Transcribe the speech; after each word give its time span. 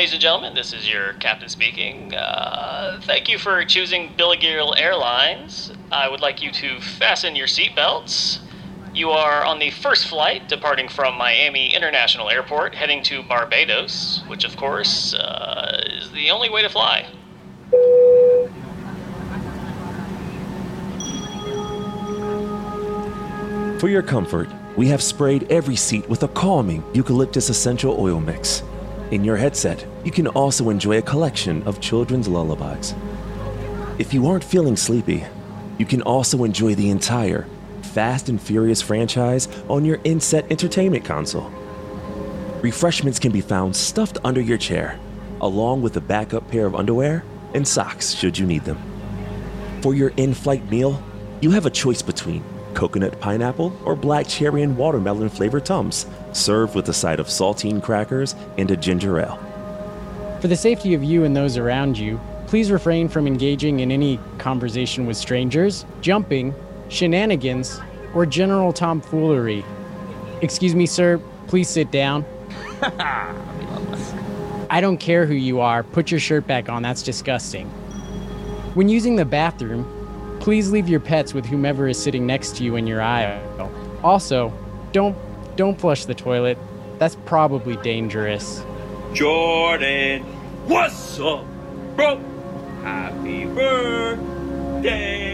Ladies 0.00 0.14
and 0.14 0.22
gentlemen, 0.22 0.54
this 0.54 0.72
is 0.72 0.90
your 0.90 1.12
captain 1.20 1.50
speaking. 1.50 2.14
Uh, 2.14 2.98
thank 3.04 3.28
you 3.28 3.36
for 3.36 3.62
choosing 3.66 4.10
Billy 4.16 4.38
Airlines. 4.42 5.72
I 5.92 6.08
would 6.08 6.22
like 6.22 6.40
you 6.40 6.50
to 6.52 6.80
fasten 6.80 7.36
your 7.36 7.46
seatbelts. 7.46 8.38
You 8.94 9.10
are 9.10 9.44
on 9.44 9.58
the 9.58 9.68
first 9.68 10.08
flight 10.08 10.48
departing 10.48 10.88
from 10.88 11.18
Miami 11.18 11.74
International 11.74 12.30
Airport, 12.30 12.74
heading 12.74 13.02
to 13.02 13.22
Barbados, 13.22 14.22
which, 14.26 14.44
of 14.44 14.56
course, 14.56 15.12
uh, 15.12 15.82
is 15.90 16.10
the 16.12 16.30
only 16.30 16.48
way 16.48 16.62
to 16.62 16.70
fly. 16.70 17.06
For 23.78 23.90
your 23.90 24.02
comfort, 24.02 24.48
we 24.78 24.88
have 24.88 25.02
sprayed 25.02 25.52
every 25.52 25.76
seat 25.76 26.08
with 26.08 26.22
a 26.22 26.28
calming 26.28 26.82
eucalyptus 26.94 27.50
essential 27.50 28.00
oil 28.00 28.18
mix. 28.18 28.62
In 29.10 29.24
your 29.24 29.36
headset, 29.36 29.84
you 30.04 30.12
can 30.12 30.28
also 30.28 30.70
enjoy 30.70 30.98
a 30.98 31.02
collection 31.02 31.64
of 31.64 31.80
children's 31.80 32.28
lullabies. 32.28 32.94
If 33.98 34.14
you 34.14 34.28
aren't 34.28 34.44
feeling 34.44 34.76
sleepy, 34.76 35.24
you 35.78 35.84
can 35.84 36.00
also 36.02 36.44
enjoy 36.44 36.76
the 36.76 36.90
entire 36.90 37.48
Fast 37.82 38.28
and 38.28 38.40
Furious 38.40 38.80
franchise 38.80 39.48
on 39.68 39.84
your 39.84 39.98
inset 40.04 40.46
entertainment 40.48 41.04
console. 41.04 41.50
Refreshments 42.62 43.18
can 43.18 43.32
be 43.32 43.40
found 43.40 43.74
stuffed 43.74 44.18
under 44.22 44.40
your 44.40 44.58
chair, 44.58 45.00
along 45.40 45.82
with 45.82 45.96
a 45.96 46.00
backup 46.00 46.48
pair 46.48 46.66
of 46.66 46.76
underwear 46.76 47.24
and 47.52 47.66
socks 47.66 48.14
should 48.14 48.38
you 48.38 48.46
need 48.46 48.64
them. 48.64 48.78
For 49.82 49.92
your 49.92 50.12
in 50.18 50.34
flight 50.34 50.70
meal, 50.70 51.02
you 51.40 51.50
have 51.50 51.66
a 51.66 51.70
choice 51.70 52.00
between 52.00 52.44
coconut 52.74 53.18
pineapple 53.18 53.76
or 53.84 53.96
black 53.96 54.28
cherry 54.28 54.62
and 54.62 54.76
watermelon 54.76 55.30
flavored 55.30 55.64
Tums, 55.64 56.06
served 56.32 56.74
with 56.74 56.88
a 56.88 56.92
side 56.92 57.20
of 57.20 57.26
saltine 57.26 57.82
crackers 57.82 58.34
and 58.58 58.70
a 58.70 58.76
ginger 58.76 59.18
ale. 59.20 59.38
For 60.40 60.48
the 60.48 60.56
safety 60.56 60.94
of 60.94 61.04
you 61.04 61.24
and 61.24 61.36
those 61.36 61.56
around 61.56 61.98
you, 61.98 62.20
please 62.46 62.70
refrain 62.70 63.08
from 63.08 63.26
engaging 63.26 63.80
in 63.80 63.92
any 63.92 64.18
conversation 64.38 65.06
with 65.06 65.16
strangers, 65.16 65.84
jumping, 66.00 66.54
shenanigans, 66.88 67.80
or 68.14 68.26
general 68.26 68.72
tomfoolery. 68.72 69.64
Excuse 70.40 70.74
me, 70.74 70.86
sir, 70.86 71.20
please 71.46 71.68
sit 71.68 71.90
down. 71.90 72.24
I 74.70 74.80
don't 74.80 74.98
care 74.98 75.26
who 75.26 75.34
you 75.34 75.60
are, 75.60 75.82
put 75.82 76.10
your 76.10 76.20
shirt 76.20 76.46
back 76.46 76.68
on, 76.68 76.82
that's 76.82 77.02
disgusting. 77.02 77.68
When 78.74 78.88
using 78.88 79.16
the 79.16 79.24
bathroom, 79.24 80.38
please 80.40 80.70
leave 80.70 80.88
your 80.88 81.00
pets 81.00 81.34
with 81.34 81.44
whomever 81.44 81.88
is 81.88 82.02
sitting 82.02 82.26
next 82.26 82.56
to 82.56 82.64
you 82.64 82.76
in 82.76 82.86
your 82.86 83.02
aisle. 83.02 83.70
Also, 84.02 84.52
don't 84.92 85.16
don't 85.56 85.78
flush 85.78 86.04
the 86.04 86.14
toilet. 86.14 86.58
That's 86.98 87.16
probably 87.24 87.76
dangerous. 87.76 88.62
Jordan, 89.12 90.22
what's 90.66 91.18
up, 91.18 91.44
bro? 91.96 92.20
Happy 92.82 93.46
birthday. 93.46 95.30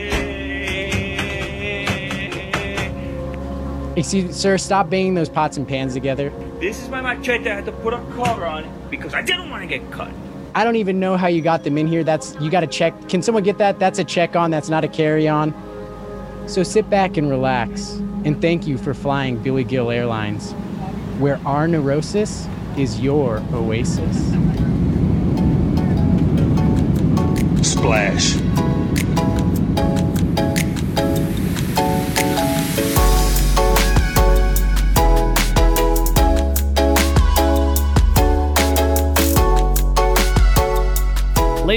Excuse 3.97 4.25
me, 4.25 4.33
sir, 4.33 4.59
stop 4.59 4.91
banging 4.91 5.15
those 5.15 5.31
pots 5.31 5.57
and 5.57 5.67
pans 5.67 5.95
together. 5.95 6.31
This 6.61 6.83
is 6.83 6.89
my 6.91 7.01
machete. 7.01 7.51
I 7.51 7.55
had 7.55 7.65
to 7.65 7.73
put 7.73 7.95
a 7.95 8.05
cover 8.15 8.45
on 8.45 8.65
it 8.65 8.91
because 8.91 9.15
I 9.15 9.23
didn't 9.23 9.49
want 9.51 9.63
to 9.63 9.67
get 9.67 9.91
cut. 9.91 10.11
I 10.55 10.65
don't 10.65 10.77
even 10.77 11.01
know 11.01 11.17
how 11.17 11.27
you 11.29 11.43
got 11.43 11.65
them 11.65 11.79
in 11.79 11.87
here. 11.87 12.05
That's 12.05 12.35
you 12.41 12.51
got 12.51 12.61
to 12.61 12.67
check. 12.67 13.09
Can 13.09 13.23
someone 13.23 13.43
get 13.43 13.59
that? 13.59 13.79
That's 13.79 13.99
a 13.99 14.05
check 14.05 14.37
on. 14.37 14.51
That's 14.51 14.69
not 14.69 14.85
a 14.85 14.89
carry 14.89 15.29
on. 15.29 15.55
So 16.47 16.63
sit 16.63 16.89
back 16.89 17.17
and 17.17 17.29
relax. 17.29 18.01
And 18.27 18.43
thank 18.43 18.67
you 18.67 18.77
for 18.77 18.93
flying 18.93 19.41
Billy 19.41 19.63
Gil 19.63 19.89
Airlines, 19.89 20.51
where 21.21 21.41
our 21.47 21.69
neurosis 21.69 22.49
is 22.77 22.99
your 22.99 23.41
oasis. 23.53 24.17
Splash. 27.63 28.46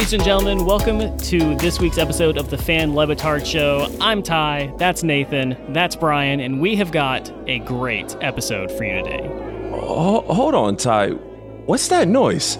Ladies 0.10 0.22
and 0.22 0.26
gentlemen, 0.26 0.66
welcome 0.66 1.16
to 1.20 1.56
this 1.58 1.80
week's 1.80 2.00
episode 2.00 2.40
of 2.40 2.50
the 2.50 2.58
Fan 2.58 2.96
Le 2.96 3.06
Batard 3.06 3.46
Show. 3.46 3.96
I'm 4.02 4.24
Ty, 4.24 4.74
that's 4.80 5.04
Nathan, 5.04 5.56
that's 5.72 5.96
Bryan, 5.96 6.40
and 6.40 6.60
we 6.60 6.76
have 6.78 6.92
got 6.92 7.32
a 7.48 7.60
great 7.60 8.18
episode 8.20 8.72
for 8.72 8.86
you 8.86 9.04
today. 9.04 9.30
Oh, 9.72 10.22
hold 10.22 10.56
on, 10.56 10.78
Ty. 10.78 11.10
What's 11.10 11.90
that 11.90 12.08
noise? 12.08 12.58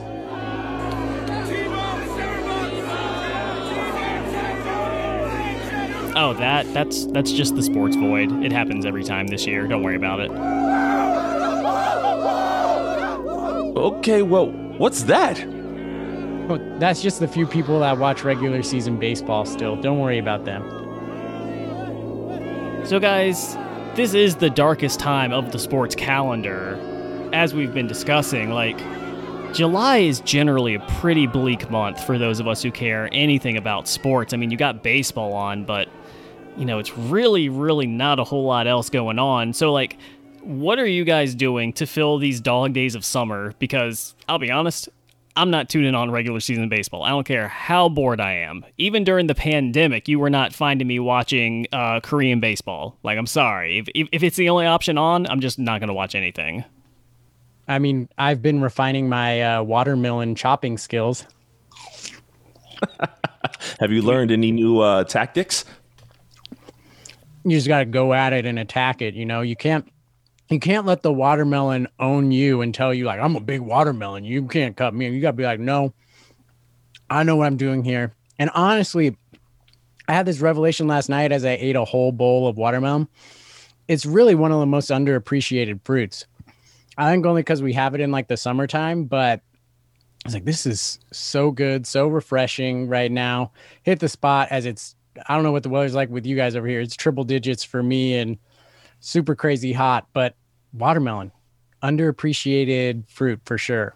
Oh, 6.16 6.36
that 6.38 6.72
that's 6.72 7.08
that's 7.08 7.32
just 7.32 7.56
the 7.56 7.64
sports 7.64 7.96
void. 7.96 8.32
It 8.44 8.52
happens 8.52 8.86
every 8.86 9.04
time 9.04 9.26
this 9.26 9.48
year. 9.48 9.66
Don't 9.66 9.82
worry 9.82 9.96
about 9.96 10.20
it. 10.20 10.30
Okay, 13.76 14.22
well, 14.22 14.52
what's 14.78 15.02
that? 15.06 15.44
Oh, 16.52 16.58
that's 16.80 17.02
just 17.04 17.20
the 17.20 17.28
few 17.28 17.46
people 17.46 17.80
that 17.82 18.00
watch 18.00 18.24
regular 18.24 18.64
season 18.64 18.98
baseball 18.98 19.46
still. 19.46 19.76
Don't 19.76 20.00
worry 20.00 20.18
about 20.18 20.46
them. 20.46 20.64
So, 22.86 23.00
guys, 23.00 23.56
this 23.94 24.16
is 24.16 24.38
the 24.38 24.50
darkest 24.50 25.00
time 25.00 25.32
of 25.32 25.52
the 25.52 25.60
sports 25.60 25.94
calendar. 25.94 26.80
As 27.34 27.54
we've 27.54 27.72
been 27.72 27.86
discussing, 27.86 28.50
like, 28.50 28.80
July 29.54 29.98
is 29.98 30.22
generally 30.22 30.74
a 30.74 30.80
pretty 30.98 31.28
bleak 31.28 31.70
month 31.70 32.04
for 32.04 32.18
those 32.18 32.40
of 32.40 32.48
us 32.48 32.64
who 32.64 32.72
care 32.72 33.10
anything 33.12 33.56
about 33.56 33.88
sports. 33.88 34.34
I 34.34 34.38
mean, 34.38 34.50
you 34.50 34.58
got 34.58 34.82
baseball 34.82 35.34
on, 35.34 35.66
but, 35.66 35.88
you 36.58 36.66
know, 36.66 36.80
it's 36.80 36.98
really, 36.98 37.50
really 37.50 37.86
not 37.86 38.18
a 38.18 38.24
whole 38.24 38.46
lot 38.46 38.66
else 38.66 38.90
going 38.90 39.20
on. 39.20 39.54
So, 39.54 39.72
like, 39.72 39.98
what 40.42 40.80
are 40.80 40.88
you 40.88 41.04
guys 41.04 41.36
doing 41.36 41.74
to 41.74 41.86
fill 41.86 42.18
these 42.18 42.42
dog 42.42 42.74
days 42.74 42.96
of 42.96 43.06
summer? 43.06 43.54
Because 43.60 44.16
I'll 44.28 44.40
be 44.40 44.50
honest, 44.50 44.90
I'm 45.40 45.52
not 45.52 45.70
tuning 45.70 45.96
on 45.96 46.12
regular 46.12 46.42
season 46.42 46.68
baseball. 46.68 47.04
I 47.04 47.10
don't 47.10 47.24
care 47.24 47.48
how 47.48 47.88
bored 47.88 48.20
I 48.20 48.34
am. 48.34 48.66
Even 48.78 49.06
during 49.06 49.28
the 49.28 49.36
pandemic, 49.36 50.10
you 50.10 50.20
were 50.20 50.30
not 50.30 50.54
finding 50.54 50.86
me 50.86 51.00
watching 51.00 51.66
uh, 51.72 52.02
Korean 52.02 52.42
baseball. 52.42 52.98
Like, 53.04 53.18
I'm 53.18 53.26
sorry. 53.26 53.86
If, 53.96 54.10
if 54.12 54.22
it's 54.22 54.36
the 54.36 54.50
only 54.50 54.66
option 54.66 54.98
on, 54.98 55.26
I'm 55.28 55.40
just 55.40 55.58
not 55.58 55.80
going 55.80 55.88
to 55.88 55.94
watch 55.94 56.14
anything. 56.14 56.66
I 57.70 57.80
mean, 57.80 58.10
I've 58.18 58.42
been 58.42 58.60
refining 58.60 59.08
my 59.08 59.42
uh, 59.42 59.64
watermelon 59.64 60.36
chopping 60.36 60.78
skills. 60.78 61.26
Have 63.80 63.92
you 63.92 64.02
learned 64.02 64.32
any 64.32 64.52
new 64.52 64.82
uh, 64.82 65.06
tactics? 65.06 65.64
You 67.46 67.56
just 67.56 67.70
got 67.70 67.80
to 67.80 67.86
go 67.86 68.12
at 68.12 68.34
it 68.34 68.46
and 68.46 68.60
attack 68.60 69.02
it. 69.02 69.14
You 69.14 69.26
know, 69.26 69.40
you 69.40 69.56
can't 69.56 69.90
you 70.50 70.60
can't 70.60 70.86
let 70.86 71.04
the 71.04 71.14
watermelon 71.14 71.88
own 72.00 72.32
you 72.32 72.62
and 72.62 72.74
tell 72.74 72.94
you 72.94 73.06
like 73.06 73.20
I'm 73.20 73.36
a 73.36 73.42
big 73.42 73.62
watermelon. 73.62 74.24
You 74.24 74.48
can't 74.48 74.76
cut 74.76 74.94
me. 74.94 75.08
You 75.10 75.22
got 75.22 75.32
to 75.32 75.38
be 75.38 75.44
like, 75.44 75.60
no, 75.60 75.94
I 77.10 77.24
know 77.24 77.36
what 77.36 77.48
I'm 77.48 77.58
doing 77.58 77.84
here. 77.84 78.14
And 78.40 78.50
honestly, 78.54 79.16
I 80.08 80.14
had 80.14 80.26
this 80.26 80.40
revelation 80.40 80.88
last 80.88 81.08
night 81.08 81.32
as 81.32 81.46
I 81.46 81.52
ate 81.52 81.76
a 81.76 81.86
whole 81.86 82.12
bowl 82.12 82.48
of 82.48 82.58
watermelon. 82.58 83.08
It's 83.88 84.06
really 84.06 84.36
one 84.36 84.52
of 84.52 84.60
the 84.60 84.66
most 84.66 84.90
underappreciated 84.90 85.82
fruits. 85.84 86.26
I 86.98 87.12
think 87.12 87.26
only 87.26 87.42
because 87.42 87.62
we 87.62 87.74
have 87.74 87.96
it 87.96 88.02
in 88.02 88.12
like 88.12 88.28
the 88.28 88.38
summertime, 88.38 89.06
but 89.06 89.42
I 90.26 90.28
was 90.28 90.34
like, 90.34 90.46
this 90.46 90.66
is 90.66 91.00
so 91.12 91.52
good, 91.52 91.88
so 91.88 92.08
refreshing 92.08 92.88
right 92.88 93.12
now. 93.12 93.52
Hit 93.84 94.00
the 94.00 94.10
spot 94.10 94.48
as 94.52 94.66
it's, 94.66 94.96
I 95.28 95.36
don't 95.36 95.44
know 95.44 95.52
what 95.52 95.64
the 95.64 95.70
weather's 95.70 95.96
like 95.96 96.10
with 96.10 96.26
you 96.26 96.36
guys 96.36 96.56
over 96.56 96.68
here. 96.68 96.82
It's 96.82 96.96
triple 96.96 97.24
digits 97.24 97.64
for 97.64 97.82
me 97.82 98.16
and 98.16 98.38
super 99.00 99.36
crazy 99.36 99.74
hot, 99.74 100.08
but 100.14 100.36
watermelon, 100.74 101.32
underappreciated 101.84 103.10
fruit 103.10 103.40
for 103.46 103.58
sure. 103.58 103.96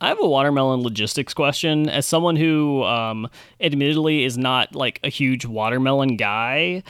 I 0.00 0.08
have 0.08 0.20
a 0.20 0.28
watermelon 0.28 0.82
logistics 0.82 1.32
question. 1.32 1.88
As 1.88 2.06
someone 2.06 2.36
who, 2.36 2.82
um, 2.84 3.28
admittedly, 3.60 4.24
is 4.24 4.36
not 4.36 4.74
like 4.74 5.00
a 5.02 5.08
huge 5.08 5.46
watermelon 5.46 6.16
guy, 6.16 6.82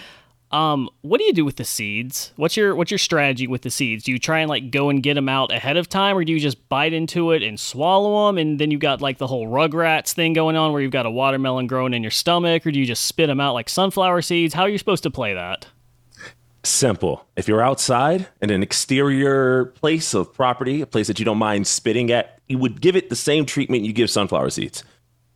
um, 0.50 0.88
what 1.03 1.19
do 1.19 1.25
you 1.25 1.32
do 1.32 1.44
with 1.44 1.56
the 1.56 1.64
seeds? 1.64 2.32
What's 2.37 2.56
your 2.56 2.75
what's 2.75 2.91
your 2.91 2.99
strategy 2.99 3.47
with 3.47 3.62
the 3.62 3.70
seeds? 3.70 4.05
Do 4.05 4.12
you 4.12 4.19
try 4.19 4.41
and 4.41 4.49
like 4.49 4.70
go 4.70 4.91
and 4.91 5.02
get 5.02 5.14
them 5.14 5.29
out 5.29 5.52
ahead 5.52 5.76
of 5.76 5.88
time, 5.88 6.17
or 6.17 6.25
do 6.25 6.32
you 6.32 6.41
just 6.41 6.69
bite 6.69 6.93
into 6.93 7.32
it 7.32 7.43
and 7.43 7.59
swallow 7.59 8.26
them, 8.26 8.38
and 8.38 8.59
then 8.59 8.70
you 8.70 8.79
got 8.79 9.00
like 9.00 9.19
the 9.19 9.26
whole 9.26 9.49
Rugrats 9.49 10.12
thing 10.12 10.32
going 10.32 10.56
on, 10.56 10.73
where 10.73 10.81
you've 10.81 10.93
got 10.93 11.06
a 11.06 11.11
watermelon 11.11 11.67
growing 11.67 11.94
in 11.94 12.02
your 12.02 12.11
stomach, 12.12 12.67
or 12.67 12.70
do 12.70 12.79
you 12.79 12.87
just 12.87 13.06
spit 13.06 13.26
them 13.26 13.41
out 13.41 13.55
like 13.55 13.69
sunflower 13.69 14.23
seeds? 14.23 14.55
How 14.55 14.62
are 14.62 14.69
you 14.69 14.79
supposed 14.79 15.02
to 15.02 15.11
play 15.11 15.35
that? 15.35 15.67
Simple. 16.67 17.25
If 17.37 17.47
you're 17.47 17.63
outside 17.63 18.27
in 18.43 18.51
an 18.51 18.61
exterior 18.61 19.67
place 19.67 20.15
of 20.15 20.35
property, 20.35 20.81
a 20.81 20.87
place 20.87 21.07
that 21.07 21.21
you 21.21 21.25
don't 21.25 21.39
mind 21.39 21.69
spitting 21.69 22.11
at, 22.11 22.41
you 22.49 22.59
would 22.59 22.81
give 22.81 22.97
it 22.97 23.09
the 23.09 23.15
same 23.15 23.47
treatment 23.47 23.85
you 23.85 23.93
give 23.93 24.11
sunflower 24.11 24.51
seeds. 24.51 24.83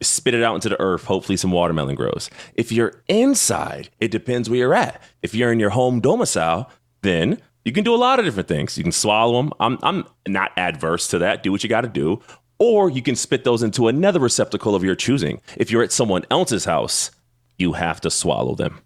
Spit 0.03 0.35
it 0.35 0.43
out 0.43 0.57
into 0.57 0.69
the 0.69 0.81
earth. 0.81 1.05
Hopefully, 1.05 1.37
some 1.37 1.53
watermelon 1.53 1.95
grows. 1.95 2.31
If 2.55 2.73
you're 2.73 3.01
inside, 3.07 3.91
it 4.01 4.11
depends 4.11 4.51
where 4.51 4.59
you're 4.59 4.75
at. 4.75 5.01
If 5.23 5.33
you're 5.33 5.53
in 5.53 5.61
your 5.61 5.71
home 5.71 6.01
domicile, 6.01 6.69
then 7.03 7.41
you 7.65 7.71
can 7.71 7.85
do 7.85 7.95
a 7.95 7.97
lot 7.97 8.19
of 8.19 8.25
different 8.25 8.49
things. 8.49 8.77
You 8.77 8.83
can 8.83 8.91
swallow 8.91 9.41
them. 9.41 9.53
I'm, 9.61 9.79
I'm 9.83 10.05
not 10.27 10.51
adverse 10.57 11.07
to 11.09 11.19
that. 11.19 11.45
Do 11.45 11.53
what 11.53 11.63
you 11.63 11.69
got 11.69 11.83
to 11.83 11.89
do. 11.89 12.21
Or 12.59 12.91
you 12.91 13.03
can 13.03 13.15
spit 13.15 13.45
those 13.45 13.63
into 13.63 13.87
another 13.87 14.19
receptacle 14.19 14.75
of 14.75 14.83
your 14.83 14.97
choosing. 14.97 15.41
If 15.57 15.71
you're 15.71 15.85
at 15.85 15.93
someone 15.93 16.25
else's 16.29 16.65
house, 16.65 17.13
you 17.57 17.75
have 17.75 18.01
to 18.01 18.11
swallow 18.11 18.57
them. 18.57 18.81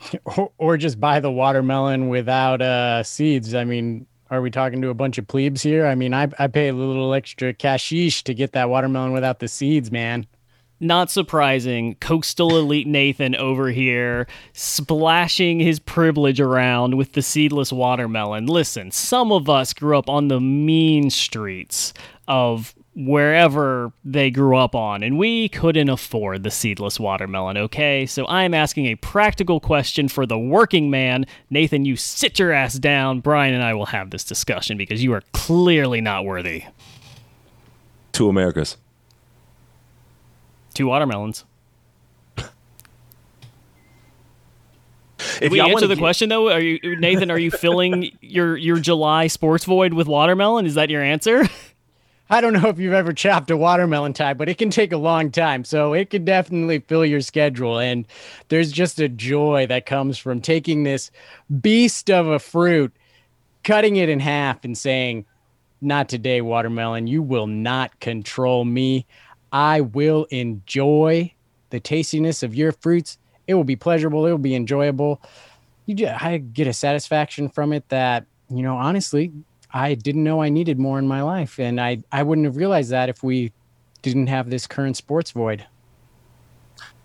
Or, 0.24 0.52
or 0.58 0.76
just 0.76 1.00
buy 1.00 1.20
the 1.20 1.30
watermelon 1.30 2.08
without 2.08 2.62
uh, 2.62 3.02
seeds. 3.02 3.54
I 3.54 3.64
mean, 3.64 4.06
are 4.30 4.40
we 4.40 4.50
talking 4.50 4.80
to 4.82 4.90
a 4.90 4.94
bunch 4.94 5.18
of 5.18 5.26
plebes 5.26 5.62
here? 5.62 5.86
I 5.86 5.94
mean, 5.94 6.14
I, 6.14 6.28
I 6.38 6.46
pay 6.46 6.68
a 6.68 6.72
little 6.72 7.14
extra 7.14 7.52
cashish 7.52 8.22
to 8.24 8.34
get 8.34 8.52
that 8.52 8.70
watermelon 8.70 9.12
without 9.12 9.40
the 9.40 9.48
seeds, 9.48 9.90
man. 9.90 10.26
Not 10.80 11.10
surprising, 11.10 11.96
coastal 11.96 12.56
elite 12.56 12.86
Nathan 12.86 13.34
over 13.34 13.70
here 13.70 14.28
splashing 14.52 15.58
his 15.58 15.80
privilege 15.80 16.40
around 16.40 16.96
with 16.96 17.14
the 17.14 17.22
seedless 17.22 17.72
watermelon. 17.72 18.46
Listen, 18.46 18.92
some 18.92 19.32
of 19.32 19.50
us 19.50 19.72
grew 19.74 19.98
up 19.98 20.08
on 20.08 20.28
the 20.28 20.40
mean 20.40 21.10
streets 21.10 21.92
of 22.28 22.76
wherever 22.98 23.92
they 24.04 24.28
grew 24.28 24.56
up 24.56 24.74
on, 24.74 25.04
and 25.04 25.16
we 25.18 25.48
couldn't 25.48 25.88
afford 25.88 26.42
the 26.42 26.50
seedless 26.50 26.98
watermelon, 26.98 27.56
okay? 27.56 28.04
So 28.06 28.26
I'm 28.26 28.54
asking 28.54 28.86
a 28.86 28.96
practical 28.96 29.60
question 29.60 30.08
for 30.08 30.26
the 30.26 30.38
working 30.38 30.90
man. 30.90 31.24
Nathan, 31.48 31.84
you 31.84 31.94
sit 31.94 32.40
your 32.40 32.50
ass 32.50 32.74
down. 32.74 33.20
Bryan 33.20 33.54
and 33.54 33.62
I 33.62 33.72
will 33.74 33.86
have 33.86 34.10
this 34.10 34.24
discussion 34.24 34.76
because 34.76 35.02
you 35.02 35.12
are 35.12 35.22
clearly 35.32 36.00
not 36.00 36.24
worthy. 36.24 36.64
Two 38.10 38.28
Americas. 38.28 38.76
Two 40.74 40.88
watermelons. 40.88 41.44
If 45.40 45.52
we 45.52 45.60
answer 45.60 45.86
the 45.86 45.94
get- 45.94 46.00
question 46.00 46.28
though? 46.28 46.50
Are 46.50 46.60
you 46.60 46.96
Nathan? 46.96 47.30
Are 47.30 47.38
you 47.38 47.50
filling 47.50 48.16
your 48.20 48.56
your 48.56 48.78
July 48.78 49.26
sports 49.28 49.64
void 49.64 49.92
with 49.92 50.06
watermelon? 50.08 50.66
Is 50.66 50.74
that 50.74 50.90
your 50.90 51.02
answer? 51.02 51.44
I 52.30 52.40
don't 52.42 52.52
know 52.52 52.68
if 52.68 52.78
you've 52.78 52.92
ever 52.92 53.12
chopped 53.12 53.50
a 53.50 53.56
watermelon 53.56 54.12
Ty, 54.12 54.34
but 54.34 54.48
it 54.48 54.58
can 54.58 54.70
take 54.70 54.92
a 54.92 54.98
long 54.98 55.30
time. 55.30 55.64
So 55.64 55.94
it 55.94 56.10
can 56.10 56.24
definitely 56.24 56.80
fill 56.80 57.04
your 57.04 57.22
schedule. 57.22 57.78
And 57.78 58.06
there's 58.48 58.70
just 58.70 59.00
a 59.00 59.08
joy 59.08 59.66
that 59.68 59.86
comes 59.86 60.18
from 60.18 60.40
taking 60.40 60.82
this 60.82 61.10
beast 61.60 62.10
of 62.10 62.26
a 62.26 62.38
fruit, 62.38 62.92
cutting 63.64 63.96
it 63.96 64.10
in 64.10 64.20
half, 64.20 64.64
and 64.64 64.76
saying, 64.76 65.24
Not 65.80 66.08
today, 66.08 66.42
watermelon. 66.42 67.06
You 67.06 67.22
will 67.22 67.46
not 67.46 67.98
control 68.00 68.64
me. 68.64 69.06
I 69.50 69.80
will 69.80 70.26
enjoy 70.30 71.32
the 71.70 71.80
tastiness 71.80 72.42
of 72.42 72.54
your 72.54 72.72
fruits. 72.72 73.16
It 73.46 73.54
will 73.54 73.64
be 73.64 73.76
pleasurable. 73.76 74.26
It 74.26 74.30
will 74.30 74.38
be 74.38 74.54
enjoyable. 74.54 75.22
You 75.86 75.94
just, 75.94 76.22
I 76.22 76.36
get 76.36 76.66
a 76.66 76.74
satisfaction 76.74 77.48
from 77.48 77.72
it 77.72 77.88
that, 77.88 78.26
you 78.50 78.62
know, 78.62 78.76
honestly, 78.76 79.32
I 79.72 79.94
didn't 79.94 80.24
know 80.24 80.40
I 80.42 80.48
needed 80.48 80.78
more 80.78 80.98
in 80.98 81.06
my 81.06 81.22
life. 81.22 81.58
And 81.58 81.80
I, 81.80 82.02
I 82.10 82.22
wouldn't 82.22 82.46
have 82.46 82.56
realized 82.56 82.90
that 82.90 83.08
if 83.08 83.22
we 83.22 83.52
didn't 84.02 84.28
have 84.28 84.48
this 84.50 84.66
current 84.66 84.96
sports 84.96 85.30
void. 85.32 85.66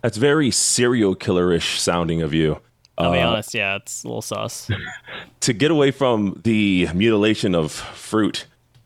That's 0.02 0.18
very 0.18 0.52
serial 0.52 1.16
killerish 1.16 1.78
sounding 1.80 2.22
of 2.22 2.34
you. 2.34 2.60
I'll 2.98 3.12
be 3.12 3.20
Uh, 3.20 3.30
honest, 3.30 3.54
yeah, 3.54 3.76
it's 3.78 4.04
a 4.04 4.08
little 4.08 4.22
sus. 4.22 4.70
to 5.42 5.54
get 5.54 5.72
away 5.72 5.92
from 5.92 6.40
the 6.44 6.88
mutilation 6.94 7.56
of 7.56 7.72
fruit. 7.72 8.46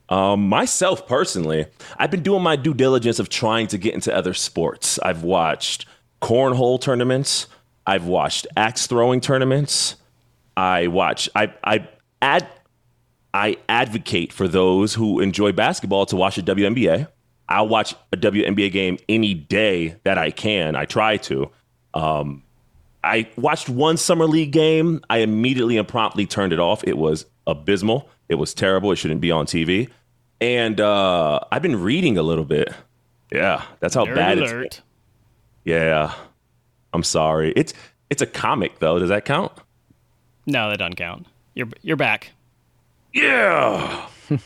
Um, 0.10 0.48
myself 0.48 1.06
personally, 1.08 1.66
I've 1.98 2.12
been 2.12 2.24
doing 2.24 2.42
my 2.42 2.56
due 2.56 2.74
diligence 2.74 3.20
of 3.20 3.28
trying 3.28 3.68
to 3.68 3.78
get 3.78 3.94
into 3.94 4.16
other 4.16 4.34
sports. 4.34 4.98
I've 5.00 5.24
watched 5.24 5.86
cornhole 6.22 6.80
tournaments. 6.80 7.48
I've 7.86 8.06
watched 8.06 8.48
axe 8.56 8.88
throwing 8.88 9.20
tournaments. 9.20 9.96
I 10.56 10.88
watch. 10.88 11.30
I 11.36 11.54
I 11.64 11.88
ad. 12.22 12.48
I 13.38 13.58
advocate 13.70 14.34
for 14.34 14.48
those 14.48 14.96
who 14.96 15.20
enjoy 15.20 15.52
basketball 15.52 16.08
to 16.08 16.16
watch 16.16 16.38
the 16.38 16.42
WNBA. 16.42 17.08
I'll 17.48 17.68
watch 17.68 17.94
a 18.12 18.18
WNBA 18.18 18.72
game 18.72 18.98
any 19.08 19.36
day 19.36 19.96
that 20.06 20.18
I 20.18 20.32
can. 20.32 20.76
I 20.76 20.86
try 20.86 21.18
to. 21.18 21.52
Um, 21.94 22.42
I 23.04 23.30
watched 23.36 23.70
one 23.70 23.98
summer 23.98 24.26
league 24.26 24.52
game. 24.52 25.02
I 25.08 25.20
immediately 25.20 25.78
and 25.78 25.88
promptly 25.88 26.26
turned 26.26 26.52
it 26.52 26.60
off. 26.60 26.84
It 26.84 26.98
was 26.98 27.28
abysmal. 27.46 28.10
It 28.28 28.36
was 28.36 28.56
terrible. 28.56 28.92
It 28.92 28.96
shouldn't 28.96 29.22
be 29.22 29.30
on 29.30 29.46
TV. 29.46 29.92
And 30.42 30.82
uh, 30.82 31.40
I've 31.52 31.62
been 31.62 31.80
reading 31.80 32.18
a 32.18 32.24
little 32.24 32.44
bit. 32.44 32.74
Yeah, 33.32 33.64
that's 33.80 33.94
how 33.94 34.06
Nerd 34.06 34.16
bad 34.16 34.40
alert. 34.40 34.66
it's. 34.66 34.82
Yeah, 35.64 36.12
I'm 36.92 37.04
sorry. 37.04 37.54
It's 37.56 37.76
it's 38.10 38.24
a 38.24 38.28
comic 38.28 38.80
though. 38.80 38.98
Does 38.98 39.10
that 39.10 39.26
count? 39.26 39.52
No, 40.48 40.72
that 40.72 40.80
doesn't 40.80 40.96
count. 40.96 41.28
You're 41.54 41.68
you're 41.84 41.98
back. 41.98 42.32
Yeah. 43.18 44.08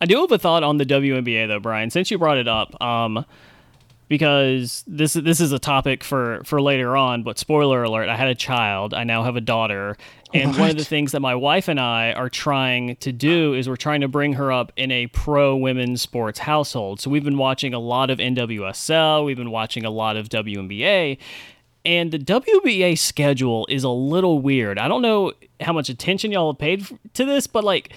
I 0.00 0.06
do 0.06 0.20
have 0.20 0.30
a 0.30 0.38
thought 0.38 0.62
on 0.62 0.76
the 0.76 0.86
WNBA 0.86 1.48
though, 1.48 1.58
Bryan. 1.58 1.90
Since 1.90 2.10
you 2.10 2.18
brought 2.18 2.38
it 2.38 2.46
up, 2.46 2.80
um, 2.80 3.24
because 4.06 4.84
this 4.86 5.14
this 5.14 5.40
is 5.40 5.50
a 5.50 5.58
topic 5.58 6.04
for 6.04 6.40
for 6.44 6.62
later 6.62 6.96
on. 6.96 7.24
But 7.24 7.36
spoiler 7.36 7.82
alert: 7.82 8.08
I 8.08 8.16
had 8.16 8.28
a 8.28 8.34
child. 8.34 8.94
I 8.94 9.02
now 9.02 9.24
have 9.24 9.34
a 9.34 9.40
daughter, 9.40 9.96
and 10.32 10.56
one 10.56 10.70
of 10.70 10.76
the 10.76 10.84
things 10.84 11.10
that 11.12 11.20
my 11.20 11.34
wife 11.34 11.66
and 11.66 11.80
I 11.80 12.12
are 12.12 12.30
trying 12.30 12.94
to 12.96 13.12
do 13.12 13.54
is 13.54 13.68
we're 13.68 13.74
trying 13.74 14.02
to 14.02 14.08
bring 14.08 14.34
her 14.34 14.52
up 14.52 14.72
in 14.76 14.92
a 14.92 15.08
pro 15.08 15.56
women's 15.56 16.00
sports 16.00 16.38
household. 16.38 17.00
So 17.00 17.10
we've 17.10 17.24
been 17.24 17.38
watching 17.38 17.74
a 17.74 17.80
lot 17.80 18.08
of 18.08 18.18
NWSL. 18.18 19.24
We've 19.24 19.36
been 19.36 19.50
watching 19.50 19.84
a 19.84 19.90
lot 19.90 20.16
of 20.16 20.28
WNBA. 20.28 21.18
And 21.84 22.10
the 22.10 22.18
WBA 22.18 22.98
schedule 22.98 23.66
is 23.70 23.84
a 23.84 23.88
little 23.88 24.40
weird. 24.40 24.78
I 24.78 24.88
don't 24.88 25.02
know 25.02 25.32
how 25.60 25.72
much 25.72 25.88
attention 25.88 26.32
y'all 26.32 26.52
have 26.52 26.58
paid 26.58 26.86
to 27.14 27.24
this, 27.24 27.46
but 27.46 27.64
like 27.64 27.92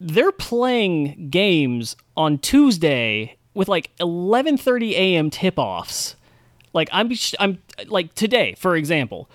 they're 0.00 0.32
playing 0.32 1.28
games 1.30 1.96
on 2.16 2.38
Tuesday 2.38 3.36
with 3.54 3.68
like 3.68 3.94
11:30 3.98 4.92
a.m. 4.92 5.30
tip-offs. 5.30 6.16
Like 6.72 6.88
I'm 6.92 7.10
I'm 7.38 7.58
like 7.86 8.14
today, 8.14 8.54
for 8.58 8.76
example, 8.76 9.28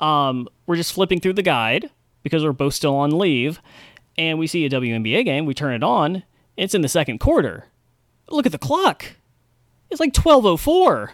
um, 0.00 0.48
we're 0.66 0.76
just 0.76 0.92
flipping 0.92 1.20
through 1.20 1.34
the 1.34 1.42
guide 1.42 1.90
because 2.22 2.44
we're 2.44 2.52
both 2.52 2.74
still 2.74 2.94
on 2.94 3.18
leave, 3.18 3.60
and 4.16 4.38
we 4.38 4.46
see 4.46 4.64
a 4.64 4.70
WNBA 4.70 5.24
game. 5.24 5.46
We 5.46 5.54
turn 5.54 5.74
it 5.74 5.82
on. 5.82 6.22
It's 6.56 6.74
in 6.74 6.82
the 6.82 6.88
second 6.88 7.18
quarter. 7.18 7.66
Look 8.30 8.46
at 8.46 8.52
the 8.52 8.58
clock. 8.58 9.06
It's 9.90 10.00
like 10.00 10.12
12:04. 10.12 11.10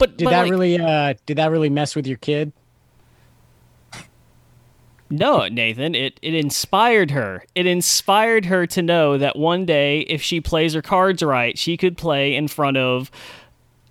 But 0.00 0.16
Did 0.16 0.24
but 0.24 0.30
that 0.30 0.42
like- 0.42 0.50
really 0.50 0.80
uh 0.80 1.14
did 1.26 1.36
that 1.36 1.52
really 1.52 1.70
mess 1.70 1.94
with 1.94 2.08
your 2.08 2.16
kid? 2.16 2.52
No, 5.12 5.48
Nathan, 5.48 5.96
it, 5.96 6.20
it 6.22 6.34
inspired 6.34 7.10
her. 7.10 7.44
It 7.56 7.66
inspired 7.66 8.44
her 8.44 8.64
to 8.68 8.80
know 8.80 9.18
that 9.18 9.36
one 9.36 9.66
day, 9.66 10.00
if 10.02 10.22
she 10.22 10.40
plays 10.40 10.72
her 10.74 10.82
cards 10.82 11.20
right, 11.20 11.58
she 11.58 11.76
could 11.76 11.96
play 11.98 12.36
in 12.36 12.46
front 12.46 12.76
of 12.76 13.10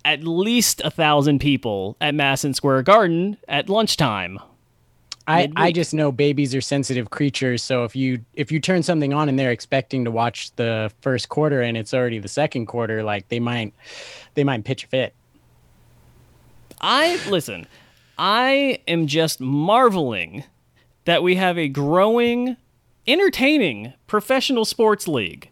at 0.02 0.24
least 0.24 0.80
a 0.82 0.90
thousand 0.90 1.40
people 1.40 1.94
at 2.00 2.14
Madison 2.14 2.54
Square 2.54 2.84
Garden 2.84 3.36
at 3.48 3.68
lunchtime. 3.68 4.38
I, 5.28 5.52
I 5.54 5.72
just 5.72 5.92
know 5.92 6.10
babies 6.10 6.54
are 6.54 6.62
sensitive 6.62 7.10
creatures, 7.10 7.62
so 7.62 7.84
if 7.84 7.94
you 7.94 8.24
if 8.32 8.50
you 8.50 8.58
turn 8.58 8.82
something 8.82 9.12
on 9.12 9.28
and 9.28 9.38
they're 9.38 9.52
expecting 9.52 10.06
to 10.06 10.10
watch 10.10 10.50
the 10.56 10.90
first 11.02 11.28
quarter 11.28 11.60
and 11.60 11.76
it's 11.76 11.92
already 11.94 12.18
the 12.18 12.28
second 12.28 12.64
quarter, 12.66 13.04
like 13.04 13.28
they 13.28 13.38
might 13.38 13.74
they 14.34 14.42
might 14.42 14.64
pitch 14.64 14.84
a 14.84 14.86
fit. 14.88 15.14
I 16.80 17.20
listen, 17.28 17.66
I 18.18 18.80
am 18.88 19.06
just 19.06 19.40
marveling 19.40 20.44
that 21.04 21.22
we 21.22 21.36
have 21.36 21.58
a 21.58 21.68
growing, 21.68 22.56
entertaining 23.06 23.92
professional 24.06 24.64
sports 24.64 25.06
league. 25.06 25.50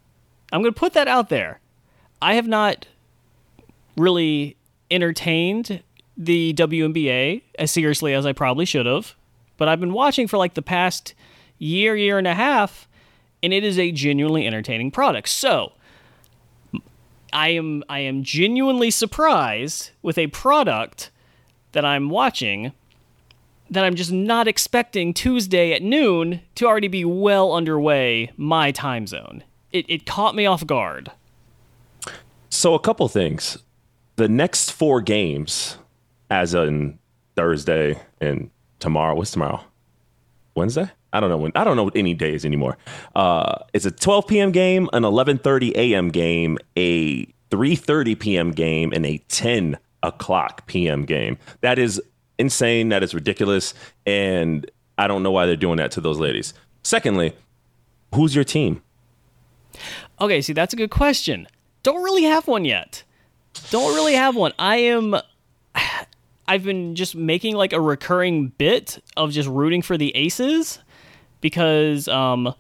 I'm 0.52 0.62
going 0.62 0.72
to 0.72 0.78
put 0.78 0.94
that 0.94 1.08
out 1.08 1.28
there. 1.28 1.60
I 2.22 2.34
have 2.34 2.48
not 2.48 2.86
really 3.96 4.56
entertained 4.90 5.82
the 6.16 6.54
WNBA 6.54 7.42
as 7.58 7.70
seriously 7.70 8.14
as 8.14 8.26
I 8.26 8.32
probably 8.32 8.64
should 8.64 8.86
have, 8.86 9.14
but 9.56 9.68
I've 9.68 9.80
been 9.80 9.92
watching 9.92 10.26
for 10.26 10.38
like 10.38 10.54
the 10.54 10.62
past 10.62 11.14
year, 11.58 11.94
year 11.94 12.18
and 12.18 12.26
a 12.26 12.34
half, 12.34 12.88
and 13.42 13.52
it 13.52 13.64
is 13.64 13.78
a 13.78 13.92
genuinely 13.92 14.46
entertaining 14.46 14.90
product. 14.90 15.28
So, 15.28 15.72
I 17.32 17.48
am 17.50 17.84
I 17.88 18.00
am 18.00 18.22
genuinely 18.22 18.90
surprised 18.90 19.90
with 20.02 20.16
a 20.16 20.28
product 20.28 21.10
that 21.78 21.84
I'm 21.84 22.08
watching 22.08 22.72
that 23.70 23.84
I'm 23.84 23.94
just 23.94 24.10
not 24.10 24.48
expecting 24.48 25.14
Tuesday 25.14 25.72
at 25.72 25.80
noon 25.80 26.40
to 26.56 26.66
already 26.66 26.88
be 26.88 27.04
well 27.04 27.52
underway 27.52 28.32
my 28.36 28.72
time 28.72 29.06
zone. 29.06 29.44
It, 29.70 29.84
it 29.88 30.04
caught 30.04 30.34
me 30.34 30.44
off 30.44 30.66
guard. 30.66 31.12
So 32.50 32.74
a 32.74 32.80
couple 32.80 33.06
things. 33.06 33.58
The 34.16 34.28
next 34.28 34.72
four 34.72 35.00
games, 35.00 35.78
as 36.28 36.52
in 36.52 36.98
Thursday 37.36 38.02
and 38.20 38.50
tomorrow. 38.80 39.14
What's 39.14 39.30
tomorrow? 39.30 39.62
Wednesday? 40.56 40.90
I 41.12 41.20
don't 41.20 41.30
know 41.30 41.36
when. 41.36 41.52
I 41.54 41.62
don't 41.62 41.76
know 41.76 41.92
any 41.94 42.12
days 42.12 42.44
anymore. 42.44 42.76
Uh, 43.14 43.60
it's 43.72 43.84
a 43.84 43.92
12 43.92 44.26
p.m. 44.26 44.50
game, 44.50 44.90
an 44.92 45.04
11:30 45.04 45.76
a.m. 45.76 46.08
game, 46.08 46.58
a 46.76 47.26
3:30 47.52 48.18
p.m. 48.18 48.50
game, 48.50 48.92
and 48.92 49.06
a 49.06 49.18
10 49.28 49.78
o'clock 50.02 50.66
p.m. 50.66 51.04
game. 51.04 51.38
That 51.60 51.78
is 51.78 52.00
insane. 52.38 52.88
That 52.90 53.02
is 53.02 53.14
ridiculous, 53.14 53.74
and 54.06 54.70
I 54.96 55.06
don't 55.06 55.22
know 55.22 55.30
why 55.30 55.46
they're 55.46 55.56
doing 55.56 55.76
that 55.78 55.90
to 55.92 56.00
those 56.00 56.18
ladies. 56.18 56.54
Secondly, 56.82 57.34
who's 58.14 58.34
your 58.34 58.44
team? 58.44 58.82
Okay, 60.20 60.40
see, 60.40 60.52
that's 60.52 60.72
a 60.72 60.76
good 60.76 60.90
question. 60.90 61.46
Don't 61.82 62.02
really 62.02 62.24
have 62.24 62.46
one 62.48 62.64
yet. 62.64 63.04
Don't 63.70 63.94
really 63.94 64.14
have 64.14 64.36
one. 64.36 64.52
I 64.58 64.76
am. 64.76 65.16
I've 66.48 66.64
been 66.64 66.94
just 66.94 67.14
making 67.14 67.56
like 67.56 67.72
a 67.72 67.80
recurring 67.80 68.48
bit 68.48 69.02
of 69.16 69.32
just 69.32 69.48
rooting 69.48 69.82
for 69.82 69.98
the 69.98 70.16
Aces 70.16 70.78
because 71.40 72.08
um, 72.08 72.54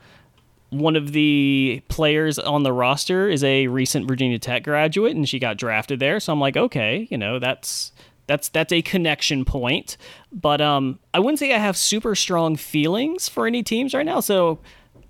one 0.70 0.96
of 0.96 1.12
the 1.12 1.82
players 1.88 2.38
on 2.38 2.62
the 2.62 2.72
roster 2.72 3.28
is 3.28 3.42
a 3.42 3.68
recent 3.68 4.06
Virginia 4.06 4.38
Tech 4.38 4.64
graduate, 4.64 5.16
and 5.16 5.28
she 5.28 5.38
got 5.38 5.56
drafted 5.56 6.00
there. 6.00 6.20
So 6.20 6.32
I'm 6.32 6.40
like, 6.40 6.56
okay, 6.56 7.08
you 7.10 7.18
know, 7.18 7.38
that's 7.38 7.92
that's 8.26 8.48
that's 8.50 8.72
a 8.72 8.82
connection 8.82 9.44
point. 9.44 9.96
But 10.30 10.60
um, 10.60 10.98
I 11.14 11.20
wouldn't 11.20 11.38
say 11.38 11.54
I 11.54 11.58
have 11.58 11.76
super 11.76 12.14
strong 12.14 12.56
feelings 12.56 13.28
for 13.28 13.46
any 13.46 13.62
teams 13.62 13.94
right 13.94 14.06
now. 14.06 14.20
So 14.20 14.58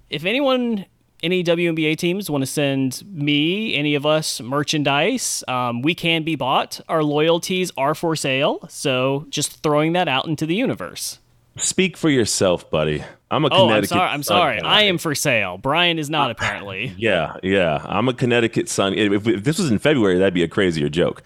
if 0.08 0.24
anyone 0.24 0.86
any 1.22 1.42
WNBA 1.42 1.96
teams 1.96 2.30
want 2.30 2.42
to 2.42 2.46
send 2.46 3.02
me, 3.06 3.74
any 3.74 3.96
of 3.96 4.06
us, 4.06 4.40
merchandise, 4.40 5.42
um, 5.48 5.82
we 5.82 5.94
can 5.94 6.22
be 6.22 6.36
bought. 6.36 6.80
Our 6.88 7.02
loyalties 7.02 7.72
are 7.76 7.94
for 7.94 8.14
sale. 8.14 8.64
So 8.68 9.26
just 9.28 9.62
throwing 9.62 9.94
that 9.94 10.06
out 10.08 10.26
into 10.26 10.46
the 10.46 10.54
universe. 10.54 11.18
Speak 11.56 11.96
for 11.96 12.08
yourself, 12.08 12.70
buddy. 12.70 13.02
I'm 13.30 13.44
a 13.44 13.48
Oh, 13.50 13.64
I'm 13.64 13.68
Connecticut. 13.68 13.88
sorry. 13.90 14.10
I'm 14.10 14.22
sorry. 14.22 14.60
I 14.60 14.82
am 14.82 14.98
for 14.98 15.14
sale. 15.14 15.58
Bryan 15.58 15.98
is 15.98 16.08
not 16.10 16.30
apparently. 16.30 16.94
Yeah, 16.98 17.36
yeah. 17.42 17.82
I'm 17.84 18.08
a 18.08 18.14
Connecticut 18.14 18.68
Sun. 18.68 18.94
If, 18.94 19.26
if 19.26 19.44
this 19.44 19.58
was 19.58 19.70
in 19.70 19.78
February, 19.78 20.18
that'd 20.18 20.32
be 20.34 20.42
a 20.42 20.48
crazier 20.48 20.88
joke. 20.88 21.22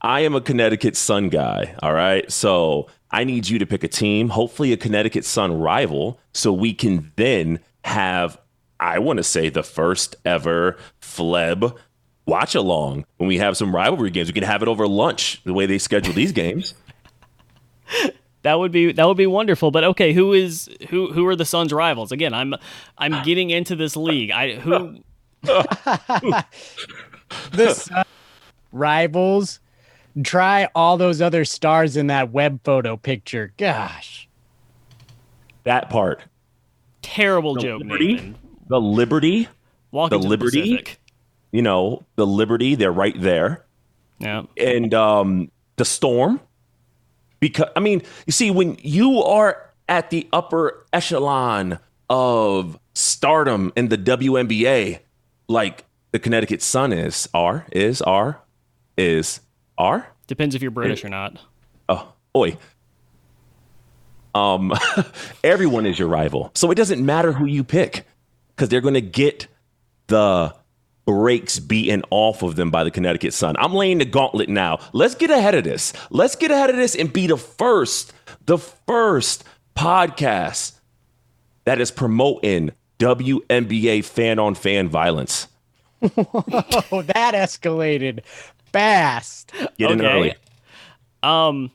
I 0.00 0.20
am 0.20 0.34
a 0.34 0.40
Connecticut 0.40 0.96
Sun 0.96 1.28
guy. 1.30 1.74
All 1.82 1.94
right. 1.94 2.30
So 2.30 2.88
I 3.10 3.24
need 3.24 3.48
you 3.48 3.58
to 3.60 3.66
pick 3.66 3.84
a 3.84 3.88
team, 3.88 4.28
hopefully 4.30 4.72
a 4.72 4.76
Connecticut 4.76 5.24
Sun 5.24 5.58
rival, 5.58 6.18
so 6.32 6.52
we 6.52 6.74
can 6.74 7.12
then 7.16 7.60
have, 7.84 8.38
I 8.80 8.98
want 8.98 9.18
to 9.18 9.22
say, 9.22 9.48
the 9.48 9.62
first 9.62 10.16
ever 10.24 10.76
Fleb 11.00 11.76
watch 12.26 12.54
along 12.54 13.04
when 13.18 13.28
we 13.28 13.38
have 13.38 13.56
some 13.56 13.74
rivalry 13.74 14.10
games. 14.10 14.28
We 14.28 14.32
can 14.34 14.42
have 14.44 14.62
it 14.62 14.68
over 14.68 14.88
lunch, 14.88 15.40
the 15.44 15.52
way 15.54 15.66
they 15.66 15.78
schedule 15.78 16.12
these 16.14 16.32
games. 16.32 16.74
That 18.44 18.58
would 18.58 18.70
be 18.72 18.92
that 18.92 19.06
would 19.08 19.16
be 19.16 19.26
wonderful. 19.26 19.70
But 19.70 19.84
okay, 19.84 20.12
who 20.12 20.32
is 20.34 20.68
who 20.90 21.12
who 21.12 21.26
are 21.26 21.34
the 21.34 21.44
Suns' 21.46 21.72
rivals? 21.72 22.12
Again, 22.12 22.32
I'm 22.32 22.54
I'm 22.98 23.22
getting 23.24 23.50
into 23.50 23.74
this 23.74 23.96
league. 23.96 24.30
I 24.30 24.54
who 24.56 24.98
The 25.42 26.44
Sun 27.74 28.04
rivals. 28.72 29.60
Try 30.22 30.68
all 30.74 30.96
those 30.96 31.20
other 31.20 31.44
stars 31.44 31.96
in 31.96 32.06
that 32.08 32.30
web 32.32 32.60
photo 32.64 32.96
picture. 32.96 33.52
Gosh. 33.56 34.28
That 35.64 35.90
part. 35.90 36.22
terrible 37.02 37.56
joke, 37.56 37.80
Liberty? 37.80 38.14
Nathan. 38.14 38.36
The 38.68 38.80
Liberty, 38.80 39.48
Walking 39.90 40.20
The 40.20 40.26
Liberty? 40.28 40.76
Pacific. 40.76 41.00
you 41.50 41.62
know, 41.62 42.04
the 42.16 42.26
Liberty, 42.26 42.74
they're 42.76 42.92
right 42.92 43.18
there. 43.20 43.64
Yeah. 44.18 44.42
and 44.56 44.92
um, 44.94 45.50
the 45.76 45.84
storm. 45.84 46.40
Because 47.44 47.68
I 47.76 47.80
mean, 47.80 48.00
you 48.24 48.32
see, 48.32 48.50
when 48.50 48.78
you 48.80 49.22
are 49.22 49.70
at 49.86 50.08
the 50.08 50.26
upper 50.32 50.86
echelon 50.94 51.78
of 52.08 52.78
stardom 52.94 53.70
in 53.76 53.88
the 53.88 53.98
WNBA, 53.98 55.00
like 55.46 55.84
the 56.12 56.18
Connecticut 56.18 56.62
Sun 56.62 56.94
is, 56.94 57.28
are 57.34 57.66
is 57.70 58.00
are 58.00 58.40
is 58.96 59.40
are 59.76 60.08
Depends 60.26 60.54
if 60.54 60.62
you're 60.62 60.70
British 60.70 61.04
or 61.04 61.10
not. 61.10 61.38
oh 61.90 62.14
oi. 62.34 62.56
Um, 64.34 64.72
everyone 65.44 65.84
is 65.84 65.98
your 65.98 66.08
rival, 66.08 66.50
so 66.54 66.70
it 66.70 66.76
doesn't 66.76 67.04
matter 67.04 67.32
who 67.32 67.44
you 67.44 67.62
pick 67.62 68.06
because 68.56 68.70
they're 68.70 68.80
going 68.80 68.94
to 68.94 69.02
get 69.02 69.48
the 70.06 70.54
breaks 71.04 71.58
beaten 71.58 72.02
off 72.10 72.42
of 72.42 72.56
them 72.56 72.70
by 72.70 72.84
the 72.84 72.90
Connecticut 72.90 73.34
Sun. 73.34 73.56
I'm 73.58 73.74
laying 73.74 73.98
the 73.98 74.04
gauntlet 74.04 74.48
now. 74.48 74.78
Let's 74.92 75.14
get 75.14 75.30
ahead 75.30 75.54
of 75.54 75.64
this. 75.64 75.92
Let's 76.10 76.34
get 76.36 76.50
ahead 76.50 76.70
of 76.70 76.76
this 76.76 76.94
and 76.94 77.12
be 77.12 77.26
the 77.26 77.36
first, 77.36 78.12
the 78.46 78.58
first 78.58 79.44
podcast 79.76 80.72
that 81.64 81.80
is 81.80 81.90
promoting 81.90 82.70
WNBA 82.98 84.04
fan 84.04 84.38
on 84.38 84.54
fan 84.54 84.88
violence. 84.88 85.48
Oh, 86.02 87.02
that 87.06 87.34
escalated 87.34 88.20
fast. 88.72 89.52
Get 89.78 89.90
in 89.90 90.00
Okay. 90.00 90.06
early. 90.10 90.34
Um, 91.22 91.70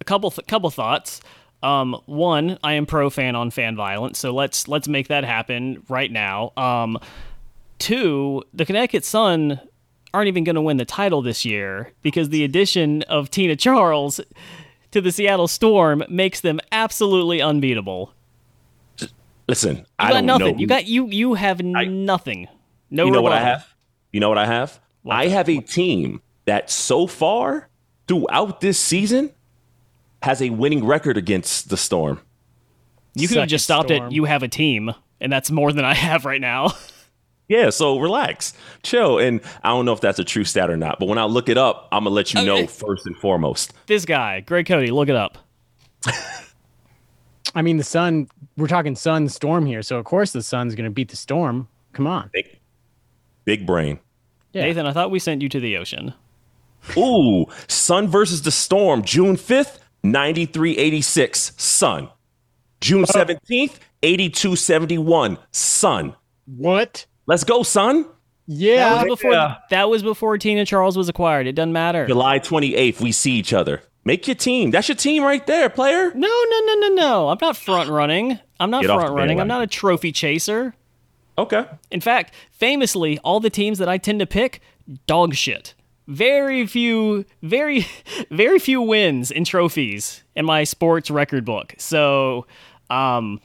a 0.00 0.04
couple 0.04 0.30
th- 0.30 0.46
couple 0.46 0.70
thoughts. 0.70 1.20
Um, 1.62 2.00
one, 2.06 2.58
I 2.62 2.74
am 2.74 2.86
pro 2.86 3.10
fan 3.10 3.34
on 3.34 3.50
fan 3.50 3.76
violence, 3.76 4.18
so 4.18 4.32
let's 4.32 4.68
let's 4.68 4.88
make 4.88 5.08
that 5.08 5.24
happen 5.24 5.82
right 5.88 6.10
now. 6.10 6.52
Um, 6.56 6.98
two, 7.78 8.42
the 8.54 8.64
Connecticut 8.64 9.04
Sun 9.04 9.60
aren't 10.14 10.28
even 10.28 10.44
going 10.44 10.54
to 10.56 10.62
win 10.62 10.76
the 10.78 10.84
title 10.84 11.20
this 11.22 11.44
year 11.44 11.92
because 12.02 12.30
the 12.30 12.42
addition 12.44 13.02
of 13.02 13.30
Tina 13.30 13.56
Charles 13.56 14.20
to 14.92 15.00
the 15.00 15.12
Seattle 15.12 15.48
Storm 15.48 16.02
makes 16.08 16.40
them 16.40 16.58
absolutely 16.72 17.40
unbeatable. 17.42 18.12
Listen, 19.48 19.76
You 19.76 19.84
I 19.98 20.08
got 20.08 20.14
don't 20.14 20.26
nothing. 20.26 20.54
know. 20.56 20.60
You 20.60 20.66
got 20.66 20.86
you 20.86 21.06
you 21.08 21.34
have 21.34 21.60
nothing. 21.62 22.48
No, 22.90 23.04
you 23.06 23.12
know 23.12 23.22
what 23.22 23.32
I 23.32 23.40
have? 23.40 23.66
You 24.12 24.20
know 24.20 24.28
what 24.28 24.38
I 24.38 24.46
have? 24.46 24.80
I 25.08 25.28
have 25.28 25.48
a 25.48 25.60
team 25.60 26.20
that 26.46 26.68
so 26.70 27.06
far 27.06 27.68
throughout 28.08 28.60
this 28.60 28.78
season 28.78 29.32
has 30.22 30.42
a 30.42 30.50
winning 30.50 30.84
record 30.84 31.16
against 31.16 31.68
the 31.68 31.76
Storm. 31.76 32.20
You 33.14 33.28
could 33.28 33.36
have 33.36 33.42
Suck 33.44 33.48
just 33.50 33.62
it, 33.62 33.64
stopped 33.64 33.88
Storm. 33.90 34.06
at 34.06 34.12
you 34.12 34.24
have 34.24 34.42
a 34.42 34.48
team, 34.48 34.92
and 35.20 35.30
that's 35.32 35.50
more 35.50 35.72
than 35.72 35.84
I 35.84 35.94
have 35.94 36.24
right 36.24 36.40
now. 36.40 36.72
Yeah, 37.48 37.70
so 37.70 37.98
relax, 37.98 38.54
chill. 38.82 39.18
And 39.18 39.40
I 39.62 39.68
don't 39.68 39.84
know 39.84 39.92
if 39.92 40.00
that's 40.00 40.18
a 40.18 40.24
true 40.24 40.44
stat 40.44 40.68
or 40.68 40.76
not, 40.76 40.98
but 40.98 41.06
when 41.06 41.18
I 41.18 41.24
look 41.24 41.48
it 41.48 41.56
up, 41.56 41.88
I'm 41.92 42.04
gonna 42.04 42.14
let 42.14 42.34
you 42.34 42.44
know 42.44 42.66
first 42.66 43.06
and 43.06 43.16
foremost. 43.18 43.72
this 43.86 44.04
guy, 44.04 44.40
Greg 44.40 44.66
Cote, 44.66 44.88
look 44.90 45.08
it 45.08 45.16
up. 45.16 45.38
I 47.54 47.62
mean, 47.62 47.78
the 47.78 47.84
sun, 47.84 48.28
we're 48.56 48.66
talking 48.66 48.94
sun 48.94 49.28
storm 49.28 49.64
here. 49.64 49.80
So, 49.82 49.96
of 49.96 50.04
course, 50.04 50.32
the 50.32 50.42
sun's 50.42 50.74
going 50.74 50.84
to 50.84 50.90
beat 50.90 51.08
the 51.08 51.16
storm. 51.16 51.68
Come 51.94 52.06
on. 52.06 52.28
Big, 52.32 52.58
big 53.46 53.66
brain. 53.66 53.98
Yeah. 54.52 54.64
Nathan, 54.64 54.86
I 54.86 54.92
thought 54.92 55.10
we 55.10 55.18
sent 55.18 55.40
you 55.40 55.48
to 55.48 55.60
the 55.60 55.78
ocean. 55.78 56.12
Ooh, 56.96 57.46
Sun 57.66 58.08
versus 58.08 58.42
the 58.42 58.50
Storm, 58.50 59.02
June 59.02 59.36
5th, 59.36 59.78
9386, 60.02 61.52
Sun. 61.56 62.08
June 62.80 63.04
17th, 63.04 63.78
8271, 64.02 65.38
Sun. 65.50 66.14
What? 66.44 67.06
Let's 67.26 67.44
go, 67.44 67.62
Sun. 67.62 68.02
That 68.02 68.08
Yeah. 68.48 68.94
was 69.02 69.04
before 69.20 69.56
that 69.70 69.88
was 69.90 70.02
before 70.02 70.38
Tina 70.38 70.64
Charles 70.64 70.96
was 70.96 71.08
acquired. 71.08 71.46
It 71.46 71.52
doesn't 71.54 71.72
matter. 71.72 72.06
July 72.06 72.38
28th, 72.38 73.00
we 73.00 73.10
see 73.12 73.32
each 73.32 73.52
other. 73.52 73.82
Make 74.04 74.28
your 74.28 74.36
team. 74.36 74.70
That's 74.70 74.88
your 74.88 74.94
team 74.96 75.24
right 75.24 75.44
there, 75.48 75.68
player. 75.68 76.12
No, 76.14 76.28
no, 76.28 76.60
no, 76.66 76.74
no, 76.74 76.88
no. 76.94 77.28
I'm 77.28 77.38
not 77.40 77.56
front 77.56 77.90
running. 77.90 78.38
I'm 78.60 78.70
not 78.70 78.82
Get 78.82 78.94
front 78.94 79.12
running. 79.14 79.40
I'm 79.40 79.48
not 79.48 79.62
a 79.62 79.66
trophy 79.66 80.12
chaser. 80.12 80.74
Okay. 81.36 81.64
In 81.90 82.00
fact, 82.00 82.32
famously, 82.52 83.18
all 83.18 83.40
the 83.40 83.50
teams 83.50 83.78
that 83.78 83.88
I 83.88 83.98
tend 83.98 84.20
to 84.20 84.26
pick, 84.26 84.60
dog 85.08 85.34
shit. 85.34 85.74
Very 86.06 86.66
few, 86.68 87.24
very, 87.42 87.84
very 88.30 88.60
few 88.60 88.80
wins 88.80 89.32
in 89.32 89.44
trophies 89.44 90.22
in 90.36 90.44
my 90.46 90.62
sports 90.62 91.10
record 91.10 91.44
book. 91.44 91.74
So, 91.78 92.46
um, 92.90 93.40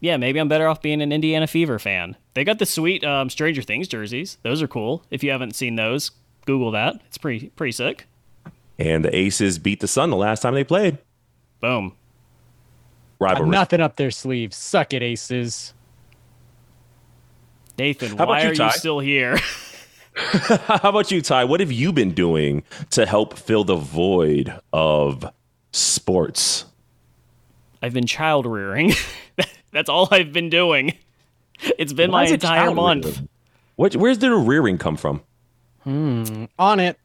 yeah, 0.00 0.16
maybe 0.16 0.40
I'm 0.40 0.48
better 0.48 0.66
off 0.66 0.82
being 0.82 1.00
an 1.00 1.12
Indiana 1.12 1.46
Fever 1.46 1.78
fan. 1.78 2.16
They 2.38 2.44
got 2.44 2.60
the 2.60 2.66
sweet 2.66 3.02
um, 3.02 3.30
Stranger 3.30 3.62
Things 3.62 3.88
jerseys. 3.88 4.38
Those 4.44 4.62
are 4.62 4.68
cool. 4.68 5.02
If 5.10 5.24
you 5.24 5.32
haven't 5.32 5.56
seen 5.56 5.74
those, 5.74 6.12
Google 6.46 6.70
that. 6.70 7.00
It's 7.08 7.18
pretty 7.18 7.48
pretty 7.48 7.72
sick. 7.72 8.06
And 8.78 9.04
the 9.04 9.12
Aces 9.12 9.58
beat 9.58 9.80
the 9.80 9.88
Sun 9.88 10.10
the 10.10 10.16
last 10.16 10.42
time 10.42 10.54
they 10.54 10.62
played. 10.62 10.98
Boom. 11.58 11.96
Rivalry. 13.18 13.48
Nothing 13.48 13.80
up 13.80 13.96
their 13.96 14.12
sleeves. 14.12 14.56
Suck 14.56 14.94
it, 14.94 15.02
aces. 15.02 15.74
Nathan, 17.76 18.10
How 18.10 18.14
about 18.14 18.28
why 18.28 18.42
you, 18.42 18.50
are 18.50 18.52
you 18.52 18.70
still 18.70 19.00
here? 19.00 19.36
How 20.14 20.90
about 20.90 21.10
you, 21.10 21.20
Ty? 21.20 21.42
What 21.42 21.58
have 21.58 21.72
you 21.72 21.92
been 21.92 22.12
doing 22.12 22.62
to 22.90 23.04
help 23.04 23.36
fill 23.36 23.64
the 23.64 23.74
void 23.74 24.54
of 24.72 25.28
sports? 25.72 26.66
I've 27.82 27.94
been 27.94 28.06
child 28.06 28.46
rearing. 28.46 28.92
That's 29.72 29.88
all 29.88 30.06
I've 30.12 30.32
been 30.32 30.50
doing. 30.50 30.96
It's 31.78 31.92
been 31.92 32.10
Why 32.10 32.24
my 32.24 32.30
entire 32.30 32.72
month. 32.72 33.04
rearing? 33.06 33.28
What, 33.76 33.96
where's 33.96 34.18
the 34.18 34.34
rearing 34.34 34.78
come 34.78 34.96
from? 34.96 35.22
On 35.86 36.80
it. 36.80 36.98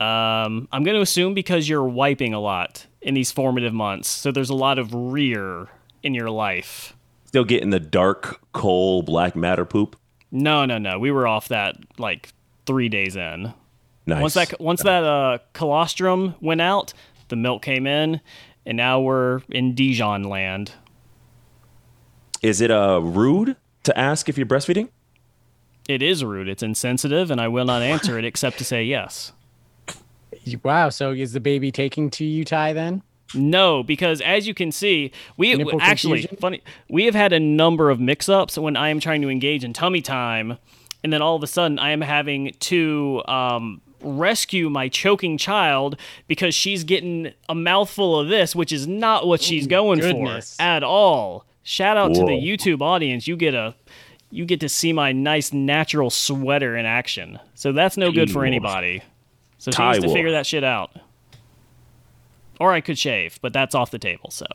Um, 0.00 0.68
I'm 0.72 0.84
going 0.84 0.94
to 0.94 1.00
assume 1.00 1.34
because 1.34 1.68
you're 1.68 1.84
wiping 1.84 2.34
a 2.34 2.40
lot 2.40 2.86
in 3.00 3.14
these 3.14 3.32
formative 3.32 3.72
months, 3.72 4.08
so 4.08 4.30
there's 4.30 4.50
a 4.50 4.54
lot 4.54 4.78
of 4.78 4.94
rear 4.94 5.68
in 6.02 6.14
your 6.14 6.30
life. 6.30 6.94
Still 7.24 7.44
getting 7.44 7.70
the 7.70 7.80
dark, 7.80 8.40
coal, 8.52 9.02
black 9.02 9.34
matter 9.36 9.64
poop? 9.64 9.96
No, 10.30 10.64
no, 10.64 10.78
no. 10.78 10.98
We 10.98 11.10
were 11.10 11.26
off 11.26 11.48
that 11.48 11.76
like 11.98 12.28
three 12.66 12.88
days 12.88 13.16
in. 13.16 13.54
Nice. 14.06 14.22
Once 14.22 14.34
that 14.34 14.60
once 14.60 14.82
that 14.82 15.02
uh, 15.02 15.38
colostrum 15.52 16.34
went 16.40 16.60
out, 16.60 16.92
the 17.28 17.36
milk 17.36 17.62
came 17.62 17.86
in, 17.86 18.20
and 18.64 18.76
now 18.76 19.00
we're 19.00 19.40
in 19.48 19.74
Dijon 19.74 20.24
land. 20.24 20.72
Is 22.42 22.60
it 22.60 22.70
uh, 22.70 23.00
rude 23.00 23.56
to 23.86 23.98
ask 23.98 24.28
if 24.28 24.36
you're 24.36 24.46
breastfeeding? 24.46 24.88
It 25.88 26.02
is 26.02 26.24
rude. 26.24 26.48
It's 26.48 26.62
insensitive, 26.62 27.30
and 27.30 27.40
I 27.40 27.48
will 27.48 27.64
not 27.64 27.82
answer 27.82 28.18
it 28.18 28.24
except 28.24 28.58
to 28.58 28.64
say 28.64 28.84
yes. 28.84 29.32
Wow. 30.62 30.90
So 30.90 31.12
is 31.12 31.32
the 31.32 31.40
baby 31.40 31.72
taking 31.72 32.10
to 32.10 32.24
you, 32.24 32.44
Ty? 32.44 32.72
Then 32.72 33.02
No, 33.34 33.82
because 33.82 34.20
as 34.20 34.46
you 34.46 34.54
can 34.54 34.70
see, 34.70 35.12
we 35.36 35.54
Nipple 35.54 35.80
actually 35.80 36.20
confusion? 36.20 36.38
funny. 36.40 36.62
We 36.88 37.04
have 37.06 37.14
had 37.14 37.32
a 37.32 37.40
number 37.40 37.90
of 37.90 38.00
mix-ups 38.00 38.58
when 38.58 38.76
I 38.76 38.90
am 38.90 39.00
trying 39.00 39.22
to 39.22 39.28
engage 39.28 39.64
in 39.64 39.72
tummy 39.72 40.02
time, 40.02 40.58
and 41.02 41.12
then 41.12 41.22
all 41.22 41.36
of 41.36 41.42
a 41.42 41.46
sudden 41.46 41.78
I 41.78 41.90
am 41.90 42.00
having 42.00 42.54
to 42.60 43.22
um, 43.26 43.80
rescue 44.00 44.68
my 44.70 44.88
choking 44.88 45.38
child 45.38 45.96
because 46.28 46.54
she's 46.54 46.84
getting 46.84 47.32
a 47.48 47.54
mouthful 47.54 48.18
of 48.18 48.28
this, 48.28 48.54
which 48.54 48.72
is 48.72 48.86
not 48.86 49.26
what 49.26 49.40
she's 49.40 49.66
going 49.66 50.00
goodness. 50.00 50.56
for 50.56 50.62
at 50.62 50.82
all. 50.82 51.44
Shout 51.68 51.96
out 51.96 52.14
to 52.14 52.20
the 52.20 52.26
YouTube 52.30 52.80
audience. 52.80 53.26
You 53.26 53.36
get 53.36 53.52
a 53.52 53.74
you 54.30 54.44
get 54.44 54.60
to 54.60 54.68
see 54.68 54.92
my 54.92 55.10
nice 55.10 55.52
natural 55.52 56.10
sweater 56.10 56.76
in 56.76 56.86
action. 56.86 57.40
So 57.54 57.72
that's 57.72 57.96
no 57.96 58.12
good 58.12 58.30
for 58.30 58.44
anybody. 58.44 59.02
So 59.58 59.72
she 59.72 59.82
needs 59.82 60.04
to 60.04 60.12
figure 60.12 60.30
that 60.30 60.46
shit 60.46 60.62
out. 60.62 60.92
Or 62.60 62.72
I 62.72 62.80
could 62.80 62.96
shave, 62.96 63.40
but 63.42 63.52
that's 63.52 63.74
off 63.74 63.90
the 63.90 63.98
table. 63.98 64.30
So 64.30 64.46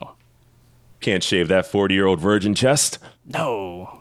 Can't 1.00 1.22
shave 1.22 1.48
that 1.48 1.66
40 1.66 1.94
year 1.94 2.06
old 2.06 2.18
virgin 2.18 2.54
chest. 2.54 2.98
no. 3.26 3.98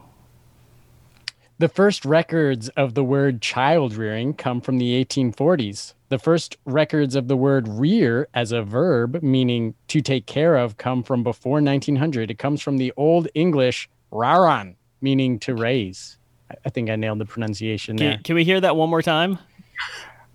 The 1.61 1.69
first 1.69 2.05
records 2.05 2.69
of 2.69 2.95
the 2.95 3.03
word 3.03 3.39
child 3.39 3.93
rearing 3.93 4.33
come 4.33 4.61
from 4.61 4.79
the 4.79 5.05
1840s. 5.05 5.93
The 6.09 6.17
first 6.17 6.57
records 6.65 7.15
of 7.15 7.27
the 7.27 7.37
word 7.37 7.67
rear 7.67 8.27
as 8.33 8.51
a 8.51 8.63
verb, 8.63 9.21
meaning 9.21 9.75
to 9.89 10.01
take 10.01 10.25
care 10.25 10.55
of, 10.55 10.77
come 10.77 11.03
from 11.03 11.23
before 11.23 11.61
1900. 11.61 12.31
It 12.31 12.39
comes 12.39 12.63
from 12.63 12.77
the 12.77 12.91
Old 12.97 13.27
English 13.35 13.87
raran, 14.09 14.75
meaning 15.01 15.37
to 15.41 15.53
raise. 15.53 16.17
I- 16.65 16.69
think 16.69 16.89
I 16.89 16.95
nailed 16.95 17.19
the 17.19 17.25
pronunciation 17.25 17.95
there. 17.95 18.13
Can, 18.15 18.23
can 18.23 18.35
we 18.35 18.43
hear 18.43 18.59
that 18.59 18.75
one 18.75 18.89
more 18.89 19.03
time? 19.03 19.37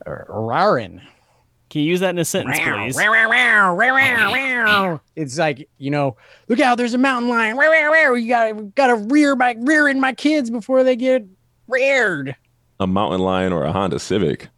Uh, 0.07 0.13
raran. 0.29 1.03
Can 1.69 1.81
you 1.83 1.89
use 1.89 2.01
that 2.01 2.11
in 2.11 2.19
a 2.19 2.25
sentence, 2.25 2.59
please? 2.59 2.97
It's 5.17 5.37
like 5.37 5.69
you 5.79 5.91
know, 5.91 6.17
look 6.49 6.61
out! 6.61 6.79
There's 6.79 6.95
a 6.95 6.99
mountain 6.99 7.29
lion. 7.29 7.57
You 7.57 8.29
gotta 8.29 8.55
gotta 8.75 8.95
rear 8.95 9.35
my 9.35 9.57
rear 9.59 9.89
in 9.89 10.01
my 10.01 10.13
kids 10.13 10.49
before 10.51 10.85
they 10.85 10.95
get 10.97 11.27
reared. 11.67 12.37
A 12.79 12.87
mountain 12.87 13.21
lion 13.21 13.53
or 13.53 13.65
a 13.65 13.73
Honda 13.73 13.99
Civic. 13.99 14.49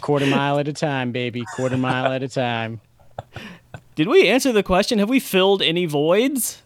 Quarter 0.00 0.26
mile 0.26 0.58
at 0.60 0.68
a 0.68 0.72
time, 0.72 1.10
baby. 1.12 1.44
Quarter 1.56 1.76
mile 1.78 2.12
at 2.12 2.22
a 2.22 2.28
time. 2.28 2.80
Did 3.96 4.06
we 4.08 4.28
answer 4.28 4.52
the 4.52 4.62
question? 4.62 4.98
Have 5.00 5.08
we 5.08 5.18
filled 5.20 5.62
any 5.62 5.84
voids? 5.86 6.62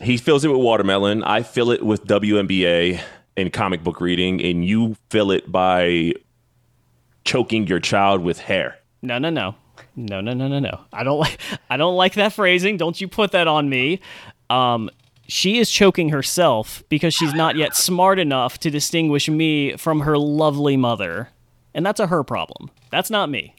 He 0.00 0.16
fills 0.16 0.44
it 0.44 0.48
with 0.48 0.58
watermelon. 0.60 1.22
I 1.22 1.42
fill 1.42 1.70
it 1.70 1.84
with 1.84 2.04
WNBA 2.06 3.00
and 3.36 3.52
comic 3.52 3.82
book 3.82 4.00
reading, 4.00 4.42
and 4.42 4.64
you 4.64 4.96
fill 5.10 5.30
it 5.30 5.50
by 5.50 6.12
choking 7.24 7.66
your 7.66 7.80
child 7.80 8.22
with 8.22 8.38
hair. 8.38 8.78
No, 9.02 9.18
no, 9.18 9.30
no. 9.30 9.54
No, 9.96 10.20
no, 10.20 10.32
no, 10.32 10.48
no, 10.48 10.58
no. 10.58 10.80
I 10.92 11.04
don't 11.04 11.18
like 11.18 11.38
I 11.70 11.76
don't 11.76 11.96
like 11.96 12.14
that 12.14 12.32
phrasing. 12.32 12.76
Don't 12.76 13.00
you 13.00 13.08
put 13.08 13.32
that 13.32 13.46
on 13.48 13.68
me. 13.68 14.00
Um 14.50 14.90
she 15.26 15.58
is 15.58 15.70
choking 15.70 16.10
herself 16.10 16.82
because 16.88 17.14
she's 17.14 17.32
not 17.32 17.56
yet 17.56 17.74
smart 17.74 18.18
enough 18.18 18.58
to 18.58 18.70
distinguish 18.70 19.28
me 19.28 19.74
from 19.76 20.00
her 20.00 20.18
lovely 20.18 20.76
mother. 20.76 21.30
And 21.72 21.84
that's 21.84 21.98
a 21.98 22.06
her 22.08 22.22
problem. 22.22 22.70
That's 22.90 23.08
not 23.08 23.30
me. 23.30 23.54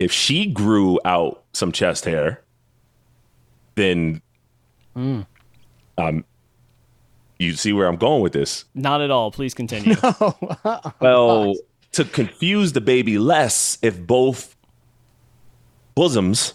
If 0.00 0.10
she 0.10 0.46
grew 0.46 0.98
out 1.04 1.44
some 1.52 1.70
chest 1.70 2.04
hair, 2.04 2.42
then 3.76 4.22
um, 4.96 6.24
you 7.38 7.54
see 7.54 7.72
where 7.72 7.86
I'm 7.86 7.96
going 7.96 8.22
with 8.22 8.32
this. 8.32 8.64
Not 8.74 9.00
at 9.00 9.10
all. 9.10 9.30
Please 9.30 9.54
continue. 9.54 9.96
No. 10.20 10.36
Well, 11.00 11.54
to 11.92 12.04
confuse 12.04 12.72
the 12.72 12.80
baby 12.80 13.18
less, 13.18 13.78
if 13.82 14.00
both 14.04 14.56
bosoms 15.94 16.54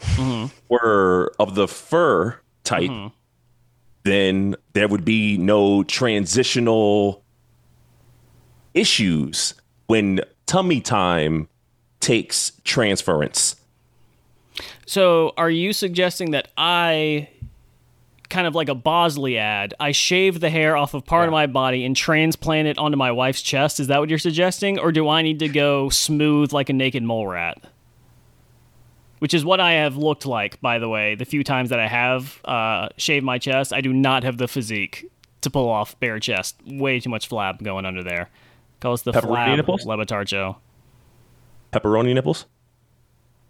mm-hmm. 0.00 0.46
were 0.68 1.32
of 1.38 1.54
the 1.54 1.68
fur 1.68 2.40
type, 2.64 2.90
mm-hmm. 2.90 3.14
then 4.04 4.56
there 4.72 4.88
would 4.88 5.04
be 5.04 5.36
no 5.38 5.84
transitional 5.84 7.22
issues 8.74 9.54
when 9.86 10.20
tummy 10.46 10.80
time 10.80 11.48
takes 12.00 12.52
transference. 12.64 13.56
So, 14.86 15.32
are 15.36 15.50
you 15.50 15.72
suggesting 15.72 16.32
that 16.32 16.48
I, 16.56 17.28
kind 18.30 18.46
of 18.46 18.54
like 18.54 18.68
a 18.68 18.74
Bosley 18.74 19.36
ad, 19.36 19.74
I 19.78 19.92
shave 19.92 20.40
the 20.40 20.48
hair 20.48 20.76
off 20.76 20.94
of 20.94 21.04
part 21.04 21.28
of 21.28 21.32
my 21.32 21.46
body 21.46 21.84
and 21.84 21.94
transplant 21.94 22.68
it 22.68 22.78
onto 22.78 22.96
my 22.96 23.12
wife's 23.12 23.42
chest? 23.42 23.80
Is 23.80 23.88
that 23.88 23.98
what 23.98 24.08
you're 24.08 24.18
suggesting? 24.18 24.78
Or 24.78 24.92
do 24.92 25.08
I 25.08 25.22
need 25.22 25.40
to 25.40 25.48
go 25.48 25.88
smooth 25.90 26.52
like 26.52 26.70
a 26.70 26.72
naked 26.72 27.02
mole 27.02 27.26
rat? 27.26 27.62
Which 29.18 29.34
is 29.34 29.44
what 29.44 29.60
I 29.60 29.72
have 29.72 29.96
looked 29.96 30.24
like, 30.24 30.60
by 30.62 30.78
the 30.78 30.88
way. 30.88 31.14
The 31.14 31.26
few 31.26 31.44
times 31.44 31.68
that 31.68 31.78
I 31.78 31.86
have 31.86 32.40
uh, 32.46 32.88
shaved 32.96 33.24
my 33.24 33.38
chest, 33.38 33.72
I 33.72 33.82
do 33.82 33.92
not 33.92 34.24
have 34.24 34.38
the 34.38 34.48
physique 34.48 35.10
to 35.42 35.50
pull 35.50 35.68
off 35.68 35.98
bare 36.00 36.18
chest. 36.18 36.56
Way 36.66 37.00
too 37.00 37.10
much 37.10 37.28
flab 37.28 37.62
going 37.62 37.84
under 37.84 38.02
there. 38.02 38.30
Call 38.80 38.94
us 38.94 39.02
the 39.02 39.12
Pepperoni 39.12 39.46
flab 39.48 39.56
nipples? 39.56 39.84
Levitard. 39.84 40.56
Pepperoni 41.72 42.14
nipples? 42.14 42.46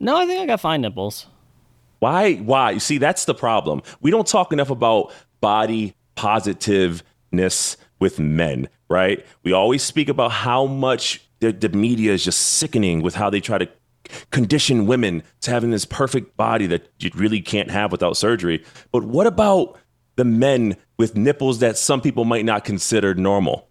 No, 0.00 0.16
I 0.16 0.26
think 0.26 0.40
I 0.40 0.46
got 0.46 0.60
fine 0.60 0.80
nipples. 0.80 1.26
Why? 2.00 2.34
Why? 2.36 2.72
You 2.72 2.80
see, 2.80 2.98
that's 2.98 3.24
the 3.26 3.34
problem. 3.34 3.82
We 4.00 4.10
don't 4.10 4.26
talk 4.26 4.52
enough 4.52 4.70
about 4.70 5.12
body 5.40 5.94
positiveness 6.16 7.76
with 7.98 8.18
men, 8.18 8.68
right? 8.88 9.24
We 9.44 9.52
always 9.52 9.82
speak 9.82 10.08
about 10.08 10.32
how 10.32 10.66
much 10.66 11.22
the, 11.40 11.52
the 11.52 11.68
media 11.68 12.12
is 12.12 12.24
just 12.24 12.40
sickening 12.40 13.02
with 13.02 13.14
how 13.14 13.30
they 13.30 13.40
try 13.40 13.58
to 13.58 13.68
condition 14.30 14.86
women 14.86 15.22
to 15.42 15.50
having 15.50 15.70
this 15.70 15.84
perfect 15.84 16.36
body 16.36 16.66
that 16.66 16.88
you 16.98 17.10
really 17.14 17.40
can't 17.40 17.70
have 17.70 17.92
without 17.92 18.16
surgery. 18.16 18.64
But 18.92 19.04
what 19.04 19.26
about 19.26 19.78
the 20.16 20.24
men 20.24 20.76
with 20.98 21.16
nipples 21.16 21.60
that 21.60 21.78
some 21.78 22.00
people 22.00 22.24
might 22.24 22.44
not 22.44 22.64
consider 22.64 23.14
normal? 23.14 23.68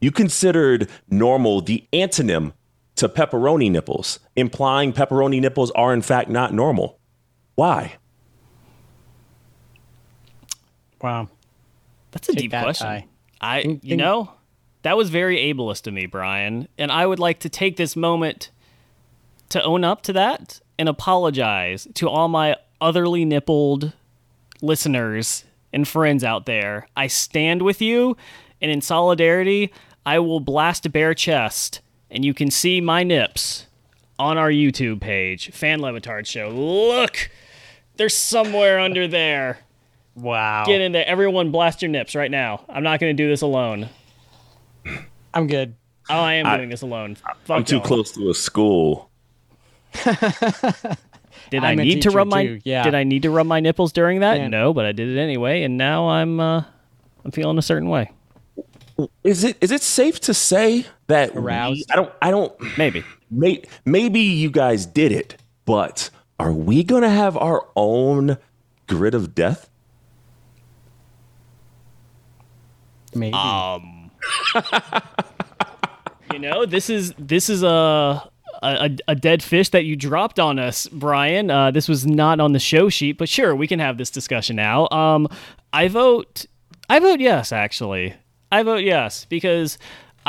You 0.00 0.10
considered 0.10 0.88
normal 1.08 1.60
the 1.60 1.86
antonym 1.92 2.52
to 2.96 3.08
pepperoni 3.08 3.70
nipples, 3.70 4.18
implying 4.36 4.92
pepperoni 4.92 5.40
nipples 5.40 5.70
are 5.72 5.92
in 5.92 6.02
fact 6.02 6.28
not 6.28 6.52
normal. 6.54 6.99
Why? 7.60 7.96
Wow. 11.02 11.28
That's 12.10 12.26
a 12.30 12.32
Take 12.32 12.40
deep 12.40 12.50
that, 12.52 12.62
question. 12.62 12.86
Ty. 12.86 13.06
I, 13.42 13.60
Think- 13.62 13.84
you 13.84 13.98
know, 13.98 14.32
that 14.80 14.96
was 14.96 15.10
very 15.10 15.36
ableist 15.36 15.86
of 15.86 15.92
me, 15.92 16.06
Bryan, 16.06 16.68
and 16.78 16.90
I 16.90 17.04
would 17.04 17.18
like 17.18 17.40
to 17.40 17.50
take 17.50 17.76
this 17.76 17.96
moment 17.96 18.50
to 19.50 19.62
own 19.62 19.84
up 19.84 20.00
to 20.04 20.14
that 20.14 20.60
and 20.78 20.88
apologize 20.88 21.86
to 21.96 22.08
all 22.08 22.28
my 22.28 22.56
otherly 22.80 23.26
nippled 23.26 23.92
listeners 24.62 25.44
and 25.70 25.86
friends 25.86 26.24
out 26.24 26.46
there. 26.46 26.88
I 26.96 27.08
stand 27.08 27.60
with 27.60 27.82
you, 27.82 28.16
and 28.62 28.70
in 28.70 28.80
solidarity, 28.80 29.70
I 30.06 30.18
will 30.20 30.40
blast 30.40 30.86
a 30.86 30.88
bare 30.88 31.12
chest, 31.12 31.82
and 32.10 32.24
you 32.24 32.32
can 32.32 32.50
see 32.50 32.80
my 32.80 33.02
nips 33.02 33.66
on 34.18 34.38
our 34.38 34.50
YouTube 34.50 35.02
page, 35.02 35.50
Fan 35.52 35.82
Le 35.82 35.92
Batard 35.92 36.26
Show. 36.26 36.48
Look, 36.48 37.30
they're 38.00 38.08
somewhere 38.08 38.78
under 38.80 39.06
there. 39.06 39.58
Wow. 40.14 40.64
Get 40.66 40.80
in 40.80 40.92
there. 40.92 41.06
Everyone 41.06 41.50
blast 41.50 41.82
your 41.82 41.90
nips 41.90 42.14
right 42.14 42.30
now. 42.30 42.64
I'm 42.66 42.82
not 42.82 42.98
going 42.98 43.14
to 43.14 43.22
do 43.22 43.28
this 43.28 43.42
alone. 43.42 43.90
I'm 45.34 45.46
good. 45.46 45.74
Oh, 46.08 46.18
I 46.18 46.34
am 46.34 46.46
I- 46.46 46.56
doing 46.56 46.70
this 46.70 46.80
alone. 46.80 47.16
Fuck 47.16 47.34
I'm 47.50 47.64
too 47.64 47.76
y'all. 47.76 47.84
close 47.84 48.10
to 48.12 48.30
a 48.30 48.34
school. 48.34 49.10
Did 50.04 51.62
I 51.64 51.72
I'm 51.72 51.78
a 51.78 51.82
need 51.84 51.88
to 51.90 51.94
teacher 51.96 52.10
rub 52.10 52.28
my 52.28 52.58
yeah. 52.64 52.82
Did 52.84 52.94
I 52.94 53.04
need 53.04 53.22
to 53.22 53.30
rub 53.30 53.46
my 53.46 53.60
nipples 53.60 53.92
during 53.92 54.20
that? 54.20 54.38
Yeah. 54.38 54.48
No, 54.48 54.72
but 54.72 54.86
I 54.86 54.92
did 54.92 55.08
it 55.08 55.18
anyway, 55.20 55.62
and 55.62 55.76
now 55.76 56.08
I'm 56.08 56.40
uh 56.40 56.64
I'm 57.24 57.30
feeling 57.32 57.58
a 57.58 57.62
certain 57.62 57.88
way. 57.90 58.10
Is 59.24 59.44
it 59.44 59.56
is 59.60 59.72
it 59.72 59.82
safe 59.82 60.20
to 60.20 60.32
say 60.34 60.86
that 61.08 61.34
we- 61.34 61.84
I 61.90 61.96
don't 61.96 62.12
I 62.22 62.30
don't 62.30 62.78
Maybe. 62.78 63.04
may, 63.30 63.62
maybe 63.84 64.20
you 64.20 64.50
guys 64.50 64.86
did 64.86 65.12
it, 65.12 65.36
but 65.66 66.08
are 66.40 66.52
we 66.52 66.82
going 66.82 67.02
to 67.02 67.10
have 67.10 67.36
our 67.36 67.66
own 67.76 68.38
grid 68.86 69.14
of 69.14 69.34
death? 69.34 69.68
Maybe. 73.14 73.34
Um 73.34 74.10
You 76.32 76.38
know, 76.38 76.64
this 76.64 76.88
is 76.88 77.12
this 77.18 77.50
is 77.50 77.62
a 77.62 78.30
a, 78.62 78.96
a 79.08 79.14
dead 79.14 79.42
fish 79.42 79.68
that 79.70 79.84
you 79.84 79.96
dropped 79.96 80.38
on 80.38 80.58
us, 80.58 80.86
Bryan. 80.88 81.50
Uh, 81.50 81.70
this 81.70 81.88
was 81.88 82.06
not 82.06 82.40
on 82.40 82.52
the 82.52 82.58
show 82.58 82.88
sheet, 82.88 83.18
but 83.18 83.28
sure, 83.28 83.54
we 83.54 83.66
can 83.66 83.78
have 83.78 83.98
this 83.98 84.10
discussion 84.10 84.56
now. 84.56 84.88
Um, 84.88 85.28
I 85.72 85.88
vote, 85.88 86.46
I 86.88 87.00
vote 87.00 87.20
yes. 87.20 87.52
Actually, 87.52 88.14
I 88.52 88.62
vote 88.62 88.82
yes 88.82 89.24
because 89.26 89.76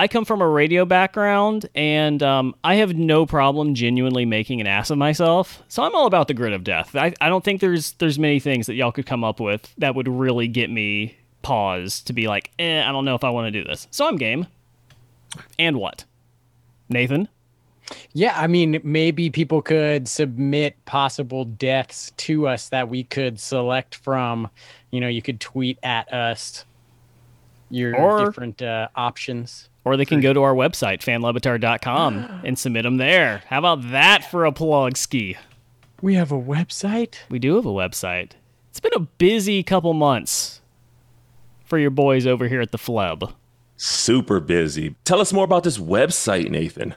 I 0.02 0.08
come 0.08 0.26
from 0.26 0.42
a 0.42 0.48
radio 0.48 0.84
background, 0.84 1.70
and 1.76 2.24
um, 2.24 2.56
I 2.64 2.74
have 2.78 2.96
no 2.96 3.28
problem 3.28 3.76
genuinely 3.76 4.26
making 4.26 4.60
an 4.60 4.66
ass 4.66 4.90
of 4.90 4.98
myself. 4.98 5.62
So 5.68 5.84
I'm 5.84 5.94
all 5.94 6.08
about 6.08 6.28
the 6.28 6.34
grid 6.34 6.54
of 6.54 6.64
death. 6.64 6.96
I, 6.96 7.14
I 7.22 7.30
don't 7.30 7.44
think 7.44 7.62
there's 7.62 7.92
there's 8.00 8.18
many 8.18 8.40
things 8.40 8.66
that 8.66 8.74
y'all 8.74 8.92
could 8.92 9.06
come 9.06 9.24
up 9.24 9.40
with 9.40 9.72
that 9.78 9.94
would 9.94 10.08
really 10.08 10.48
get 10.48 10.72
me 10.72 11.18
pause 11.44 12.02
to 12.02 12.14
be 12.14 12.28
like, 12.28 12.50
eh, 12.58 12.82
I 12.84 12.92
don't 12.92 13.06
know 13.06 13.14
if 13.14 13.24
I 13.24 13.30
want 13.30 13.54
to 13.54 13.62
do 13.62 13.64
this. 13.64 13.88
So 13.92 14.08
I'm 14.08 14.16
game. 14.16 14.48
And 15.60 15.78
what? 15.78 16.06
Nathan? 16.90 17.30
Yeah, 18.12 18.34
I 18.36 18.48
mean, 18.48 18.82
maybe 18.84 19.30
people 19.30 19.62
could 19.62 20.08
submit 20.08 20.84
possible 20.86 21.46
deaths 21.46 22.12
to 22.18 22.48
us 22.48 22.70
that 22.70 22.90
we 22.90 23.04
could 23.04 23.40
select 23.40 23.94
from. 23.94 24.50
You 24.90 25.00
know, 25.00 25.08
you 25.08 25.22
could 25.22 25.40
tweet 25.40 25.78
at 25.84 26.12
us 26.12 26.66
your 27.70 27.96
Or- 27.96 28.26
different 28.26 28.64
uh, 28.64 28.88
options. 28.96 29.68
Or 29.84 29.98
they 29.98 30.06
can 30.06 30.22
go 30.22 30.32
to 30.32 30.44
our 30.44 30.54
website, 30.54 31.00
fanlevitar.com, 31.00 32.42
and 32.46 32.58
submit 32.58 32.84
them 32.84 32.98
there. 32.98 33.44
How 33.48 33.60
about 33.60 33.92
that 33.92 34.30
for 34.30 34.46
a 34.46 34.52
plug, 34.52 34.98
Ski? 34.98 35.38
We 36.02 36.16
have 36.16 36.32
a 36.32 36.40
website. 36.40 37.16
We 37.30 37.40
do 37.40 37.56
have 37.56 37.66
a 37.66 37.70
website. 37.70 38.32
It's 38.70 38.80
been 38.80 38.94
a 38.96 39.00
busy 39.00 39.64
couple 39.64 39.94
months 39.94 40.62
for 41.66 41.78
your 41.78 41.90
boys 41.90 42.26
over 42.28 42.48
here 42.48 42.62
at 42.62 42.72
the 42.72 42.78
Fleb. 42.78 43.34
Super 43.78 44.40
busy. 44.40 44.96
Tell 45.04 45.20
us 45.20 45.34
more 45.34 45.44
about 45.44 45.64
this 45.64 45.78
website, 45.78 46.50
Nathan. 46.50 46.96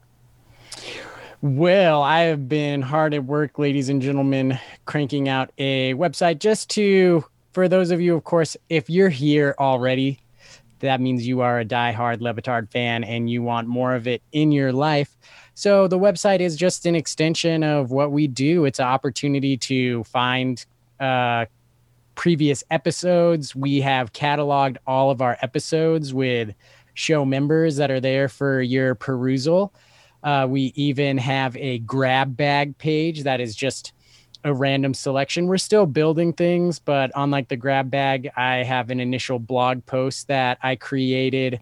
Well, 1.41 2.03
I 2.03 2.21
have 2.23 2.49
been 2.49 2.81
hard 2.81 3.13
at 3.13 3.25
work, 3.25 3.59
ladies 3.59 3.91
and 3.91 4.01
gentlemen, 4.01 4.59
cranking 4.87 5.29
out 5.29 5.53
a 5.59 5.93
website 5.95 6.39
just 6.39 6.71
to, 6.71 7.25
for 7.53 7.69
those 7.69 7.91
of 7.91 8.01
you, 8.01 8.17
of 8.17 8.25
course, 8.25 8.57
if 8.71 8.89
you're 8.89 9.11
here 9.11 9.55
already, 9.59 10.21
that 10.81 11.01
means 11.01 11.27
you 11.27 11.41
are 11.41 11.61
a 11.61 11.65
diehard 11.65 12.21
Le 12.21 12.35
Batard 12.35 12.71
fan 12.71 13.05
and 13.05 13.31
you 13.31 13.43
want 13.43 13.69
more 13.69 13.95
of 13.95 14.07
it 14.07 14.23
in 14.33 14.53
your 14.53 14.73
life. 14.73 15.17
So 15.55 15.89
the 15.89 15.99
website 15.99 16.41
is 16.41 16.57
just 16.57 16.85
an 16.85 16.95
extension 16.95 17.63
of 17.63 17.91
what 17.91 18.13
we 18.13 18.27
do. 18.27 18.65
It's 18.65 18.81
an 18.81 18.87
opportunity 18.87 19.57
to 19.59 20.05
find 20.05 20.65
uh, 21.01 21.47
previous 22.15 22.63
episodes. 22.71 23.55
We 23.55 23.81
have 23.81 24.13
cataloged 24.13 24.77
all 24.87 25.11
of 25.11 25.23
our 25.23 25.39
episodes 25.43 26.13
with 26.13 26.55
show 26.95 27.25
members 27.25 27.77
that 27.77 27.91
are 27.91 28.01
there 28.01 28.29
for 28.29 28.61
your 28.61 28.95
perusal. 28.95 29.73
Uh, 30.23 30.47
we 30.49 30.73
even 30.75 31.19
have 31.19 31.57
a 31.57 31.79
grab 31.81 32.37
bag 32.37 32.77
page 32.79 33.25
that 33.25 33.41
is 33.41 33.55
just 33.55 33.93
a 34.45 34.53
random 34.53 34.95
selection. 34.95 35.47
We're 35.47 35.59
still 35.59 35.87
building 35.87 36.33
things, 36.33 36.79
but 36.79 37.11
unlike 37.15 37.49
the 37.49 37.57
grab 37.57 37.91
bag, 37.91 38.31
I 38.37 38.57
have 38.57 38.91
an 38.91 39.01
initial 39.01 39.39
blog 39.39 39.85
post 39.87 40.29
that 40.29 40.59
I 40.63 40.77
created 40.77 41.61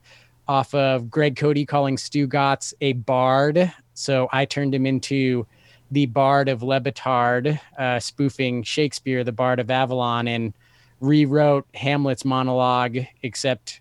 off 0.49 0.75
of 0.75 1.09
Greg 1.09 1.37
Cote 1.37 1.67
calling 1.69 1.97
Stugotz 1.97 2.75
a 2.81 2.93
bard. 2.95 3.73
So 3.95 4.29
I 4.33 4.45
turned 4.45 4.75
him 4.75 4.85
into 4.85 5.47
the 5.93 6.07
Bard 6.07 6.49
of 6.49 6.63
Le 6.63 6.81
Batard, 6.81 7.61
uh, 7.79 8.01
spoofing 8.01 8.63
Shakespeare, 8.63 9.23
the 9.23 9.33
Bard 9.33 9.61
of 9.61 9.71
Avalon, 9.71 10.27
and 10.27 10.53
rewrote 11.01 11.67
Hamlet's 11.75 12.25
monologue, 12.25 12.99
except 13.23 13.81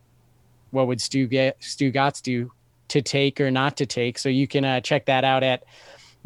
what 0.72 0.88
would 0.88 1.02
Stu, 1.02 1.28
get, 1.28 1.60
Stugotz 1.62 2.22
do 2.22 2.52
to 2.90 3.02
take 3.02 3.40
or 3.40 3.50
not 3.50 3.78
to 3.78 3.86
take. 3.86 4.18
So 4.18 4.30
you 4.30 4.48
can 4.48 4.66
uh, 4.66 4.82
check 4.82 5.06
that 5.06 5.24
out 5.24 5.44
at 5.44 5.64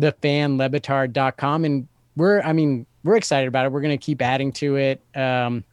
thefanlebetard.com. 0.02 1.66
And 1.66 1.88
we're, 2.16 2.42
I 2.42 2.54
mean, 2.54 2.86
we're 3.04 3.16
excited 3.18 3.48
about 3.48 3.66
it. 3.66 3.72
We're 3.72 3.82
going 3.82 3.98
to 3.98 4.04
keep 4.04 4.22
adding 4.22 4.52
to 4.54 4.76
it. 4.78 5.02
Um, 5.16 5.64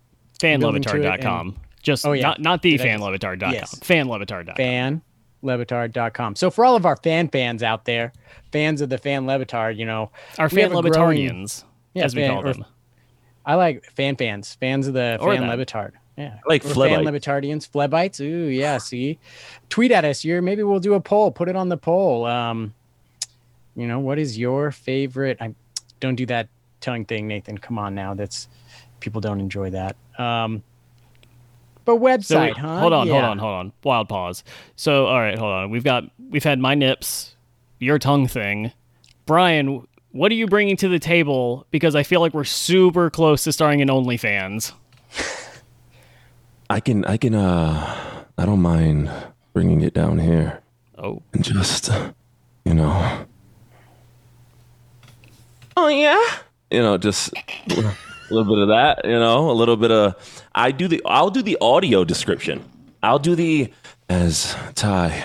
building 0.41 0.83
to 0.83 0.89
Fanlevitar.com. 0.91 1.57
Just 1.83 2.07
Oh, 2.07 2.13
yeah. 2.13 2.23
not 2.23 2.41
not 2.41 2.63
the 2.63 2.77
Did 2.77 2.81
I- 2.83 2.87
fanlevitar.com. 2.89 3.53
Yes. 3.53 3.75
Fanlevitar.com. 3.81 4.55
fanlebetard.com. 5.43 6.37
So 6.37 6.51
for 6.51 6.65
all 6.65 6.77
of 6.77 6.87
our 6.87 6.97
fan 6.97 7.29
fans 7.29 7.63
out 7.63 7.85
there, 7.85 8.13
fans 8.53 8.81
of 8.81 8.89
the 8.89 8.99
fan 8.99 9.27
Le 9.27 9.39
Batard, 9.45 9.77
you 9.77 9.85
know, 9.87 10.11
Our 10.39 10.49
we 10.49 10.61
have 10.63 10.73
a 10.73 10.83
growing- 10.83 11.19
fanlevitarians, 11.19 11.65
Yeah, 11.95 12.05
as 12.05 12.15
we 12.15 12.27
call 12.27 12.43
them. 12.43 12.65
I 13.45 13.55
like 13.57 13.85
fan 13.91 14.17
fans, 14.17 14.55
fans 14.61 14.87
of 14.87 14.95
the 14.95 15.19
Or 15.21 15.33
fan 15.35 15.47
that. 15.47 15.59
Le 15.59 15.65
Batard. 15.65 15.93
Yeah. 16.17 16.35
I 16.37 16.49
like 16.49 16.63
We're 16.65 16.75
fan 16.75 17.03
Flebites. 17.05 17.27
Levitardians, 17.27 17.69
Flebites. 17.69 18.21
Ooh, 18.21 18.25
yeah. 18.49 18.79
See, 18.79 19.19
tweet 19.69 19.91
at 19.91 20.05
us. 20.05 20.25
You're 20.25 20.43
maybe 20.43 20.63
we'll 20.63 20.79
do 20.79 20.95
a 20.95 21.01
poll. 21.01 21.31
Put 21.33 21.49
it 21.49 21.57
on 21.57 21.69
the 21.69 21.77
poll. 21.79 22.27
Um, 22.27 22.75
you 23.75 23.87
know, 23.89 23.99
what 23.99 24.19
is 24.19 24.39
your 24.39 24.71
favorite? 24.71 25.39
I 25.41 25.55
don't 26.03 26.17
do 26.17 26.27
that 26.27 26.49
tongue 26.81 27.05
thing, 27.07 27.29
Nathan. 27.29 27.57
Come 27.57 27.79
on 27.79 27.95
now. 27.95 28.13
That's 28.13 28.49
people 29.01 29.21
don't 29.21 29.41
enjoy 29.41 29.71
that. 29.71 29.97
Um, 30.19 30.63
but 31.85 31.97
website, 31.97 32.25
So 32.25 32.41
wait, 32.41 32.57
huh? 32.59 32.81
hold 32.81 32.93
on, 32.93 33.09
hold 33.09 33.25
on, 33.25 33.39
hold 33.39 33.55
on. 33.55 33.73
Wild 33.85 34.09
pause. 34.09 34.45
So 34.77 35.07
all 35.07 35.19
right, 35.21 35.39
hold 35.39 35.53
on. 35.53 35.71
We've 35.71 35.85
got 35.85 36.05
we've 36.29 36.45
had 36.45 36.59
my 36.59 36.75
nips, 36.75 37.37
your 37.79 37.99
tongue 37.99 38.27
thing. 38.27 38.73
Bryan, 39.27 39.87
what 40.11 40.31
are 40.33 40.35
you 40.35 40.47
bringing 40.49 40.77
to 40.79 40.89
the 40.89 40.99
table? 40.99 41.67
Because 41.71 41.95
I 41.95 42.03
feel 42.03 42.21
like 42.21 42.35
we're 42.35 42.45
super 42.45 43.09
close 43.09 43.45
to 43.45 43.53
starting 43.53 43.81
an 43.81 43.89
OnlyFans. 43.89 44.73
I 46.69 46.81
can, 46.81 47.05
I 47.05 47.17
can, 47.19 47.35
uh, 47.35 48.25
I 48.39 48.47
don't 48.47 48.63
mind 48.63 49.11
bringing 49.53 49.83
it 49.83 49.93
down 49.93 50.19
here 50.19 50.61
Oh, 50.99 51.23
and 51.35 51.45
just, 51.45 51.91
you 52.65 52.75
know. 52.75 53.27
Oh, 55.77 55.89
yeah? 55.89 56.23
You 56.71 56.81
know, 56.81 56.99
just 56.99 57.33
a 57.71 57.97
little 58.31 58.55
bit 58.55 58.59
of 58.63 58.69
that, 58.69 59.05
you 59.05 59.19
know, 59.19 59.51
a 59.51 59.53
little 59.53 59.77
bit 59.77 59.91
of, 59.91 60.43
I 60.55 60.71
do 60.71 60.89
the, 60.89 61.03
I'll 61.05 61.31
do 61.31 61.43
the 61.43 61.59
audio 61.61 62.05
description. 62.05 62.65
I'll 63.03 63.19
do 63.19 63.35
the, 63.35 63.73
as 64.09 64.57
Ty 64.75 65.25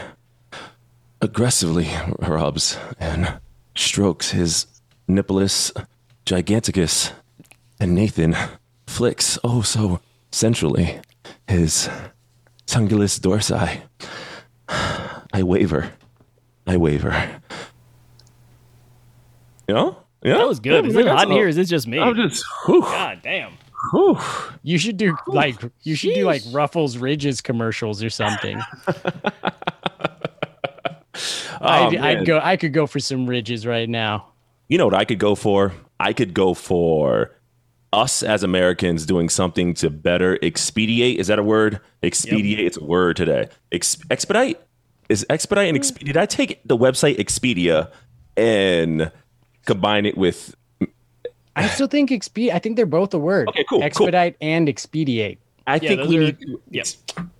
aggressively 1.21 1.89
rubs 2.19 2.77
and 2.99 3.39
strokes 3.75 4.31
his 4.31 4.67
nipplus 5.09 5.71
giganticus, 6.25 7.13
and 7.79 7.95
Nathan 7.95 8.35
flicks 8.85 9.39
oh 9.43 9.61
so 9.61 10.01
sensually 10.31 10.99
his 11.47 11.89
tungulus 12.65 13.19
dorsi. 13.19 13.81
I 15.33 15.43
waver. 15.43 15.91
I 16.65 16.77
waver. 16.77 17.41
You 19.67 19.75
know? 19.75 19.97
Yeah. 20.27 20.37
that 20.37 20.47
was 20.47 20.59
good. 20.59 20.85
Yeah, 20.85 20.89
Is 20.89 20.95
it 20.95 21.07
hot 21.07 21.27
in 21.27 21.31
here? 21.31 21.47
Is 21.47 21.57
it 21.57 21.65
just 21.65 21.87
me? 21.87 21.99
I'm 21.99 22.15
just, 22.15 22.43
whew, 22.65 22.81
God 22.81 23.19
damn. 23.23 23.53
whew. 23.91 24.19
You 24.63 24.77
should 24.77 24.97
do 24.97 25.15
like 25.27 25.55
you 25.83 25.95
should 25.95 26.13
do 26.13 26.25
like 26.25 26.43
Ruffles 26.51 26.97
Ridges 26.97 27.41
commercials 27.41 28.03
or 28.03 28.09
something. 28.09 28.61
Oh, 31.59 31.67
I'd. 31.67 31.95
I'd 31.95 32.25
go. 32.25 32.39
I 32.41 32.57
could 32.57 32.73
go 32.73 32.87
for 32.87 32.99
some 32.99 33.27
ridges 33.27 33.65
right 33.65 33.89
now. 33.89 34.27
You 34.67 34.77
know 34.77 34.85
what 34.85 34.93
I 34.93 35.05
could 35.05 35.19
go 35.19 35.35
for? 35.35 35.73
I 35.99 36.13
could 36.13 36.33
go 36.33 36.53
for 36.53 37.31
us 37.93 38.21
as 38.21 38.43
Americans 38.43 39.05
doing 39.05 39.29
something 39.29 39.73
to 39.75 39.89
better 39.89 40.37
expedite. 40.43 41.19
Is 41.19 41.27
that 41.27 41.39
a 41.39 41.43
word? 41.43 41.79
Expedite. 42.03 42.59
It's 42.59 42.77
a 42.77 42.83
word 42.83 43.15
today. 43.15 43.47
Ex- 43.71 43.97
expedite 44.11 44.59
is 45.09 45.25
expedite 45.29 45.69
and 45.69 45.75
mm. 45.75 45.79
expedite. 45.79 46.05
Did 46.05 46.17
I 46.17 46.25
take 46.25 46.61
the 46.65 46.77
website 46.77 47.17
Expedia 47.17 47.91
and 48.35 49.11
combine 49.67 50.05
it 50.07 50.17
with? 50.17 50.55
I 51.55 51.67
still 51.67 51.87
think 51.87 52.11
expedite. 52.11 52.55
I 52.55 52.59
think 52.59 52.75
they're 52.75 52.85
both 52.85 53.13
a 53.13 53.19
word. 53.19 53.49
Okay, 53.49 53.63
cool, 53.69 53.79
cool. 53.79 53.85
Expedite 53.85 54.35
and 54.41 54.67
expedite. 54.69 55.39
I 55.65 55.75
Yeah, 55.75 55.79
think 55.89 56.09
we 56.09 56.17
are- 56.17 56.21
need. 56.21 56.39
To, 56.41 56.61
yep. 56.71 56.87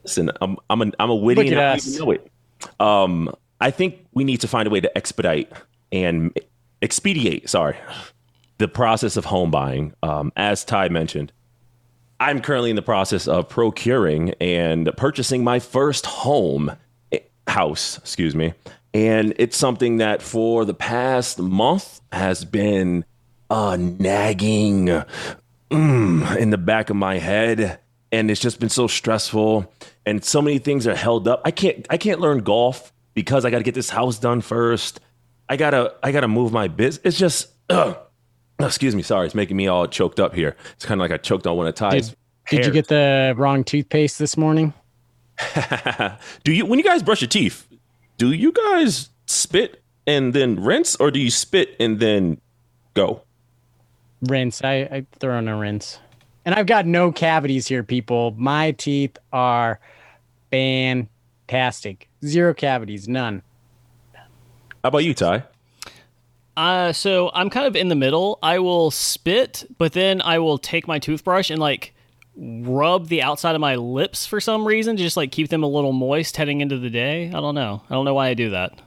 Listen, 0.04 0.32
I'm 0.42 0.58
I'm 0.70 0.82
a, 0.82 0.92
I'm 1.00 1.10
a 1.10 1.16
witty 1.16 1.44
Look 1.44 1.52
and 1.52 1.60
I 1.60 1.76
don't 1.78 1.88
even 1.88 2.00
know 2.06 2.12
it. 2.12 2.32
Um, 2.80 3.36
I 3.62 3.72
think 3.72 4.06
we 4.14 4.24
need 4.24 4.42
to 4.42 4.48
find 4.48 4.68
a 4.68 4.72
way 4.72 4.80
to 4.82 4.98
expedite 4.98 5.52
and 5.92 6.38
expedite. 6.82 7.50
Sorry, 7.50 7.76
the 8.58 8.68
process 8.68 9.18
of 9.18 9.26
home 9.26 9.52
buying. 9.52 9.94
Um, 10.04 10.32
as 10.36 10.66
Ty 10.66 10.90
mentioned, 10.90 11.32
I'm 12.20 12.42
currently 12.42 12.70
in 12.72 12.76
the 12.76 12.82
process 12.82 13.28
of 13.28 13.48
procuring 13.48 14.32
and 14.42 14.90
purchasing 14.98 15.44
my 15.44 15.60
first 15.60 16.06
home 16.08 16.72
eh, 17.12 17.20
house. 17.48 17.98
Excuse 18.00 18.36
me, 18.36 18.54
and 18.98 19.36
it's 19.38 19.56
something 19.56 19.98
that 19.98 20.24
for 20.24 20.66
the 20.66 20.74
past 20.74 21.38
month 21.38 22.02
has 22.12 22.44
been 22.44 23.06
uh, 23.48 23.78
nagging 23.80 24.88
mm, 25.70 26.36
in 26.38 26.50
the 26.50 26.58
back 26.58 26.90
of 26.90 26.96
my 26.96 27.20
head. 27.20 27.80
And 28.12 28.32
it's 28.32 28.42
just 28.42 28.60
been 28.60 28.70
so 28.70 28.88
stressful. 28.88 29.72
And 30.04 30.26
so 30.26 30.42
many 30.42 30.58
things 30.58 30.88
are 30.88 30.96
held 30.96 31.28
up. 31.28 31.44
I 31.46 31.52
can't 31.52 31.86
i 31.92 31.98
can't 31.98 32.20
learn 32.20 32.40
golf 32.40 32.92
because 33.14 33.46
i 33.46 33.52
got 33.52 33.60
to 33.60 33.64
get 33.64 33.76
this 33.76 33.92
house 33.92 34.18
done 34.18 34.42
first. 34.42 35.00
I 35.48 35.58
gotta 35.58 35.94
i 36.02 36.12
gotta 36.12 36.28
move 36.28 36.52
my 36.52 36.68
business 36.68 37.02
it's 37.06 37.20
just 37.20 37.50
ugh. 37.70 37.96
excuse 38.60 38.96
me 38.96 39.04
sorry 39.04 39.28
it's 39.28 39.36
making 39.36 39.58
me 39.58 39.68
all 39.68 39.86
choked 39.88 40.20
up 40.20 40.34
here. 40.34 40.56
It's 40.74 40.86
kind 40.86 41.00
of 41.00 41.04
like 41.04 41.12
i 41.12 41.18
choked 41.18 41.46
on 41.46 41.56
one 41.56 41.68
of 41.68 41.76
Ty's 41.76 42.10
Did, 42.10 42.18
did 42.50 42.66
you 42.66 42.72
get 42.72 42.88
the 42.88 43.36
wrong 43.38 43.64
toothpaste 43.64 44.18
this 44.18 44.38
morning? 44.38 44.74
do 46.44 46.52
you 46.52 46.66
when 46.66 46.80
you 46.80 46.86
guys 46.86 47.04
brush 47.04 47.22
your 47.22 47.28
teeth 47.28 47.67
do 48.18 48.32
you 48.32 48.52
guys 48.52 49.10
spit 49.26 49.84
and 50.06 50.34
then 50.34 50.62
rinse 50.62 50.96
or 50.96 51.12
do 51.12 51.20
you 51.20 51.32
spit 51.32 51.76
and 51.80 52.00
then 52.00 52.40
go 52.94 53.22
Rinse. 54.22 54.64
I, 54.64 54.74
I 54.76 55.06
throw 55.20 55.38
in 55.38 55.48
a 55.48 55.56
rinse. 55.56 56.00
And 56.46 56.56
I've 56.56 56.66
got 56.66 56.86
no 56.86 57.12
cavities 57.12 57.68
here, 57.68 57.84
people. 57.84 58.32
My 58.38 58.72
teeth 58.72 59.18
are 59.34 59.80
fantastic. 60.50 62.08
Zero 62.26 62.54
cavities, 62.54 63.08
none. 63.08 63.44
how 64.16 64.24
about 64.90 65.04
you 65.04 65.14
ty 65.14 65.44
Uh, 66.56 66.94
so 66.94 67.30
I'm 67.34 67.50
kind 67.50 67.68
of 67.68 67.76
in 67.76 67.90
the 67.90 67.96
middle. 67.96 68.40
I 68.42 68.60
will 68.60 68.92
spit, 68.92 69.66
but 69.78 69.94
then 69.94 70.22
I 70.22 70.40
will 70.40 70.58
take 70.58 70.88
my 70.88 71.00
toothbrush 71.00 71.50
and 71.50 71.60
like 71.60 71.94
rub 72.38 73.08
the 73.08 73.22
outside 73.22 73.56
of 73.56 73.62
my 73.62 73.76
lips 73.76 74.26
for 74.26 74.40
some 74.40 74.66
reason, 74.66 74.96
to 74.96 75.04
just 75.04 75.18
like 75.18 75.32
keep 75.32 75.50
them 75.50 75.64
a 75.64 75.68
little 75.68 75.92
moist 75.92 76.38
heading 76.38 76.62
into 76.62 76.78
the 76.78 76.90
day. 76.90 77.28
I 77.28 77.40
don't 77.40 77.56
know. 77.56 77.82
I 77.90 77.94
don't 77.94 78.06
know 78.06 78.14
why 78.14 78.28
I 78.28 78.34
do 78.34 78.52
that. 78.52 78.80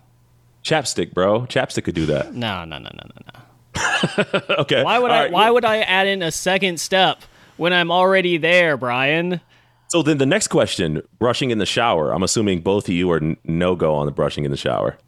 Chapstick, 0.62 1.12
bro. 1.12 1.42
Chapstick 1.42 1.84
could 1.84 1.94
do 1.94 2.06
that. 2.06 2.34
No, 2.34 2.64
no, 2.64 2.78
no, 2.78 2.90
no, 2.92 3.04
no, 3.04 3.32
no. 3.34 4.40
okay. 4.60 4.82
Why 4.84 4.98
would 4.98 5.10
all 5.10 5.16
I? 5.16 5.22
right. 5.22 5.32
Why 5.32 5.50
would 5.50 5.64
I 5.64 5.78
add 5.78 6.06
in 6.06 6.22
a 6.22 6.30
second 6.30 6.80
step 6.80 7.22
when 7.56 7.72
I'm 7.72 7.90
already 7.90 8.36
there, 8.36 8.76
Bryan? 8.76 9.40
So 9.88 10.02
then 10.02 10.18
the 10.18 10.26
next 10.26 10.48
question: 10.48 11.02
brushing 11.18 11.50
in 11.50 11.58
the 11.58 11.66
shower. 11.66 12.12
I'm 12.12 12.22
assuming 12.22 12.60
both 12.60 12.88
of 12.88 12.94
you 12.94 13.10
are 13.10 13.20
no 13.44 13.74
go 13.74 13.94
on 13.94 14.06
the 14.06 14.12
brushing 14.12 14.44
in 14.44 14.50
the 14.50 14.56
shower. 14.56 14.98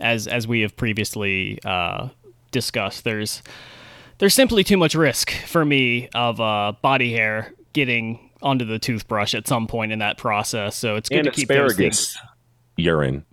As 0.00 0.26
as 0.26 0.46
we 0.46 0.60
have 0.60 0.76
previously 0.76 1.58
uh, 1.64 2.08
discussed, 2.50 3.04
there's 3.04 3.42
there's 4.18 4.34
simply 4.34 4.64
too 4.64 4.76
much 4.76 4.94
risk 4.94 5.30
for 5.46 5.64
me 5.64 6.08
of 6.14 6.40
uh, 6.40 6.72
body 6.82 7.12
hair 7.12 7.52
getting 7.72 8.30
onto 8.42 8.64
the 8.64 8.78
toothbrush 8.78 9.34
at 9.34 9.46
some 9.48 9.66
point 9.66 9.92
in 9.92 9.98
that 10.00 10.18
process. 10.18 10.76
So 10.76 10.96
it's 10.96 11.08
good 11.08 11.18
And 11.18 11.24
to 11.26 11.30
keep 11.32 11.48
those 11.48 11.74
things. 11.76 11.98
asparagus 11.98 12.18
urine. 12.76 13.24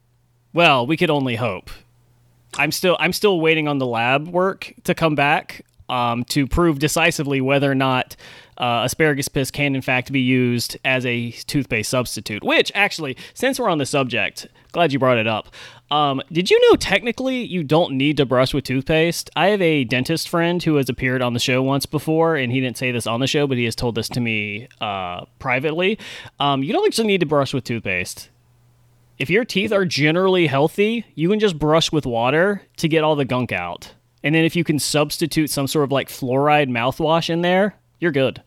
Well, 0.53 0.85
we 0.87 0.97
could 0.97 1.09
only 1.09 1.35
hope. 1.35 1.69
I'm 2.57 2.71
still 2.71 2.95
I'm 2.99 3.13
still 3.13 3.39
waiting 3.41 3.67
on 3.67 3.79
the 3.79 3.85
lab 3.87 4.27
work 4.27 4.73
to 4.83 4.93
come 4.93 5.15
back 5.15 5.65
um, 5.89 6.23
to 6.25 6.45
prove 6.47 6.79
decisively 6.79 7.41
whether 7.41 7.69
or 7.71 7.75
not 7.75 8.15
uh, 8.57 8.81
asparagus 8.85 9.27
piss 9.27 9.51
can 9.51 9.75
in 9.75 9.81
fact 9.81 10.11
be 10.11 10.19
used 10.19 10.77
as 10.85 11.05
a 11.05 11.31
toothpaste 11.31 11.89
substitute. 11.89 12.43
Which 12.43 12.71
actually, 12.75 13.17
since 13.33 13.59
we're 13.59 13.69
on 13.69 13.77
the 13.77 13.85
subject, 13.85 14.47
glad 14.71 14.93
you 14.93 14.99
brought 14.99 15.17
it 15.17 15.27
up. 15.27 15.47
Um, 15.91 16.21
did 16.31 16.49
you 16.49 16.59
know 16.69 16.75
technically 16.75 17.43
you 17.43 17.63
don't 17.63 17.93
need 17.93 18.17
to 18.17 18.25
brush 18.25 18.53
with 18.53 18.63
toothpaste? 18.63 19.29
I 19.35 19.47
have 19.47 19.61
a 19.61 19.83
dentist 19.83 20.27
friend 20.27 20.61
who 20.61 20.75
has 20.75 20.89
appeared 20.89 21.21
on 21.21 21.33
the 21.33 21.39
show 21.39 21.61
once 21.61 21.85
before, 21.85 22.35
and 22.35 22.51
he 22.51 22.59
didn't 22.59 22.77
say 22.77 22.91
this 22.91 23.05
on 23.05 23.19
the 23.19 23.27
show, 23.27 23.45
but 23.45 23.57
he 23.57 23.65
has 23.65 23.75
told 23.75 23.95
this 23.95 24.09
to 24.09 24.19
me 24.19 24.67
uh, 24.81 25.25
privately. 25.37 25.99
Um, 26.39 26.63
you 26.63 26.73
don't 26.73 26.85
actually 26.85 27.07
need 27.07 27.19
to 27.19 27.27
brush 27.27 27.53
with 27.53 27.63
toothpaste 27.63 28.29
if 29.19 29.29
your 29.29 29.45
teeth 29.45 29.71
are 29.71 29.85
generally 29.85 30.47
healthy, 30.47 31.05
you 31.15 31.29
can 31.29 31.39
just 31.39 31.59
brush 31.59 31.91
with 31.91 32.05
water 32.05 32.61
to 32.77 32.87
get 32.87 33.03
all 33.03 33.15
the 33.15 33.25
gunk 33.25 33.51
out. 33.51 33.93
And 34.23 34.33
then 34.33 34.45
if 34.45 34.55
you 34.55 34.63
can 34.63 34.79
substitute 34.79 35.49
some 35.49 35.67
sort 35.67 35.83
of 35.83 35.91
like 35.91 36.09
fluoride 36.09 36.69
mouthwash 36.69 37.29
in 37.29 37.41
there, 37.41 37.75
you're 38.03 38.11
good. 38.11 38.43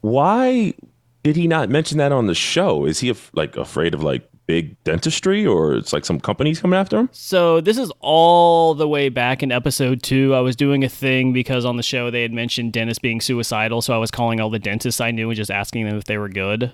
Why 0.00 0.74
did 1.22 1.36
he 1.36 1.46
not 1.46 1.68
mention 1.68 1.98
that 1.98 2.12
on 2.12 2.26
the 2.26 2.34
show? 2.34 2.84
Is 2.84 3.00
he 3.00 3.14
like 3.32 3.56
afraid 3.56 3.94
of 3.94 4.02
like 4.02 4.28
big 4.46 4.82
dentistry, 4.84 5.46
or 5.46 5.74
it's 5.74 5.92
like 5.92 6.04
some 6.04 6.18
companies 6.18 6.60
coming 6.60 6.78
after 6.78 6.98
him? 6.98 7.08
So 7.12 7.60
this 7.60 7.78
is 7.78 7.92
all 8.00 8.74
the 8.74 8.88
way 8.88 9.08
back 9.10 9.42
in 9.42 9.52
episode 9.52 10.02
two. 10.02 10.34
I 10.34 10.40
was 10.40 10.56
doing 10.56 10.82
a 10.84 10.88
thing 10.88 11.32
because 11.32 11.64
on 11.64 11.76
the 11.76 11.82
show 11.82 12.10
they 12.10 12.22
had 12.22 12.32
mentioned 12.32 12.72
dentists 12.72 12.98
being 13.00 13.20
suicidal, 13.20 13.82
so 13.82 13.94
I 13.94 13.98
was 13.98 14.10
calling 14.10 14.40
all 14.40 14.50
the 14.50 14.58
dentists 14.58 15.00
I 15.00 15.10
knew 15.10 15.30
and 15.30 15.36
just 15.36 15.50
asking 15.50 15.86
them 15.86 15.96
if 15.96 16.04
they 16.04 16.18
were 16.18 16.28
good. 16.28 16.72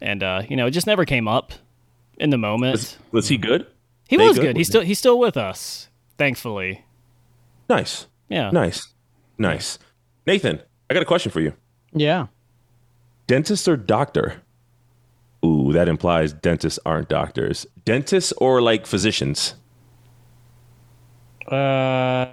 And 0.00 0.22
uh, 0.22 0.42
you 0.48 0.56
know, 0.56 0.66
it 0.66 0.70
just 0.72 0.86
never 0.86 1.04
came 1.04 1.26
up 1.28 1.52
in 2.18 2.30
the 2.30 2.38
moment. 2.38 2.72
Was, 2.72 2.98
was 3.10 3.28
he 3.28 3.36
good? 3.38 3.66
he 4.08 4.16
they 4.16 4.26
was 4.26 4.36
good? 4.38 4.42
good. 4.48 4.56
He's 4.56 4.68
still 4.68 4.82
he's 4.82 4.98
still 4.98 5.18
with 5.18 5.36
us, 5.36 5.88
thankfully. 6.18 6.84
Nice, 7.68 8.06
Yeah. 8.28 8.50
nice, 8.50 8.88
nice. 9.38 9.78
Nathan, 10.26 10.60
I 10.90 10.92
got 10.92 11.02
a 11.02 11.06
question 11.06 11.30
for 11.30 11.40
you. 11.40 11.54
Yeah. 11.92 12.26
Dentist 13.28 13.68
or 13.68 13.76
doctor? 13.76 14.42
Ooh, 15.44 15.72
that 15.72 15.88
implies 15.88 16.32
dentists 16.32 16.80
aren't 16.84 17.08
doctors. 17.08 17.64
Dentists 17.84 18.32
or 18.32 18.60
like 18.60 18.86
physicians? 18.86 19.54
Uh, 21.46 22.26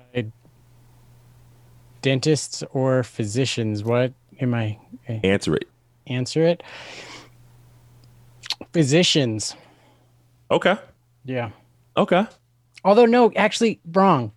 dentists 2.01 2.63
or 2.71 3.03
physicians? 3.03 3.83
What 3.83 4.13
am 4.39 4.55
I? 4.55 4.79
Answer 5.07 5.55
it. 5.55 5.69
Answer 6.07 6.43
it. 6.43 6.63
Physicians. 8.73 9.55
Okay. 10.49 10.75
Yeah. 11.25 11.51
Okay. 11.95 12.25
Although 12.83 13.05
no, 13.05 13.31
actually 13.35 13.79
wrong. 13.91 14.31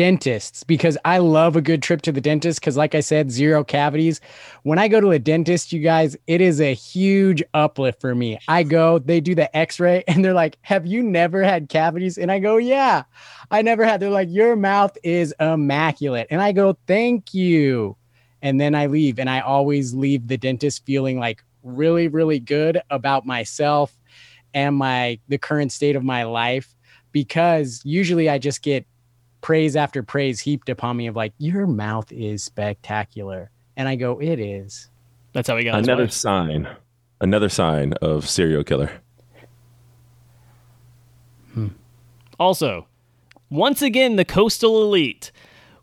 Dentists 0.00 0.64
because 0.64 0.96
I 1.04 1.18
love 1.18 1.56
a 1.56 1.60
good 1.60 1.82
trip 1.82 2.00
to 2.02 2.10
the 2.10 2.22
dentist 2.22 2.58
because 2.58 2.74
like 2.74 2.94
I 2.94 3.00
said 3.00 3.30
zero 3.30 3.62
cavities. 3.62 4.18
When 4.62 4.78
I 4.78 4.88
go 4.88 4.98
to 4.98 5.10
a 5.10 5.18
dentist, 5.18 5.74
you 5.74 5.80
guys, 5.80 6.16
it 6.26 6.40
is 6.40 6.58
a 6.58 6.72
huge 6.72 7.42
uplift 7.52 8.00
for 8.00 8.14
me. 8.14 8.38
I 8.48 8.62
go, 8.62 8.98
they 8.98 9.20
do 9.20 9.34
the 9.34 9.54
x-ray 9.54 10.04
and 10.08 10.24
they're 10.24 10.32
like, 10.32 10.56
"Have 10.62 10.86
you 10.86 11.02
never 11.02 11.42
had 11.42 11.68
cavities?" 11.68 12.16
And 12.16 12.32
I 12.32 12.38
go, 12.38 12.56
"Yeah. 12.56 13.02
I 13.50 13.60
never 13.60 13.84
had." 13.84 14.00
They're 14.00 14.08
like, 14.08 14.30
"Your 14.30 14.56
mouth 14.56 14.96
is 15.02 15.34
immaculate." 15.38 16.28
And 16.30 16.40
I 16.40 16.52
go, 16.52 16.78
"Thank 16.86 17.34
you." 17.34 17.94
And 18.40 18.58
then 18.58 18.74
I 18.74 18.86
leave 18.86 19.18
and 19.18 19.28
I 19.28 19.40
always 19.40 19.92
leave 19.92 20.28
the 20.28 20.38
dentist 20.38 20.86
feeling 20.86 21.18
like 21.18 21.44
really 21.62 22.08
really 22.08 22.38
good 22.38 22.80
about 22.88 23.26
myself 23.26 23.94
and 24.54 24.76
my 24.76 25.20
the 25.28 25.36
current 25.36 25.72
state 25.72 25.94
of 25.94 26.02
my 26.02 26.22
life 26.22 26.74
because 27.12 27.82
usually 27.84 28.30
I 28.30 28.38
just 28.38 28.62
get 28.62 28.86
praise 29.40 29.76
after 29.76 30.02
praise 30.02 30.40
heaped 30.40 30.68
upon 30.68 30.96
me 30.96 31.06
of 31.06 31.16
like 31.16 31.32
your 31.38 31.66
mouth 31.66 32.10
is 32.12 32.42
spectacular 32.44 33.50
and 33.76 33.88
I 33.88 33.96
go 33.96 34.20
it 34.20 34.38
is 34.38 34.88
That's 35.32 35.48
how 35.48 35.56
he 35.56 35.64
got 35.64 35.78
his 35.78 35.86
Another 35.86 36.04
wife. 36.04 36.12
sign. 36.12 36.68
Another 37.20 37.48
sign 37.48 37.92
of 38.02 38.28
serial 38.28 38.64
killer. 38.64 38.90
Hmm. 41.54 41.68
Also, 42.38 42.86
once 43.50 43.82
again, 43.82 44.16
the 44.16 44.24
coastal 44.24 44.82
elite, 44.82 45.32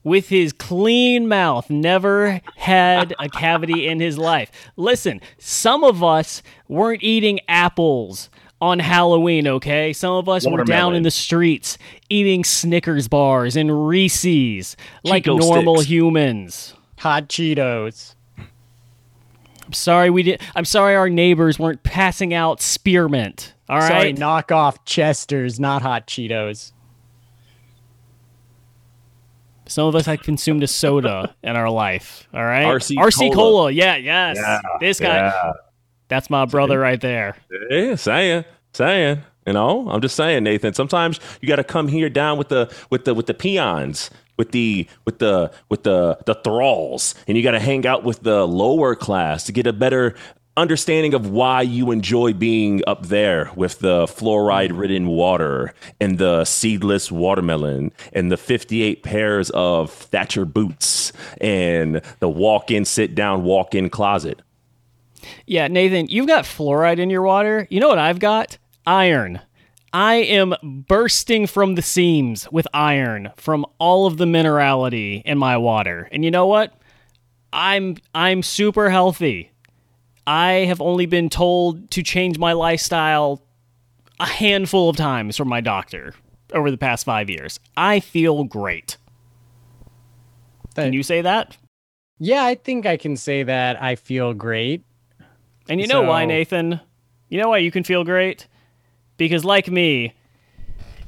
with 0.04 0.30
his 0.30 0.54
clean 0.54 1.28
mouth, 1.28 1.70
never 1.70 2.40
had 2.56 3.14
a 3.20 3.28
cavity 3.30 3.88
in 3.88 4.00
his 4.00 4.18
life. 4.18 4.50
Listen, 4.78 5.20
some 5.38 5.84
of 5.84 6.02
us 6.04 6.42
weren't 6.70 7.04
eating 7.04 7.40
apples 7.50 8.30
on 8.62 8.80
Halloween, 8.80 9.48
okay? 9.48 9.94
Some 9.94 10.14
of 10.14 10.28
us 10.28 10.48
were 10.48 10.64
down 10.64 10.96
in 10.96 11.04
the 11.04 11.12
streets 11.12 11.78
eating 12.10 12.44
Snickers 12.44 13.08
bars 13.08 13.56
and 13.56 13.88
Reese's 13.88 14.76
like 15.04 15.26
Chico 15.26 15.38
normal 15.38 15.76
sticks. 15.78 15.90
humans. 15.90 16.74
hot 16.98 17.30
Cheetos 17.30 18.16
I'm 19.66 19.74
sorry 19.74 20.10
we 20.10 20.24
did. 20.24 20.42
I'm 20.56 20.64
sorry 20.66 20.96
our 20.96 21.10
neighbors 21.10 21.60
weren't 21.60 21.84
passing 21.84 22.34
out 22.34 22.62
spearmint. 22.62 23.54
All 23.68 23.80
right. 23.80 23.88
sorry 23.90 24.14
knock 24.14 24.52
off 24.52 24.86
Chester's 24.86 25.60
not 25.60 25.82
hot 25.82 26.08
Cheetos 26.08 26.72
Some 29.68 29.88
of 29.88 29.96
us 29.96 30.06
had 30.06 30.24
consumed 30.24 30.64
a 30.64 30.68
soda 30.68 31.36
in 31.44 31.58
our 31.58 31.70
life. 31.70 32.28
All 32.34 32.44
right. 32.46 32.66
RC 32.66 32.96
Cola. 32.96 33.36
Cola. 33.36 33.72
Yeah. 33.72 33.98
Yes. 33.98 34.38
Yeah, 34.40 34.62
This 34.80 35.00
guy. 35.00 35.18
Yeah. 35.18 35.54
That's 36.08 36.30
my 36.30 36.46
brother 36.46 36.80
right 36.80 37.00
there. 37.02 37.36
Yeah, 37.70 37.96
saying, 37.96 38.46
saying. 38.74 39.24
You 39.46 39.54
know, 39.54 39.90
I'm 39.90 40.02
just 40.02 40.16
saying, 40.16 40.44
Nathan. 40.44 40.74
Sometimes 40.74 41.22
you 41.42 41.48
got 41.48 41.56
to 41.56 41.64
come 41.64 41.88
here 41.88 42.10
down 42.10 42.38
with 42.38 42.50
the 42.50 42.74
with 42.90 43.06
the 43.06 43.14
with 43.14 43.28
the 43.28 43.34
peons, 43.34 44.10
with 44.38 44.52
the 44.52 44.88
with 45.06 45.20
the 45.20 45.54
with 45.70 45.84
the 45.84 46.18
the 46.26 46.36
thralls, 46.36 47.16
and 47.28 47.38
you 47.38 47.44
got 47.44 47.52
to 47.52 47.60
hang 47.60 47.88
out 47.88 48.04
with 48.04 48.24
the 48.24 48.46
lower 48.46 48.94
class 48.94 49.46
to 49.46 49.54
get 49.54 49.66
a 49.66 49.72
better 49.72 50.16
understanding 50.58 51.14
of 51.14 51.30
why 51.30 51.62
you 51.62 51.92
enjoy 51.92 52.34
being 52.34 52.82
up 52.88 53.06
there 53.06 53.52
with 53.56 53.80
the 53.80 54.06
fluoride 54.08 54.78
ridden 54.78 55.08
water 55.08 55.74
and 56.02 56.18
the 56.18 56.44
seedless 56.44 57.12
watermelon 57.12 57.92
and 58.12 58.32
the 58.32 58.38
58 58.38 59.04
pairs 59.04 59.52
of 59.52 59.92
Thatcher 59.92 60.46
boots 60.46 61.14
and 61.40 62.02
the 62.20 62.28
walk 62.28 62.72
in, 62.72 62.86
sit 62.86 63.14
down, 63.14 63.44
walk 63.44 63.76
in 63.76 63.90
closet. 63.90 64.42
Yeah, 65.46 65.68
Nathan, 65.68 66.08
you've 66.08 66.28
got 66.28 66.46
fluoride 66.46 67.00
in 67.00 67.10
your 67.10 67.22
water. 67.22 67.68
You 67.70 67.80
know 67.80 67.88
what 67.90 68.00
I've 68.00 68.20
got? 68.20 68.58
Iron. 68.86 69.42
I 69.94 70.16
am 70.16 70.54
bursting 70.88 71.48
from 71.48 71.76
the 71.76 71.82
seams 71.82 72.52
with 72.52 72.68
iron 72.74 73.32
from 73.38 73.66
all 73.80 74.06
of 74.06 74.18
the 74.18 74.26
minerality 74.26 75.22
in 75.24 75.38
my 75.38 75.58
water. 75.58 76.10
And 76.12 76.24
you 76.26 76.32
know 76.32 76.46
what? 76.46 76.74
I'm 77.54 77.98
I'm 78.14 78.44
super 78.44 78.90
healthy. 78.90 79.52
I 80.28 80.66
have 80.68 80.82
only 80.82 81.06
been 81.06 81.30
told 81.30 81.90
to 81.92 82.04
change 82.04 82.38
my 82.38 82.52
lifestyle 82.52 83.42
a 84.20 84.26
handful 84.26 84.90
of 84.90 84.98
times 84.98 85.38
from 85.38 85.48
my 85.48 85.62
doctor 85.62 86.14
over 86.54 86.70
the 86.70 86.78
past 86.78 87.06
5 87.06 87.30
years. 87.30 87.60
I 87.78 88.02
feel 88.02 88.44
great. 88.44 88.98
Can 90.76 90.94
you 90.94 91.04
say 91.04 91.22
that? 91.22 91.58
yeah 92.20 92.44
I 92.44 92.56
think 92.56 92.86
I 92.86 92.98
can 92.98 93.16
say 93.16 93.44
that 93.44 93.82
I 93.82 93.96
feel 93.96 94.34
great 94.34 94.84
And 95.70 95.82
you 95.82 95.88
know 95.88 96.04
why, 96.04 96.26
Nathan? 96.26 96.80
You 97.30 97.42
know 97.42 97.50
why 97.50 97.58
you 97.58 97.72
can 97.72 97.84
feel 97.84 98.04
great? 98.04 98.48
Because, 99.18 99.44
like 99.44 99.70
me, 99.70 100.14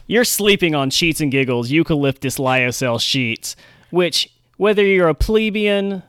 you're 0.08 0.26
sleeping 0.26 0.76
on 0.76 0.90
sheets 0.90 1.22
and 1.22 1.32
giggles 1.32 1.70
eucalyptus 1.70 2.38
lyocell 2.38 3.00
sheets, 3.00 3.56
which, 3.92 4.32
whether 4.58 4.84
you're 4.84 5.08
a 5.08 5.14
plebeian 5.14 6.04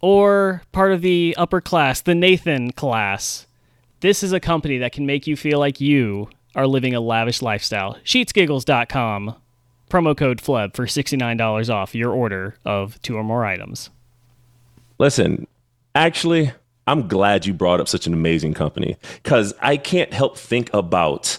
or 0.00 0.62
part 0.72 0.92
of 0.92 1.02
the 1.02 1.34
upper 1.38 1.60
class, 1.60 2.00
the 2.00 2.14
Nathan 2.14 2.72
class, 2.72 3.46
this 4.00 4.22
is 4.22 4.32
a 4.32 4.40
company 4.40 4.78
that 4.78 4.92
can 4.92 5.06
make 5.06 5.26
you 5.26 5.36
feel 5.36 5.58
like 5.58 5.80
you 5.80 6.28
are 6.54 6.66
living 6.66 6.94
a 6.94 7.00
lavish 7.00 7.42
lifestyle. 7.42 7.98
Sheetsgiggles.com. 8.04 9.36
Promo 9.90 10.16
code 10.16 10.42
FLEB 10.42 10.74
for 10.74 10.86
$69 10.86 11.72
off 11.72 11.94
your 11.94 12.12
order 12.12 12.56
of 12.64 13.00
two 13.02 13.16
or 13.16 13.22
more 13.22 13.44
items. 13.44 13.90
Listen, 14.98 15.46
actually, 15.94 16.52
I'm 16.86 17.08
glad 17.08 17.46
you 17.46 17.54
brought 17.54 17.80
up 17.80 17.88
such 17.88 18.06
an 18.06 18.12
amazing 18.12 18.54
company 18.54 18.96
because 19.22 19.54
I 19.60 19.76
can't 19.76 20.12
help 20.12 20.36
think 20.36 20.72
about 20.74 21.38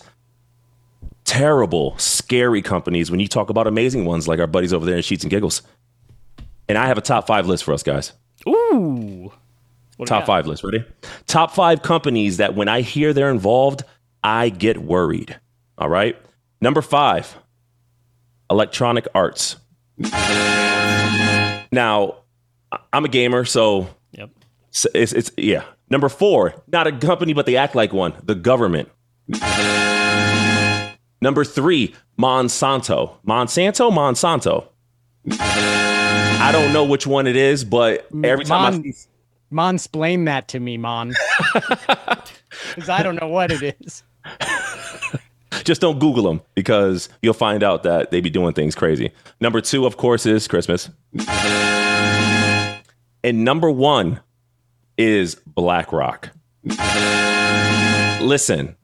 terrible, 1.24 1.98
scary 1.98 2.62
companies 2.62 3.12
when 3.12 3.20
you 3.20 3.28
talk 3.28 3.50
about 3.50 3.68
amazing 3.68 4.06
ones 4.06 4.28
like 4.28 4.40
our 4.40 4.48
buddies 4.48 4.74
over 4.74 4.86
there 4.86 4.96
in 4.96 5.02
Sheets 5.02 5.24
and 5.24 5.32
Giggles. 5.32 5.62
And 6.68 6.78
I 6.78 6.88
have 6.88 6.98
a 6.98 7.02
top 7.02 7.28
five 7.28 7.48
list 7.48 7.64
for 7.64 7.74
us 7.74 7.84
guys. 7.84 8.14
Ooh. 8.48 9.32
What 9.98 10.08
Top 10.08 10.26
five 10.26 10.46
list. 10.46 10.64
Ready? 10.64 10.84
Top 11.26 11.52
five 11.52 11.82
companies 11.82 12.38
that 12.38 12.54
when 12.56 12.68
I 12.68 12.82
hear 12.82 13.14
they're 13.14 13.32
involved, 13.32 13.84
I 14.24 14.50
get 14.50 14.80
worried. 14.80 15.40
All 15.78 15.90
right. 15.90 16.18
Number 16.60 16.82
five, 16.82 17.38
Electronic 18.50 19.08
Arts. 19.16 19.56
now, 21.72 22.16
I'm 22.92 23.06
a 23.06 23.10
gamer, 23.10 23.46
so 23.46 23.88
Yep. 24.84 24.92
s- 24.96 25.12
it's, 25.14 25.14
it's 25.14 25.32
yeah. 25.38 25.64
Number 25.90 26.10
four, 26.10 26.62
not 26.68 26.88
a 26.88 26.92
company, 26.92 27.34
but 27.34 27.46
they 27.46 27.56
act 27.58 27.76
like 27.76 27.94
one. 27.94 28.14
The 28.24 28.36
government. 28.36 28.90
Number 31.22 31.44
three, 31.44 31.96
Monsanto. 32.20 33.18
Monsanto, 33.26 33.92
Monsanto. 33.92 34.68
I 35.40 36.52
don't 36.52 36.74
know 36.74 36.84
which 36.84 37.08
one 37.08 37.26
it 37.28 37.36
is, 37.36 37.64
but 37.64 38.08
every 38.24 38.46
time 38.46 38.62
I 38.62 38.70
Mon- 38.72 38.84
see 38.84 39.08
Monsplain 39.52 40.26
that 40.26 40.48
to 40.50 40.60
me, 40.60 40.78
Mon. 40.78 41.14
Because 42.74 42.90
I 42.90 43.04
don't 43.04 43.20
know 43.20 43.28
what 43.28 43.52
it 43.52 43.76
is. 43.82 44.02
just 45.66 45.82
don't 45.82 46.00
Google 46.00 46.24
them 46.24 46.42
because 46.56 47.10
you'll 47.22 47.34
find 47.34 47.64
out 47.64 47.84
that 47.84 48.12
they 48.12 48.22
be 48.22 48.30
doing 48.30 48.54
things 48.54 48.76
crazy. 48.76 49.12
Number 49.42 49.60
two, 49.60 49.86
of 49.86 49.98
course, 49.98 50.26
is 50.26 50.48
Christmas. 50.48 50.90
and 53.24 53.44
number 53.44 53.70
one 53.70 54.22
is 54.98 55.36
BlackRock. 55.36 56.30
Listen, 58.22 58.76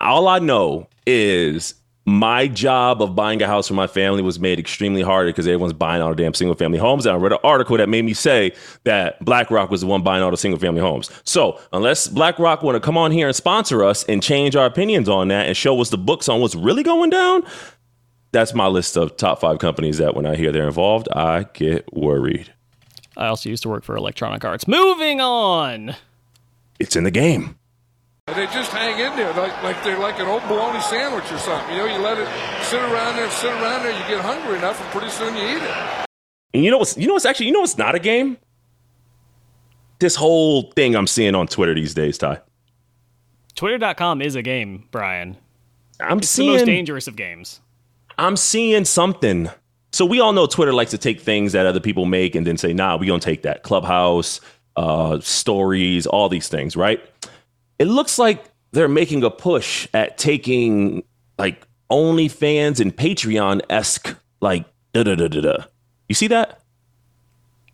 all 0.00 0.28
I 0.28 0.38
know 0.38 0.88
is 1.06 1.74
my 2.06 2.48
job 2.48 3.02
of 3.02 3.14
buying 3.14 3.40
a 3.42 3.46
house 3.46 3.68
for 3.68 3.74
my 3.74 3.86
family 3.86 4.22
was 4.22 4.40
made 4.40 4.58
extremely 4.58 5.02
harder 5.02 5.28
because 5.30 5.46
everyone's 5.46 5.72
buying 5.72 6.02
all 6.02 6.10
the 6.10 6.16
damn 6.16 6.34
single 6.34 6.56
family 6.56 6.78
homes. 6.78 7.06
And 7.06 7.14
I 7.14 7.18
read 7.18 7.32
an 7.32 7.38
article 7.44 7.76
that 7.76 7.88
made 7.88 8.04
me 8.04 8.14
say 8.14 8.52
that 8.84 9.22
BlackRock 9.24 9.70
was 9.70 9.82
the 9.82 9.86
one 9.86 10.02
buying 10.02 10.22
all 10.22 10.30
the 10.30 10.36
single 10.36 10.58
family 10.58 10.80
homes. 10.80 11.10
So 11.24 11.60
unless 11.72 12.08
BlackRock 12.08 12.62
want 12.62 12.76
to 12.76 12.80
come 12.80 12.96
on 12.96 13.12
here 13.12 13.26
and 13.26 13.36
sponsor 13.36 13.84
us 13.84 14.04
and 14.04 14.22
change 14.22 14.56
our 14.56 14.66
opinions 14.66 15.08
on 15.08 15.28
that 15.28 15.46
and 15.46 15.56
show 15.56 15.80
us 15.80 15.90
the 15.90 15.98
books 15.98 16.28
on 16.28 16.40
what's 16.40 16.54
really 16.54 16.82
going 16.82 17.10
down, 17.10 17.44
that's 18.32 18.54
my 18.54 18.66
list 18.66 18.96
of 18.96 19.16
top 19.16 19.40
five 19.40 19.58
companies 19.58 19.98
that 19.98 20.14
when 20.14 20.26
I 20.26 20.36
hear 20.36 20.52
they're 20.52 20.66
involved, 20.66 21.08
I 21.12 21.44
get 21.52 21.92
worried. 21.92 22.52
I 23.16 23.26
also 23.26 23.48
used 23.48 23.62
to 23.64 23.68
work 23.68 23.84
for 23.84 23.96
Electronic 23.96 24.44
Arts. 24.44 24.68
Moving 24.68 25.20
on. 25.20 25.94
It's 26.78 26.96
in 26.96 27.04
the 27.04 27.10
game. 27.10 27.56
They 28.26 28.46
just 28.46 28.70
hang 28.70 28.98
in 29.00 29.16
there 29.16 29.32
like, 29.34 29.62
like 29.62 29.82
they're 29.82 29.98
like 29.98 30.20
an 30.20 30.26
old 30.26 30.42
bologna 30.46 30.80
sandwich 30.82 31.30
or 31.32 31.38
something. 31.38 31.74
You 31.74 31.82
know, 31.82 31.96
you 31.96 31.98
let 31.98 32.16
it 32.16 32.28
sit 32.64 32.80
around 32.80 33.16
there, 33.16 33.28
sit 33.30 33.50
around 33.50 33.82
there, 33.82 33.92
you 33.92 34.08
get 34.08 34.20
hungry 34.20 34.56
enough, 34.56 34.80
and 34.80 34.88
pretty 34.90 35.10
soon 35.10 35.34
you 35.36 35.42
eat 35.42 35.62
it. 35.62 36.06
And 36.54 36.64
you 36.64 36.70
know 36.70 36.78
what's 36.78 36.96
you 36.96 37.06
know 37.06 37.14
what's 37.14 37.26
actually 37.26 37.46
you 37.46 37.52
know 37.52 37.60
what's 37.60 37.78
not 37.78 37.94
a 37.94 37.98
game? 37.98 38.38
This 39.98 40.16
whole 40.16 40.70
thing 40.72 40.94
I'm 40.94 41.06
seeing 41.06 41.34
on 41.34 41.46
Twitter 41.46 41.74
these 41.74 41.92
days, 41.92 42.18
Ty. 42.18 42.40
Twitter.com 43.54 44.22
is 44.22 44.34
a 44.36 44.42
game, 44.42 44.88
Brian. 44.90 45.36
I'm 46.00 46.18
It's 46.18 46.34
the 46.34 46.46
most 46.46 46.64
dangerous 46.64 47.06
of 47.06 47.16
games. 47.16 47.60
I'm 48.16 48.36
seeing 48.36 48.84
something. 48.84 49.50
So 50.00 50.06
we 50.06 50.18
all 50.18 50.32
know 50.32 50.46
Twitter 50.46 50.72
likes 50.72 50.92
to 50.92 50.96
take 50.98 51.20
things 51.20 51.52
that 51.52 51.66
other 51.66 51.78
people 51.78 52.06
make 52.06 52.34
and 52.34 52.46
then 52.46 52.56
say, 52.56 52.72
"Nah, 52.72 52.96
we 52.96 53.06
gonna 53.06 53.20
take 53.20 53.42
that." 53.42 53.62
Clubhouse, 53.62 54.40
uh, 54.74 55.20
stories, 55.20 56.06
all 56.06 56.30
these 56.30 56.48
things, 56.48 56.74
right? 56.74 57.02
It 57.78 57.84
looks 57.84 58.18
like 58.18 58.46
they're 58.72 58.88
making 58.88 59.24
a 59.24 59.30
push 59.30 59.86
at 59.92 60.16
taking 60.16 61.02
like 61.38 61.66
OnlyFans 61.90 62.80
and 62.80 62.96
Patreon 62.96 63.60
esque 63.68 64.16
like 64.40 64.64
da 64.94 65.02
da 65.02 65.16
da 65.16 65.28
da 65.28 65.40
da. 65.42 65.64
You 66.08 66.14
see 66.14 66.28
that? 66.28 66.62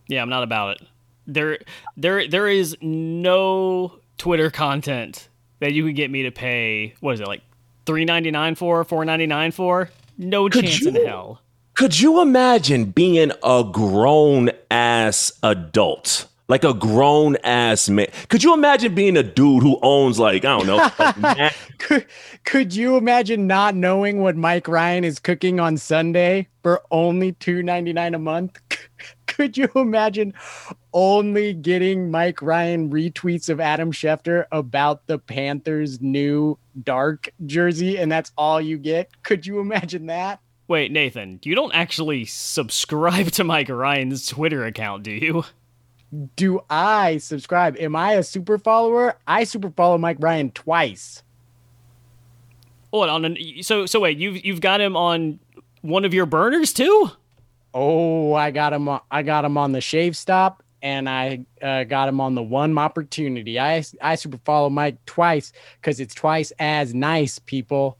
Yeah, 0.08 0.20
I'm 0.20 0.28
not 0.28 0.42
about 0.42 0.80
it. 0.80 0.88
There, 1.28 1.60
there, 1.96 2.26
there 2.26 2.48
is 2.48 2.76
no 2.80 4.00
Twitter 4.18 4.50
content 4.50 5.28
that 5.60 5.74
you 5.74 5.84
could 5.84 5.94
get 5.94 6.10
me 6.10 6.24
to 6.24 6.32
pay. 6.32 6.94
What 6.98 7.12
is 7.14 7.20
it 7.20 7.28
like? 7.28 7.42
Three 7.86 8.04
ninety 8.04 8.32
nine 8.32 8.56
for, 8.56 8.82
four 8.82 9.04
ninety 9.04 9.28
nine 9.28 9.52
for? 9.52 9.90
No 10.18 10.48
Could 10.48 10.64
chance 10.64 10.80
you- 10.80 10.88
in 10.88 11.06
hell. 11.06 11.40
Could 11.76 12.00
you 12.00 12.22
imagine 12.22 12.86
being 12.86 13.32
a 13.44 13.62
grown 13.62 14.50
ass 14.70 15.30
adult? 15.42 16.26
Like 16.48 16.64
a 16.64 16.72
grown 16.72 17.36
ass 17.44 17.90
man. 17.90 18.06
Could 18.30 18.42
you 18.42 18.54
imagine 18.54 18.94
being 18.94 19.14
a 19.14 19.22
dude 19.22 19.62
who 19.62 19.78
owns 19.82 20.18
like, 20.18 20.46
I 20.46 20.58
don't 20.58 20.66
know, 20.66 21.50
Could, 21.78 22.06
could 22.44 22.74
you 22.74 22.96
imagine 22.96 23.46
not 23.46 23.74
knowing 23.74 24.22
what 24.22 24.36
Mike 24.36 24.68
Ryan 24.68 25.04
is 25.04 25.18
cooking 25.18 25.60
on 25.60 25.76
Sunday 25.76 26.48
for 26.62 26.80
only 26.90 27.32
two 27.32 27.62
ninety 27.62 27.92
nine 27.92 28.14
a 28.14 28.18
month? 28.18 28.58
Could 29.26 29.58
you 29.58 29.68
imagine 29.74 30.32
only 30.94 31.52
getting 31.52 32.10
Mike 32.10 32.40
Ryan 32.40 32.88
retweets 32.88 33.50
of 33.50 33.60
Adam 33.60 33.92
Schefter 33.92 34.46
about 34.50 35.06
the 35.08 35.18
Panthers' 35.18 36.00
new 36.00 36.58
dark 36.82 37.28
jersey, 37.44 37.98
and 37.98 38.10
that's 38.10 38.32
all 38.38 38.62
you 38.62 38.78
get? 38.78 39.10
Could 39.24 39.44
you 39.44 39.60
imagine 39.60 40.06
that? 40.06 40.40
Wait, 40.68 40.90
Nathan, 40.90 41.38
you 41.44 41.54
don't 41.54 41.74
actually 41.74 42.24
subscribe 42.24 43.30
to 43.32 43.44
Mike 43.44 43.68
Ryan's 43.68 44.26
Twitter 44.26 44.64
account, 44.64 45.04
do 45.04 45.12
you? 45.12 45.44
Do 46.34 46.60
I 46.68 47.18
subscribe? 47.18 47.76
Am 47.78 47.94
I 47.94 48.12
a 48.12 48.22
super 48.22 48.58
follower? 48.58 49.16
I 49.26 49.44
super 49.44 49.70
follow 49.70 49.98
Mike 49.98 50.16
Ryan 50.20 50.50
twice. 50.50 51.22
Hold 52.92 53.08
on. 53.08 53.36
So, 53.62 53.86
so 53.86 54.00
wait, 54.00 54.18
you've 54.18 54.44
you've 54.44 54.60
got 54.60 54.80
him 54.80 54.96
on 54.96 55.38
one 55.82 56.04
of 56.04 56.14
your 56.14 56.26
burners 56.26 56.72
too? 56.72 57.10
Oh, 57.74 58.32
I 58.34 58.50
got 58.50 58.72
him. 58.72 58.88
On, 58.88 59.00
I 59.10 59.22
got 59.22 59.44
him 59.44 59.58
on 59.58 59.72
the 59.72 59.80
shave 59.80 60.16
stop, 60.16 60.62
and 60.80 61.08
I 61.08 61.44
uh, 61.60 61.84
got 61.84 62.08
him 62.08 62.20
on 62.20 62.34
the 62.34 62.42
one 62.42 62.78
opportunity. 62.78 63.60
I 63.60 63.84
I 64.00 64.14
super 64.14 64.38
follow 64.44 64.70
Mike 64.70 65.04
twice 65.04 65.52
because 65.80 66.00
it's 66.00 66.14
twice 66.14 66.52
as 66.58 66.94
nice, 66.94 67.38
people. 67.38 67.98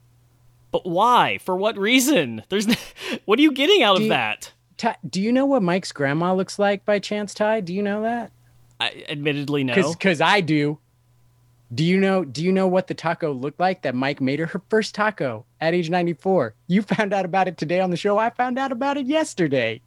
But 0.84 0.90
why? 0.90 1.38
For 1.38 1.56
what 1.56 1.78
reason? 1.78 2.42
There's, 2.50 2.68
n- 2.68 2.76
what 3.24 3.38
are 3.38 3.42
you 3.42 3.52
getting 3.52 3.82
out 3.82 3.94
Do 3.94 3.96
of 3.96 4.02
you- 4.02 4.08
that? 4.10 4.52
Ty, 4.76 4.96
do 5.08 5.22
you 5.22 5.32
know 5.32 5.46
what 5.46 5.62
Mike's 5.62 5.90
grandma 5.90 6.34
looks 6.34 6.58
like 6.58 6.84
by 6.84 6.98
chance, 6.98 7.32
Ty? 7.32 7.60
Do 7.62 7.72
you 7.72 7.82
know 7.82 8.02
that? 8.02 8.30
I, 8.78 9.04
admittedly, 9.08 9.64
no. 9.64 9.74
Because 9.74 10.20
I 10.20 10.42
do. 10.42 10.78
Do 11.74 11.82
you 11.82 11.98
know? 11.98 12.24
Do 12.26 12.44
you 12.44 12.52
know 12.52 12.66
what 12.66 12.86
the 12.88 12.92
taco 12.94 13.32
looked 13.32 13.58
like 13.58 13.80
that 13.82 13.94
Mike 13.94 14.20
made 14.20 14.38
her 14.38 14.44
her 14.46 14.60
first 14.68 14.94
taco 14.94 15.46
at 15.62 15.72
age 15.72 15.88
ninety 15.88 16.12
four? 16.12 16.54
You 16.66 16.82
found 16.82 17.14
out 17.14 17.24
about 17.24 17.48
it 17.48 17.56
today 17.56 17.80
on 17.80 17.88
the 17.90 17.96
show. 17.96 18.18
I 18.18 18.28
found 18.28 18.58
out 18.58 18.70
about 18.70 18.98
it 18.98 19.06
yesterday. 19.06 19.80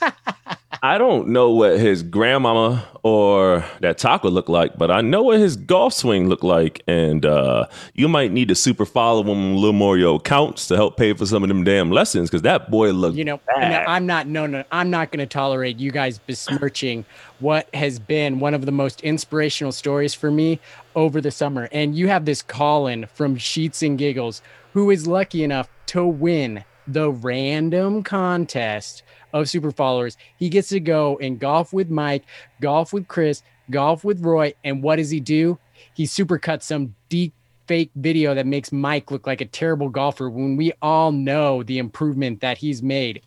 I 0.84 0.98
don't 0.98 1.28
know 1.28 1.48
what 1.48 1.80
his 1.80 2.02
grandmama 2.02 2.86
or 3.02 3.64
that 3.80 3.96
taco 3.96 4.28
looked 4.28 4.50
like, 4.50 4.76
but 4.76 4.90
I 4.90 5.00
know 5.00 5.22
what 5.22 5.38
his 5.38 5.56
golf 5.56 5.94
swing 5.94 6.28
looked 6.28 6.44
like. 6.44 6.82
And 6.86 7.24
uh, 7.24 7.68
you 7.94 8.06
might 8.06 8.32
need 8.32 8.48
to 8.48 8.54
super 8.54 8.84
follow 8.84 9.22
him 9.22 9.54
a 9.54 9.54
little 9.54 9.72
more 9.72 9.94
of 9.94 10.00
your 10.00 10.16
accounts 10.16 10.68
to 10.68 10.76
help 10.76 10.98
pay 10.98 11.14
for 11.14 11.24
some 11.24 11.42
of 11.42 11.48
them 11.48 11.64
damn 11.64 11.90
lessons 11.90 12.28
because 12.28 12.42
that 12.42 12.70
boy 12.70 12.90
looked 12.90 13.16
you 13.16 13.24
know, 13.24 13.40
bad. 13.46 13.86
I'm 13.86 14.04
not 14.04 14.26
no 14.26 14.44
no 14.44 14.62
I'm 14.70 14.90
not 14.90 15.10
going 15.10 15.20
to 15.20 15.26
tolerate 15.26 15.78
you 15.78 15.90
guys 15.90 16.18
besmirching 16.18 17.06
what 17.38 17.74
has 17.74 17.98
been 17.98 18.38
one 18.38 18.52
of 18.52 18.66
the 18.66 18.72
most 18.72 19.00
inspirational 19.00 19.72
stories 19.72 20.12
for 20.12 20.30
me 20.30 20.60
over 20.94 21.18
the 21.22 21.30
summer. 21.30 21.66
And 21.72 21.96
you 21.96 22.08
have 22.08 22.26
this 22.26 22.42
Colin 22.42 23.06
from 23.14 23.38
Sheets 23.38 23.82
and 23.82 23.96
Giggles 23.96 24.42
who 24.74 24.90
is 24.90 25.06
lucky 25.06 25.44
enough 25.44 25.70
to 25.86 26.04
win 26.06 26.62
the 26.86 27.10
random 27.10 28.02
contest 28.02 29.02
of 29.34 29.50
super 29.50 29.72
followers. 29.72 30.16
He 30.38 30.48
gets 30.48 30.68
to 30.70 30.80
go 30.80 31.18
and 31.18 31.38
golf 31.38 31.72
with 31.74 31.90
Mike, 31.90 32.24
golf 32.60 32.92
with 32.92 33.08
Chris, 33.08 33.42
golf 33.70 34.04
with 34.04 34.24
Roy, 34.24 34.54
and 34.64 34.82
what 34.82 34.96
does 34.96 35.10
he 35.10 35.20
do? 35.20 35.58
He 35.92 36.06
super 36.06 36.38
cuts 36.38 36.64
some 36.66 36.94
deep 37.08 37.34
fake 37.66 37.90
video 37.96 38.34
that 38.34 38.46
makes 38.46 38.72
Mike 38.72 39.10
look 39.10 39.26
like 39.26 39.40
a 39.40 39.46
terrible 39.46 39.88
golfer 39.88 40.30
when 40.30 40.56
we 40.56 40.72
all 40.80 41.12
know 41.12 41.62
the 41.62 41.78
improvement 41.78 42.40
that 42.40 42.58
he's 42.58 42.82
made. 42.82 43.22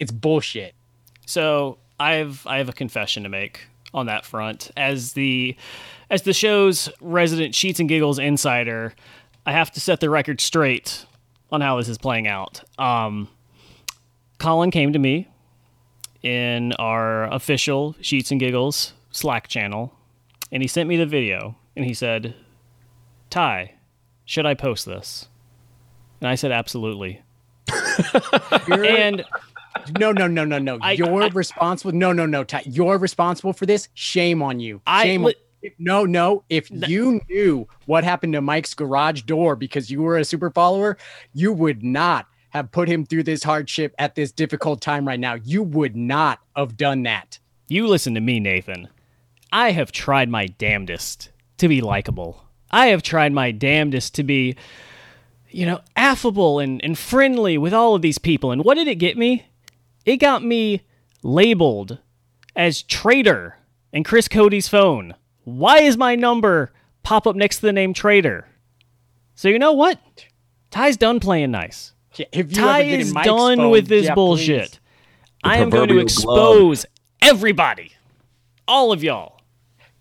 It's 0.00 0.10
bullshit. 0.10 0.74
So 1.26 1.78
I've 1.98 2.46
I 2.46 2.58
have 2.58 2.68
a 2.68 2.74
confession 2.74 3.22
to 3.22 3.28
make 3.28 3.66
on 3.94 4.06
that 4.06 4.24
front. 4.24 4.70
As 4.76 5.12
the 5.12 5.56
as 6.10 6.22
the 6.22 6.32
show's 6.32 6.88
resident 7.00 7.54
Sheets 7.54 7.78
and 7.78 7.88
Giggles 7.88 8.18
insider, 8.18 8.94
I 9.44 9.52
have 9.52 9.70
to 9.72 9.80
set 9.80 10.00
the 10.00 10.10
record 10.10 10.40
straight 10.40 11.06
on 11.52 11.60
how 11.60 11.76
this 11.76 11.88
is 11.88 11.98
playing 11.98 12.26
out. 12.26 12.62
Um, 12.78 13.28
Colin 14.38 14.70
came 14.70 14.92
to 14.92 14.98
me 14.98 15.28
in 16.26 16.72
our 16.72 17.32
official 17.32 17.94
Sheets 18.00 18.32
and 18.32 18.40
Giggles 18.40 18.94
Slack 19.12 19.46
channel, 19.46 19.94
and 20.50 20.60
he 20.60 20.66
sent 20.68 20.88
me 20.88 20.96
the 20.96 21.06
video, 21.06 21.54
and 21.76 21.84
he 21.84 21.94
said, 21.94 22.34
"Ty, 23.30 23.74
should 24.24 24.44
I 24.44 24.54
post 24.54 24.86
this?" 24.86 25.28
And 26.20 26.28
I 26.28 26.34
said, 26.34 26.50
"Absolutely." 26.50 27.22
and 28.68 29.24
no, 29.98 30.10
no, 30.10 30.26
no, 30.26 30.44
no, 30.44 30.58
no. 30.58 30.78
I- 30.80 30.92
You're 30.92 31.22
I- 31.22 31.28
responsible. 31.28 31.92
No, 31.92 32.12
no, 32.12 32.26
no. 32.26 32.42
Ty, 32.42 32.62
you're 32.66 32.98
responsible 32.98 33.52
for 33.52 33.64
this. 33.66 33.88
Shame 33.94 34.42
on 34.42 34.58
you. 34.58 34.80
Shame 35.02 35.22
li- 35.22 35.34
on 35.64 35.70
no, 35.78 36.04
no. 36.04 36.42
If 36.48 36.68
you 36.70 37.20
knew 37.28 37.66
what 37.86 38.02
happened 38.04 38.32
to 38.34 38.40
Mike's 38.40 38.74
garage 38.74 39.22
door 39.22 39.54
because 39.56 39.90
you 39.90 40.02
were 40.02 40.16
a 40.18 40.24
super 40.24 40.50
follower, 40.50 40.96
you 41.34 41.52
would 41.52 41.82
not 41.84 42.26
have 42.56 42.72
put 42.72 42.88
him 42.88 43.04
through 43.06 43.22
this 43.22 43.42
hardship 43.42 43.94
at 43.98 44.14
this 44.14 44.32
difficult 44.32 44.80
time 44.80 45.06
right 45.06 45.20
now. 45.20 45.34
You 45.34 45.62
would 45.62 45.96
not 45.96 46.40
have 46.56 46.76
done 46.76 47.02
that. 47.04 47.38
You 47.68 47.86
listen 47.86 48.14
to 48.14 48.20
me, 48.20 48.40
Nathan. 48.40 48.88
I 49.52 49.72
have 49.72 49.92
tried 49.92 50.28
my 50.28 50.46
damnedest 50.46 51.30
to 51.58 51.68
be 51.68 51.80
likable. 51.80 52.44
I 52.70 52.86
have 52.86 53.02
tried 53.02 53.32
my 53.32 53.52
damnedest 53.52 54.14
to 54.16 54.22
be, 54.22 54.56
you 55.50 55.66
know, 55.66 55.80
affable 55.96 56.58
and, 56.58 56.82
and 56.84 56.98
friendly 56.98 57.56
with 57.58 57.72
all 57.72 57.94
of 57.94 58.02
these 58.02 58.18
people. 58.18 58.50
And 58.50 58.64
what 58.64 58.74
did 58.74 58.88
it 58.88 58.96
get 58.96 59.16
me? 59.16 59.46
It 60.04 60.18
got 60.18 60.44
me 60.44 60.82
labeled 61.22 61.98
as 62.54 62.82
traitor 62.82 63.56
in 63.92 64.04
Chris 64.04 64.28
Cody's 64.28 64.68
phone. 64.68 65.14
Why 65.44 65.78
is 65.78 65.96
my 65.96 66.16
number 66.16 66.72
pop 67.02 67.26
up 67.26 67.36
next 67.36 67.56
to 67.56 67.62
the 67.62 67.72
name 67.72 67.94
traitor? 67.94 68.46
So 69.34 69.48
you 69.48 69.58
know 69.58 69.72
what? 69.72 70.00
Ty's 70.70 70.96
done 70.96 71.20
playing 71.20 71.50
nice. 71.50 71.92
Yeah, 72.16 72.26
If 72.32 72.50
you 72.50 72.56
Ty 72.62 72.82
ever 72.82 73.00
is 73.00 73.12
done 73.12 73.58
phone, 73.58 73.70
with 73.70 73.88
this 73.88 74.06
yeah, 74.06 74.14
bullshit. 74.14 74.70
please. 74.70 74.80
I 75.44 75.56
am 75.58 75.70
going 75.70 75.88
to 75.88 75.94
proverbial 75.94 76.02
expose 76.02 76.86
everybody, 77.22 77.92
all 78.66 78.92
of 78.92 79.04
y'all. 79.04 79.40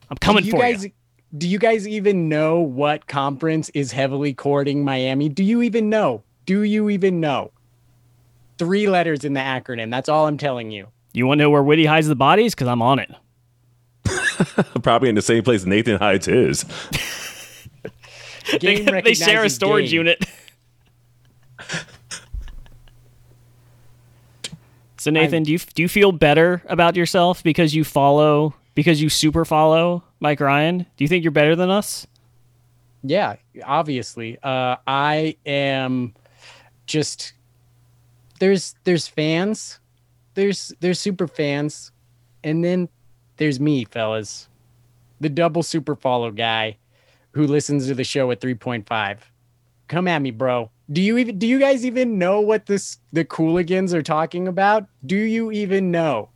I'm 0.10 0.18
coming 0.18 0.44
do 0.44 0.48
you 0.48 0.52
for 0.52 0.60
guys, 0.60 0.84
you. 0.86 0.92
Do 1.38 1.48
you 1.48 1.60
guys 1.60 1.88
even 1.88 2.30
know 2.30 2.60
what 2.60 3.08
conference 3.08 3.70
is 3.70 3.92
heavily 3.92 4.34
courting 4.34 4.84
Miami? 4.86 5.28
Do 5.30 5.44
you 5.44 5.62
even 5.62 5.90
know? 5.90 6.24
Do 6.46 6.62
you 6.62 6.90
even 6.90 7.20
know? 7.20 7.52
Three 8.58 8.88
letters 8.88 9.26
in 9.26 9.34
the 9.34 9.42
acronym. 9.42 9.92
That's 9.92 10.08
all 10.08 10.28
I'm 10.28 10.38
telling 10.38 10.72
you. 10.72 10.88
You 11.14 11.28
want 11.28 11.40
to 11.40 11.44
know 11.44 11.50
where 11.50 11.64
Whitty 11.64 11.86
hides 11.86 12.08
the 12.08 12.16
bodies? 12.16 12.56
Because 12.56 12.68
I'm 12.70 12.82
on 12.82 13.00
it. 13.00 13.12
Probably 14.84 15.10
in 15.10 15.16
the 15.16 15.22
same 15.22 15.44
place 15.44 15.66
Nathan 15.66 15.98
hides 15.98 16.26
his. 16.28 16.64
Game 18.60 18.86
they 19.04 19.16
share 19.16 19.44
a 19.44 19.50
storage 19.50 19.90
game. 19.90 19.96
unit. 20.06 20.26
so 25.06 25.12
Nathan, 25.12 25.44
do 25.44 25.52
you 25.52 25.60
do 25.60 25.84
you 25.84 25.88
feel 25.88 26.12
better 26.12 26.64
about 26.66 26.96
yourself 26.96 27.44
because 27.44 27.76
you 27.76 27.84
follow 27.84 28.56
because 28.74 29.00
you 29.04 29.10
super 29.10 29.46
follow 29.46 30.04
Mike 30.20 30.40
Ryan? 30.40 30.80
Do 30.80 31.04
you 31.04 31.08
think 31.08 31.24
you're 31.24 31.30
better 31.30 31.56
than 31.56 31.70
us? 31.70 32.08
Yeah, 33.04 33.36
obviously. 33.64 34.40
Uh, 34.42 34.78
I 34.88 35.38
am 35.46 36.16
just 36.88 37.34
there's 38.40 38.74
there's 38.84 39.08
fans, 39.08 39.80
there's 40.34 40.74
there's 40.80 41.00
super 41.00 41.28
fans, 41.28 41.92
and 42.44 42.66
then 42.66 42.90
there's 43.38 43.60
me, 43.60 43.86
fellas, 43.86 44.50
the 45.20 45.30
double 45.30 45.62
super 45.62 45.96
follow 45.96 46.32
guy 46.32 46.78
who 47.34 47.46
listens 47.46 47.86
to 47.86 47.94
the 47.94 48.04
show 48.04 48.32
at 48.32 48.42
three 48.42 48.56
point 48.56 48.88
five. 48.88 49.32
Come 49.88 50.08
at 50.08 50.24
me, 50.24 50.32
bro. 50.32 50.72
Do 50.92 51.02
you 51.02 51.18
even 51.18 51.40
do 51.40 51.48
you 51.48 51.60
guys 51.60 51.86
even 51.86 52.20
know 52.20 52.42
what 52.42 52.68
this 52.68 53.00
the 53.12 53.26
Cooligans 53.26 53.94
are 53.94 54.04
talking 54.04 54.48
about? 54.48 54.86
Do 55.06 55.16
you 55.16 55.52
even 55.52 55.90
know? 55.92 56.30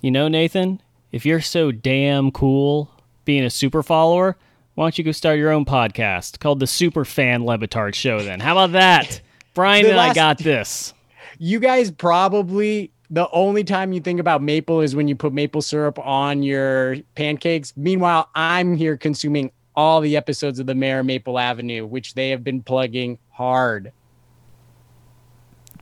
You 0.00 0.10
know, 0.10 0.28
Nathan, 0.28 0.80
if 1.12 1.26
you're 1.26 1.40
so 1.40 1.72
damn 1.72 2.30
cool 2.30 2.90
being 3.24 3.44
a 3.44 3.50
super 3.50 3.82
follower, 3.82 4.36
why 4.74 4.84
don't 4.84 4.96
you 4.96 5.04
go 5.04 5.12
start 5.12 5.38
your 5.38 5.50
own 5.50 5.64
podcast 5.64 6.38
called 6.38 6.60
the 6.60 6.66
Super 6.66 7.04
Fan 7.04 7.44
Le 7.44 7.58
Batard 7.58 7.94
Show? 7.94 8.20
Then 8.20 8.40
how 8.40 8.52
about 8.52 8.72
that? 8.72 9.20
Brian 9.54 9.86
and 9.86 9.98
I 9.98 10.12
got 10.12 10.38
this. 10.38 10.94
you 11.38 11.60
guys 11.60 11.90
probably 11.90 12.92
the 13.10 13.28
only 13.30 13.64
time 13.64 13.92
you 13.92 14.00
think 14.00 14.20
about 14.20 14.42
maple 14.42 14.80
is 14.80 14.96
when 14.96 15.08
you 15.08 15.16
put 15.16 15.32
maple 15.32 15.62
syrup 15.62 15.98
on 15.98 16.42
your 16.42 16.96
pancakes. 17.14 17.72
Meanwhile, 17.76 18.28
I'm 18.34 18.76
here 18.76 18.96
consuming 18.96 19.52
all 19.76 20.00
the 20.00 20.16
episodes 20.16 20.58
of 20.58 20.66
the 20.66 20.74
Mayor 20.74 21.04
Maple 21.04 21.38
Avenue, 21.38 21.84
which 21.86 22.14
they 22.14 22.30
have 22.30 22.42
been 22.42 22.62
plugging 22.62 23.18
hard. 23.30 23.92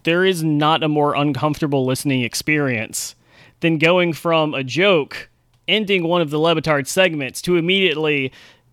there 0.04 0.24
is 0.24 0.44
not 0.44 0.82
a 0.82 0.88
more 0.88 1.14
uncomfortable 1.14 1.84
listening 1.84 2.22
experience 2.22 3.14
than 3.60 3.78
going 3.78 4.12
from 4.12 4.54
a 4.54 4.62
joke 4.62 5.28
ending 5.66 6.04
one 6.06 6.20
of 6.20 6.30
the 6.30 6.38
Le 6.38 6.54
Batard 6.54 6.86
segments 6.86 7.40
to 7.42 7.56
immediately 7.56 8.30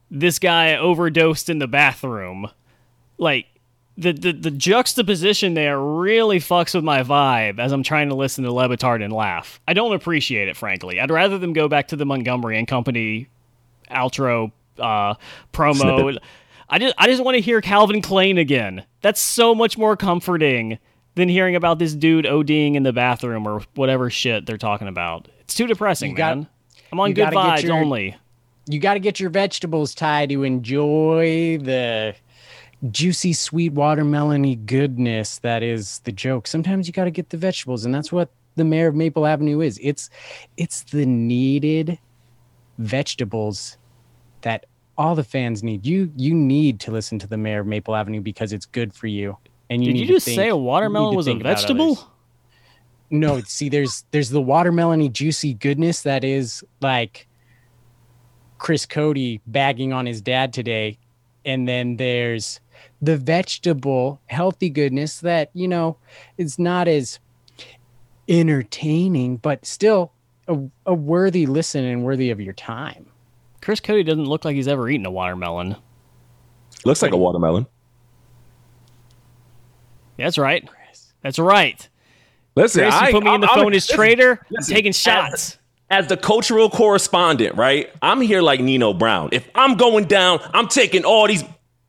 this 0.10 0.40
guy 0.40 0.76
overdosed 0.76 1.50
in 1.50 1.60
the 1.60 1.68
bathroom. 1.68 2.50
Like 3.18 3.46
the, 3.98 4.12
the 4.12 4.34
the 4.34 4.52
juxtaposition 4.52 5.54
there 5.54 5.80
really 5.80 6.40
fucks 6.40 6.76
with 6.76 6.84
my 6.84 7.04
vibe 7.04 7.60
as 7.60 7.72
I'm 7.72 7.84
trying 7.84 8.10
to 8.10 8.16
listen 8.16 8.44
to 8.44 8.52
Le 8.52 8.68
Batard 8.68 9.04
and 9.04 9.14
laugh. 9.14 9.62
I 9.68 9.74
don't 9.74 9.94
appreciate 9.94 10.50
it, 10.50 10.58
frankly. 10.58 11.00
I'd 11.00 11.12
rather 11.12 11.38
them 11.38 11.54
go 11.54 11.68
back 11.70 11.88
to 11.90 11.96
the 11.96 12.06
Montgomery 12.06 12.58
and 12.58 12.68
Company 12.68 13.28
outro 13.90 14.52
uh, 14.82 15.16
promo. 15.54 15.76
Snippet. 15.76 16.24
I 16.70 16.80
just 16.80 16.96
I 16.98 17.08
just 17.08 17.24
want 17.24 17.36
to 17.36 17.42
hear 17.42 17.62
Calvin 17.62 18.02
Klein 18.02 18.38
again. 18.38 18.84
That's 19.02 19.20
so 19.20 19.54
much 19.54 19.78
more 19.78 19.98
comforting 19.98 20.80
than 21.16 21.28
hearing 21.28 21.56
about 21.56 21.80
this 21.80 21.94
dude 21.94 22.26
ODing 22.26 22.76
in 22.76 22.84
the 22.84 22.94
bathroom 22.94 23.46
or 23.48 23.62
whatever 23.76 24.10
shit 24.10 24.46
they're 24.46 24.58
talking 24.58 24.88
about. 24.88 25.28
It's 25.42 25.54
too 25.54 25.68
depressing, 25.68 26.16
got- 26.16 26.38
man. 26.38 26.48
I'm 26.92 27.00
on 27.00 27.14
good 27.14 27.30
vibes 27.30 27.64
your- 27.64 27.74
only. 27.74 28.16
You 28.68 28.80
got 28.80 28.94
to 28.94 29.00
get 29.00 29.20
your 29.20 29.30
vegetables 29.30 29.96
tied 29.96 30.30
to 30.30 30.44
enjoy 30.44 31.58
the 31.58 32.16
juicy, 32.90 33.34
sweet 33.34 33.74
watermelony 33.74 34.66
goodness 34.66 35.40
that 35.40 35.64
is 35.64 36.00
the 36.00 36.12
joke. 36.12 36.48
Sometimes 36.48 36.88
you 36.88 36.94
got 36.94 37.06
to 37.06 37.12
get 37.12 37.30
the 37.30 37.38
vegetables, 37.38 37.86
and 37.86 37.94
that's 37.94 38.12
what 38.12 38.30
the 38.56 38.64
Mayor 38.64 38.88
of 38.88 38.96
Maple 38.96 39.26
Avenue 39.26 39.62
is. 39.62 39.80
It's 39.82 40.10
it's 40.58 40.84
the 40.84 41.06
needed 41.06 41.98
vegetables 42.78 43.78
that 44.42 44.66
all 45.02 45.16
the 45.16 45.24
fans 45.24 45.64
need. 45.64 45.86
You 45.86 46.12
you 46.16 46.34
need 46.34 46.80
to 46.82 46.92
listen 46.92 47.18
to 47.20 47.28
the 47.28 47.38
Mayor 47.38 47.62
of 47.62 47.68
Maple 47.68 47.96
Avenue 47.96 48.22
because 48.22 48.54
it's 48.54 48.66
good 48.66 48.94
for 48.94 49.08
you. 49.08 49.38
And 49.70 49.84
you 49.84 49.94
Did 49.94 50.00
you 50.02 50.08
just 50.08 50.26
think- 50.26 50.36
say 50.38 50.50
a 50.50 50.56
watermelon 50.56 51.16
was 51.16 51.28
a 51.28 51.34
vegetable? 51.34 52.08
No, 53.10 53.42
see, 53.42 53.68
there's 53.68 54.06
there's 54.12 54.30
the 54.30 54.42
watermelony 54.42 55.12
juicy 55.12 55.54
goodness 55.56 56.04
that 56.04 56.24
is 56.24 56.64
like 56.82 57.28
Chris 58.58 58.86
Cody 58.86 59.42
bagging 59.48 59.92
on 59.92 60.06
his 60.06 60.22
dad 60.22 60.54
today, 60.54 60.98
and 61.44 61.68
then 61.68 61.98
there's 61.98 62.60
the 63.02 63.18
vegetable 63.18 64.22
healthy 64.28 64.70
goodness 64.70 65.20
that 65.22 65.50
you 65.54 65.68
know 65.68 65.98
is 66.38 66.58
not 66.58 66.88
as 66.88 67.20
entertaining, 68.30 69.38
but 69.38 69.66
still 69.66 70.14
a, 70.48 70.58
a 70.86 70.94
worthy 70.94 71.46
listen 71.46 71.84
and 71.84 72.04
worthy 72.06 72.30
of 72.30 72.40
your 72.40 72.54
time. 72.54 73.08
Chris 73.62 73.80
Cody 73.80 74.04
doesn't 74.04 74.26
look 74.26 74.44
like 74.46 74.56
he's 74.56 74.68
ever 74.68 74.90
eaten 74.90 75.06
a 75.06 75.12
watermelon. 75.12 75.76
Looks 76.84 77.02
like 77.02 77.12
a 77.12 77.18
watermelon. 77.18 77.68
That's 80.18 80.38
right. 80.38 80.68
That's 81.22 81.40
right. 81.40 81.88
Listen, 82.56 82.82
Chris, 82.84 82.94
you 82.96 83.00
I, 83.08 83.12
put 83.12 83.24
me 83.24 83.34
in 83.34 83.42
the 83.42 83.48
I'm- 83.48 83.56
phone 83.56 83.66
I'm- 83.66 83.74
as 83.74 83.84
listen, 83.88 83.96
traitor. 83.96 84.46
I'm 84.58 84.64
taking 84.64 84.92
shots. 84.92 85.58
As 85.90 86.08
the 86.08 86.16
cultural 86.18 86.70
correspondent, 86.70 87.56
right? 87.56 87.90
I'm 88.02 88.22
here 88.22 88.42
like 88.42 88.62
Nino 88.62 88.94
Brown. 88.94 89.30
If 89.34 89.50
I'm 89.56 89.76
going 89.76 90.06
down, 90.06 90.40
I'm 90.54 90.68
taking 90.70 91.04
all 91.04 91.28
these 91.28 91.44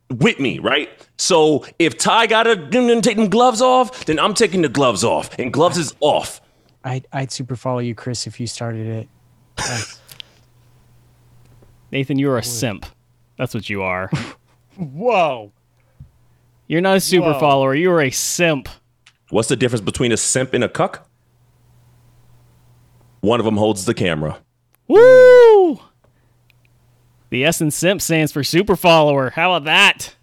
with 0.09 0.39
me, 0.41 0.59
right? 0.59 0.89
So 1.17 1.65
if 1.79 1.97
Ty 1.97 2.27
gotta 2.27 2.55
take 3.01 3.15
them 3.15 3.29
gloves 3.29 3.61
off, 3.61 4.05
then 4.05 4.19
I'm 4.19 4.33
taking 4.33 4.61
the 4.61 4.67
gloves 4.69 5.05
off, 5.05 5.37
and 5.39 5.53
gloves 5.53 5.77
is 5.77 5.95
off. 6.01 6.41
I'd, 6.83 7.07
I'd 7.13 7.31
super 7.31 7.55
follow 7.55 7.79
you, 7.79 7.95
Chris, 7.95 8.27
if 8.27 8.41
you 8.41 8.47
started 8.47 9.07
it. 9.57 9.99
That's- 11.93 11.99
Nathan, 12.09 12.19
you're 12.19 12.37
a 12.37 12.43
simp. 12.43 12.85
That's 13.37 13.53
what 13.53 13.69
you 13.69 13.83
are. 13.83 14.09
Whoa. 14.77 15.51
You're 16.67 16.81
not 16.81 16.97
a 16.97 16.99
super 16.99 17.33
Whoa. 17.33 17.39
follower. 17.39 17.75
You're 17.75 18.01
a 18.01 18.09
simp. 18.09 18.67
What's 19.29 19.47
the 19.47 19.55
difference 19.55 19.81
between 19.81 20.11
a 20.11 20.17
simp 20.17 20.53
and 20.53 20.63
a 20.63 20.69
cuck? 20.69 21.07
One 23.21 23.39
of 23.39 23.45
them 23.45 23.57
holds 23.57 23.85
the 23.85 23.93
camera. 23.93 24.39
Woo! 24.87 25.79
The 27.29 27.45
S 27.45 27.61
in 27.61 27.71
simp 27.71 28.01
stands 28.01 28.31
for 28.31 28.43
super 28.43 28.75
follower. 28.75 29.29
How 29.29 29.53
about 29.53 29.65
that? 29.65 30.15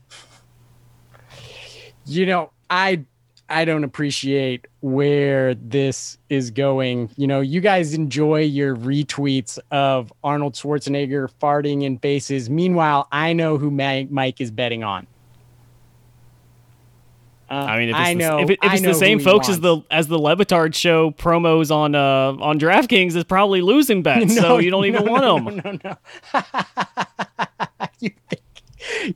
you 2.07 2.27
know 2.27 2.51
i 2.69 3.05
i 3.51 3.65
don't 3.65 3.85
appreciate 3.85 4.67
where 4.81 5.55
this 5.55 6.17
is 6.29 6.51
going. 6.51 7.11
You 7.17 7.27
know 7.27 7.41
you 7.41 7.61
guys 7.61 7.95
enjoy 7.95 8.43
your 8.43 8.77
retweets 8.77 9.59
of 9.71 10.13
arnold 10.25 10.55
schwarzenegger 10.55 11.31
farting 11.41 11.83
in 11.83 11.99
faces. 11.99 12.49
Meanwhile 12.49 13.09
i 13.13 13.33
know 13.33 13.59
who 13.59 13.71
mike 13.71 14.41
is 14.41 14.51
betting 14.51 14.85
on. 14.85 15.07
Uh, 17.51 17.55
I 17.55 17.79
mean, 17.79 17.89
if 17.89 17.97
it's, 17.97 17.99
I 17.99 18.15
the, 18.15 18.19
know, 18.21 18.39
if, 18.39 18.51
it, 18.51 18.59
if 18.63 18.73
it's 18.75 18.83
the 18.83 18.95
same 18.95 19.19
folks 19.19 19.49
as 19.49 19.59
the 19.59 19.83
as 19.91 20.07
the 20.07 20.19
Le 20.19 20.37
Batard 20.37 20.73
show 20.73 21.11
promos 21.11 21.75
on 21.75 21.97
uh 21.97 22.37
on 22.41 22.61
DraftKings, 22.61 23.17
is 23.17 23.25
probably 23.25 23.61
losing 23.61 24.03
bets, 24.05 24.37
so 24.37 24.59
you 24.59 24.71
don't 24.71 24.85
even 24.85 25.05
no, 25.05 25.11
want 25.11 25.45
no, 25.45 25.51
them. 25.51 25.81
No, 25.83 25.97
no, 26.33 26.43
you 27.99 28.11
think 28.29 28.43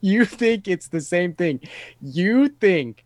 you 0.00 0.24
think 0.24 0.66
it's 0.66 0.88
the 0.88 1.00
same 1.00 1.34
thing. 1.34 1.60
You 2.02 2.48
think 2.48 3.03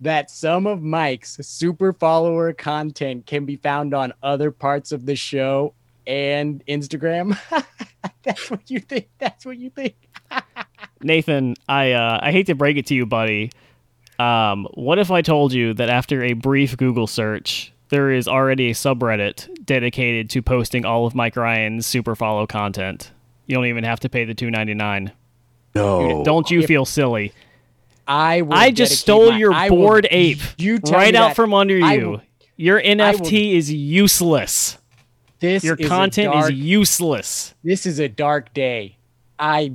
that 0.00 0.30
some 0.30 0.66
of 0.66 0.82
Mike's 0.82 1.38
super 1.40 1.92
follower 1.92 2.52
content 2.52 3.26
can 3.26 3.44
be 3.44 3.56
found 3.56 3.94
on 3.94 4.12
other 4.22 4.50
parts 4.50 4.92
of 4.92 5.06
the 5.06 5.16
show 5.16 5.74
and 6.06 6.64
Instagram? 6.66 7.38
That's 8.22 8.50
what 8.50 8.70
you 8.70 8.80
think. 8.80 9.08
That's 9.18 9.44
what 9.44 9.58
you 9.58 9.70
think. 9.70 9.94
Nathan, 11.02 11.54
I 11.68 11.92
uh, 11.92 12.20
I 12.22 12.32
hate 12.32 12.46
to 12.46 12.54
break 12.54 12.76
it 12.76 12.86
to 12.86 12.94
you, 12.94 13.06
buddy. 13.06 13.50
Um, 14.18 14.66
what 14.74 14.98
if 14.98 15.10
I 15.10 15.22
told 15.22 15.52
you 15.52 15.74
that 15.74 15.88
after 15.88 16.24
a 16.24 16.32
brief 16.32 16.76
Google 16.76 17.06
search, 17.06 17.72
there 17.90 18.10
is 18.10 18.26
already 18.26 18.70
a 18.70 18.74
subreddit 18.74 19.64
dedicated 19.64 20.28
to 20.30 20.42
posting 20.42 20.84
all 20.84 21.06
of 21.06 21.14
Mike 21.14 21.36
Ryan's 21.36 21.86
super 21.86 22.16
follow 22.16 22.46
content? 22.46 23.12
You 23.46 23.54
don't 23.54 23.66
even 23.66 23.84
have 23.84 24.00
to 24.00 24.08
pay 24.08 24.24
the 24.24 24.34
two 24.34 24.50
ninety 24.50 24.74
nine. 24.74 25.12
No. 25.74 26.24
Don't 26.24 26.50
you 26.50 26.66
feel 26.66 26.84
silly? 26.84 27.32
I 28.08 28.40
will 28.42 28.54
I 28.54 28.70
just 28.70 28.98
stole 29.00 29.30
my- 29.32 29.38
your 29.38 29.52
I 29.52 29.68
will- 29.70 29.76
board 29.76 30.08
ape 30.10 30.38
You 30.56 30.78
right 30.90 31.14
out 31.14 31.36
from 31.36 31.52
under 31.54 31.76
you. 31.76 32.08
will- 32.10 32.22
Your 32.56 32.76
will- 32.76 32.82
NFT 32.86 33.54
is 33.54 33.72
useless. 33.72 34.78
This 35.40 35.62
Your 35.62 35.76
content 35.76 36.32
dark- 36.32 36.50
is 36.52 36.58
useless. 36.58 37.54
this 37.62 37.86
is 37.86 37.98
a 38.00 38.08
dark 38.08 38.52
day. 38.54 38.96
I 39.38 39.72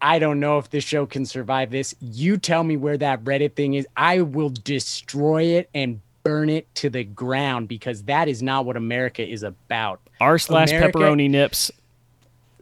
I 0.00 0.20
don't 0.20 0.38
know 0.38 0.58
if 0.58 0.70
this 0.70 0.84
show 0.84 1.06
can 1.06 1.26
survive 1.26 1.70
this. 1.72 1.92
You 2.00 2.36
tell 2.36 2.62
me 2.62 2.76
where 2.76 2.96
that 2.98 3.24
Reddit 3.24 3.54
thing 3.54 3.74
is. 3.74 3.84
I 3.96 4.20
will 4.20 4.50
destroy 4.50 5.42
it 5.42 5.68
and 5.74 6.00
burn 6.22 6.48
it 6.48 6.72
to 6.76 6.88
the 6.88 7.02
ground 7.02 7.66
because 7.66 8.04
that 8.04 8.28
is 8.28 8.40
not 8.40 8.64
what 8.64 8.76
America 8.76 9.26
is 9.28 9.42
about. 9.42 10.00
R 10.20 10.38
slash 10.38 10.70
pepperoni 10.70 11.28
nips. 11.28 11.72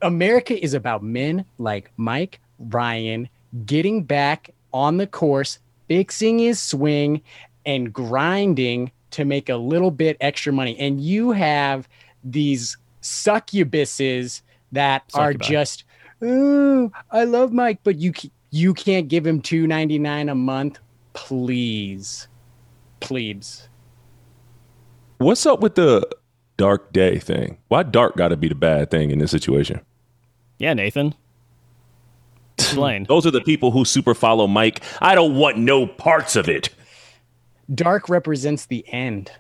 America 0.01 0.59
is 0.63 0.73
about 0.73 1.03
men 1.03 1.45
like 1.59 1.91
Mike 1.99 2.41
Ryan 2.59 3.29
getting 3.67 4.03
back 4.03 4.51
on 4.73 4.97
the 4.97 5.07
course, 5.07 5.59
fixing 5.89 6.39
his 6.39 6.61
swing, 6.61 7.23
and 7.65 7.93
grinding 7.93 8.91
to 9.11 9.25
make 9.25 9.49
a 9.49 9.57
little 9.57 9.91
bit 9.91 10.17
extra 10.21 10.53
money. 10.53 10.79
And 10.79 11.01
you 11.01 11.33
have 11.33 11.89
these 12.23 12.77
succubuses 13.03 14.43
that 14.73 15.05
are 15.15 15.33
just, 15.33 15.85
oh, 16.23 16.91
I 17.11 17.25
love 17.25 17.53
Mike, 17.53 17.81
but 17.85 17.97
you 17.97 18.13
you 18.51 18.75
can't 18.75 19.09
give 19.09 19.27
him 19.27 19.41
two 19.41 19.67
ninety 19.67 19.99
nine 19.99 20.29
a 20.29 20.35
month, 20.35 20.79
please, 21.13 22.29
plebes. 23.01 23.69
What's 25.19 25.47
up 25.47 25.61
with 25.61 25.77
the 25.77 26.07
dark 26.57 26.93
day 26.93 27.19
thing? 27.19 27.59
Why 27.69 27.83
dark 27.83 28.17
got 28.17 28.29
to 28.29 28.37
be 28.37 28.49
the 28.49 28.55
bad 28.55 28.91
thing 28.91 29.11
in 29.11 29.19
this 29.19 29.31
situation? 29.31 29.81
Yeah, 30.59 30.75
Nathan. 30.75 31.15
Explain. 32.59 33.05
Those 33.05 33.27
are 33.27 33.31
the 33.31 33.41
people 33.41 33.71
who 33.71 33.85
super 33.85 34.15
follow 34.15 34.47
Mike. 34.47 34.83
I 35.01 35.15
don't 35.15 35.35
want 35.37 35.59
no 35.59 35.87
parts 35.87 36.37
of 36.37 36.49
it. 36.49 36.71
Dark 37.75 38.09
represents 38.09 38.67
the 38.67 38.85
end. 38.89 39.31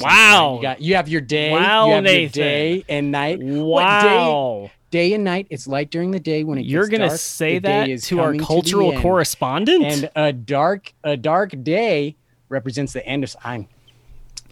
wow. 0.00 0.56
You 0.56 0.62
got 0.62 0.80
you 0.80 0.94
have 0.96 1.08
your 1.08 1.20
day. 1.20 1.52
Wow, 1.52 1.86
you 1.88 1.94
have 1.94 2.06
your 2.06 2.28
day 2.30 2.84
and 2.88 3.10
night. 3.12 3.38
What 3.40 3.82
day, 4.02 4.16
Wow. 4.16 4.70
day 4.90 5.12
and 5.12 5.22
night. 5.24 5.46
It's 5.50 5.66
light 5.66 5.90
during 5.90 6.10
the 6.12 6.20
day 6.20 6.44
when 6.44 6.58
it 6.58 6.64
You're 6.64 6.84
gets 6.86 6.98
gonna 6.98 7.08
dark, 7.08 7.20
say 7.20 7.54
the 7.58 7.60
day 7.60 7.72
that 7.80 7.88
is 7.90 8.06
to 8.06 8.20
our 8.20 8.34
cultural 8.36 8.92
end. 8.92 9.02
correspondent? 9.02 9.84
And 9.84 10.10
a 10.16 10.32
dark 10.32 10.92
a 11.04 11.16
dark 11.16 11.52
day 11.62 12.16
represents 12.48 12.92
the 12.94 13.06
end 13.06 13.22
of 13.24 13.32
time. 13.32 13.68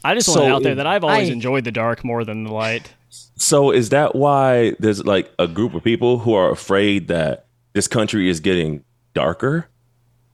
I 0.05 0.15
just 0.15 0.33
So 0.33 0.41
want 0.41 0.53
out 0.53 0.63
there 0.63 0.75
that 0.77 0.87
I've 0.87 1.05
always 1.05 1.29
I- 1.29 1.33
enjoyed 1.33 1.65
the 1.65 1.73
dark 1.73 2.05
more 2.05 2.25
than 2.25 2.45
the 2.45 2.53
light. 2.53 2.95
So 3.37 3.71
is 3.71 3.89
that 3.91 4.15
why 4.15 4.75
there's 4.79 5.05
like 5.05 5.31
a 5.39 5.49
group 5.49 5.75
of 5.75 5.83
people 5.83 6.19
who 6.21 6.35
are 6.35 6.51
afraid 6.51 7.09
that 7.09 7.47
this 7.73 7.89
country 7.89 8.29
is 8.29 8.41
getting 8.41 8.85
darker 9.15 9.69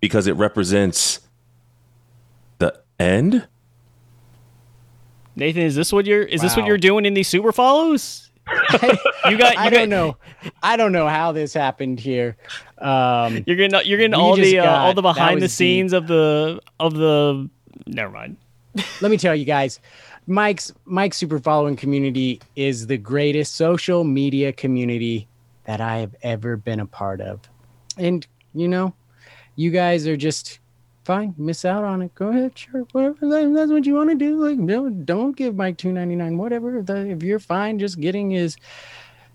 because 0.00 0.26
it 0.26 0.32
represents 0.32 1.20
the 2.58 2.80
end? 2.98 3.46
Nathan, 5.34 5.62
is 5.62 5.74
this 5.74 5.92
what 5.92 6.06
you're 6.06 6.22
is 6.22 6.40
this 6.40 6.56
what 6.56 6.66
you're 6.66 6.78
doing 6.78 7.04
in 7.04 7.14
these 7.14 7.28
super 7.28 7.52
follows? 7.52 8.30
you 8.72 8.78
got 8.80 8.94
you 9.30 9.36
I 9.36 9.38
got, 9.54 9.70
don't 9.70 9.88
know. 9.88 10.16
I 10.62 10.76
don't 10.76 10.92
know 10.92 11.08
how 11.08 11.32
this 11.32 11.52
happened 11.52 11.98
here. 11.98 12.36
Um, 12.78 13.42
You're 13.46 13.56
getting 13.56 13.80
you're 13.84 13.98
getting 13.98 14.14
all 14.14 14.36
just 14.36 14.50
the 14.50 14.60
uh, 14.60 14.78
all 14.78 14.94
the 14.94 15.02
behind 15.02 15.40
the 15.40 15.46
was 15.46 15.52
scenes 15.52 15.92
of 15.92 16.06
the 16.06 16.60
of 16.78 16.94
the 16.94 17.50
never 17.86 18.10
mind. 18.10 18.36
let 19.00 19.10
me 19.10 19.16
tell 19.16 19.34
you 19.34 19.44
guys, 19.44 19.80
Mike's 20.26 20.72
Mike's 20.84 21.16
super 21.16 21.38
following 21.38 21.76
community 21.76 22.40
is 22.54 22.86
the 22.86 22.96
greatest 22.96 23.56
social 23.56 24.04
media 24.04 24.52
community 24.52 25.26
that 25.66 25.80
I 25.80 25.98
have 25.98 26.14
ever 26.22 26.56
been 26.56 26.80
a 26.80 26.86
part 26.86 27.20
of. 27.20 27.40
And 27.98 28.26
you 28.54 28.68
know, 28.68 28.94
you 29.54 29.70
guys 29.70 30.06
are 30.06 30.16
just 30.16 30.60
fine. 31.04 31.34
Miss 31.38 31.64
out 31.64 31.84
on 31.84 32.02
it. 32.02 32.14
Go 32.14 32.28
ahead, 32.28 32.58
sure, 32.58 32.82
whatever. 32.92 33.16
That's 33.52 33.70
what 33.70 33.86
you 33.86 33.94
want 33.94 34.10
to 34.10 34.16
do. 34.16 34.42
Like, 34.42 34.58
no, 34.58 34.88
don't 34.88 35.36
give 35.36 35.54
Mike 35.54 35.76
two 35.76 35.92
ninety 35.92 36.16
nine. 36.16 36.36
Whatever. 36.38 36.82
If 36.88 37.22
you're 37.22 37.38
fine, 37.38 37.78
just 37.78 38.00
getting 38.00 38.30
his 38.30 38.56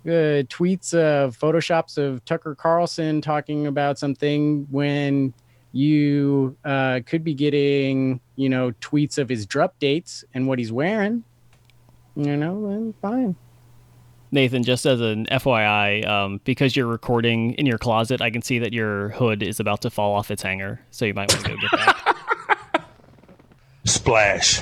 uh, 0.06 0.44
tweets 0.50 0.94
of 0.94 1.38
photoshops 1.38 1.98
of 1.98 2.26
Tucker 2.26 2.56
Carlson 2.56 3.22
talking 3.22 3.68
about 3.68 4.00
something 4.00 4.68
when 4.72 5.34
you 5.72 6.58
uh, 6.66 7.00
could 7.06 7.24
be 7.24 7.34
getting, 7.34 8.20
you 8.36 8.50
know, 8.50 8.72
tweets 8.82 9.18
of 9.18 9.30
his 9.30 9.46
drop 9.46 9.80
dates 9.80 10.26
and 10.34 10.48
what 10.48 10.60
he's 10.60 10.72
wearing. 10.72 11.24
You 12.16 12.36
know, 12.36 12.68
then 12.68 12.94
fine. 13.02 13.36
Nathan, 14.32 14.64
just 14.64 14.86
as 14.86 15.02
an 15.02 15.26
FYI, 15.26 16.08
um, 16.08 16.40
because 16.46 16.76
you're 16.76 16.88
recording 16.88 17.54
in 17.54 17.66
your 17.66 17.78
closet, 17.78 18.22
I 18.22 18.30
can 18.30 18.42
see 18.42 18.60
that 18.60 18.72
your 18.72 19.10
hood 19.10 19.44
is 19.44 19.60
about 19.60 19.82
to 19.82 19.90
fall 19.90 20.16
off 20.16 20.32
its 20.32 20.42
hanger, 20.42 20.80
so 20.90 21.04
you 21.04 21.14
might 21.14 21.32
want 21.32 21.46
to 21.46 21.50
go 21.50 21.56
get 21.58 21.72
that. 21.74 22.86
Splash. 23.86 24.62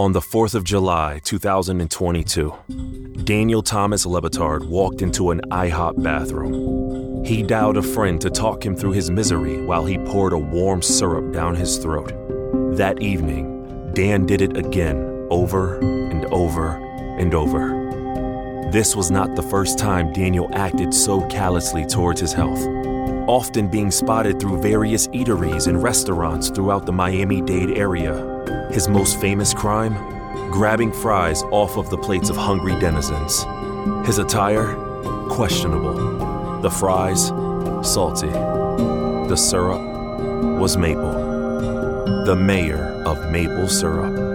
On 0.00 0.12
the 0.12 0.20
4th 0.20 0.54
of 0.54 0.64
July, 0.64 1.20
2022, 1.24 2.54
Daniel 3.22 3.62
Thomas 3.62 4.06
Le 4.06 4.22
Batard 4.22 4.66
walked 4.66 5.02
into 5.02 5.30
an 5.30 5.42
IHOP 5.50 6.02
bathroom. 6.02 7.22
He 7.22 7.42
dialed 7.42 7.76
a 7.76 7.82
friend 7.82 8.18
to 8.22 8.30
talk 8.30 8.64
him 8.64 8.74
through 8.74 8.92
his 8.92 9.10
misery 9.10 9.60
while 9.60 9.84
he 9.84 9.98
poured 9.98 10.32
a 10.32 10.38
warm 10.38 10.80
syrup 10.80 11.34
down 11.34 11.54
his 11.54 11.76
throat. 11.76 12.14
That 12.78 13.02
evening, 13.02 13.92
Dan 13.92 14.24
did 14.24 14.40
it 14.40 14.56
again, 14.56 15.26
over 15.28 15.78
and 15.78 16.24
over 16.32 16.78
and 17.18 17.34
over. 17.34 18.70
This 18.72 18.96
was 18.96 19.10
not 19.10 19.36
the 19.36 19.42
first 19.42 19.78
time 19.78 20.14
Daniel 20.14 20.48
acted 20.54 20.94
so 20.94 21.20
callously 21.28 21.84
towards 21.84 22.22
his 22.22 22.32
health, 22.32 22.66
often 23.28 23.68
being 23.68 23.90
spotted 23.90 24.40
through 24.40 24.62
various 24.62 25.08
eateries 25.08 25.66
and 25.66 25.82
restaurants 25.82 26.48
throughout 26.48 26.86
the 26.86 26.92
Miami 26.92 27.42
Dade 27.42 27.76
area. 27.76 28.29
His 28.70 28.88
most 28.88 29.20
famous 29.20 29.52
crime? 29.54 29.94
Grabbing 30.50 30.92
fries 30.92 31.42
off 31.50 31.76
of 31.76 31.90
the 31.90 31.98
plates 31.98 32.30
of 32.30 32.36
hungry 32.36 32.78
denizens. 32.78 33.44
His 34.06 34.18
attire? 34.18 34.74
Questionable. 35.28 36.60
The 36.60 36.70
fries? 36.70 37.28
Salty. 37.82 38.28
The 38.28 39.36
syrup 39.36 39.80
was 40.60 40.76
maple. 40.76 42.24
The 42.24 42.36
mayor 42.36 43.02
of 43.06 43.30
maple 43.30 43.68
syrup. 43.68 44.29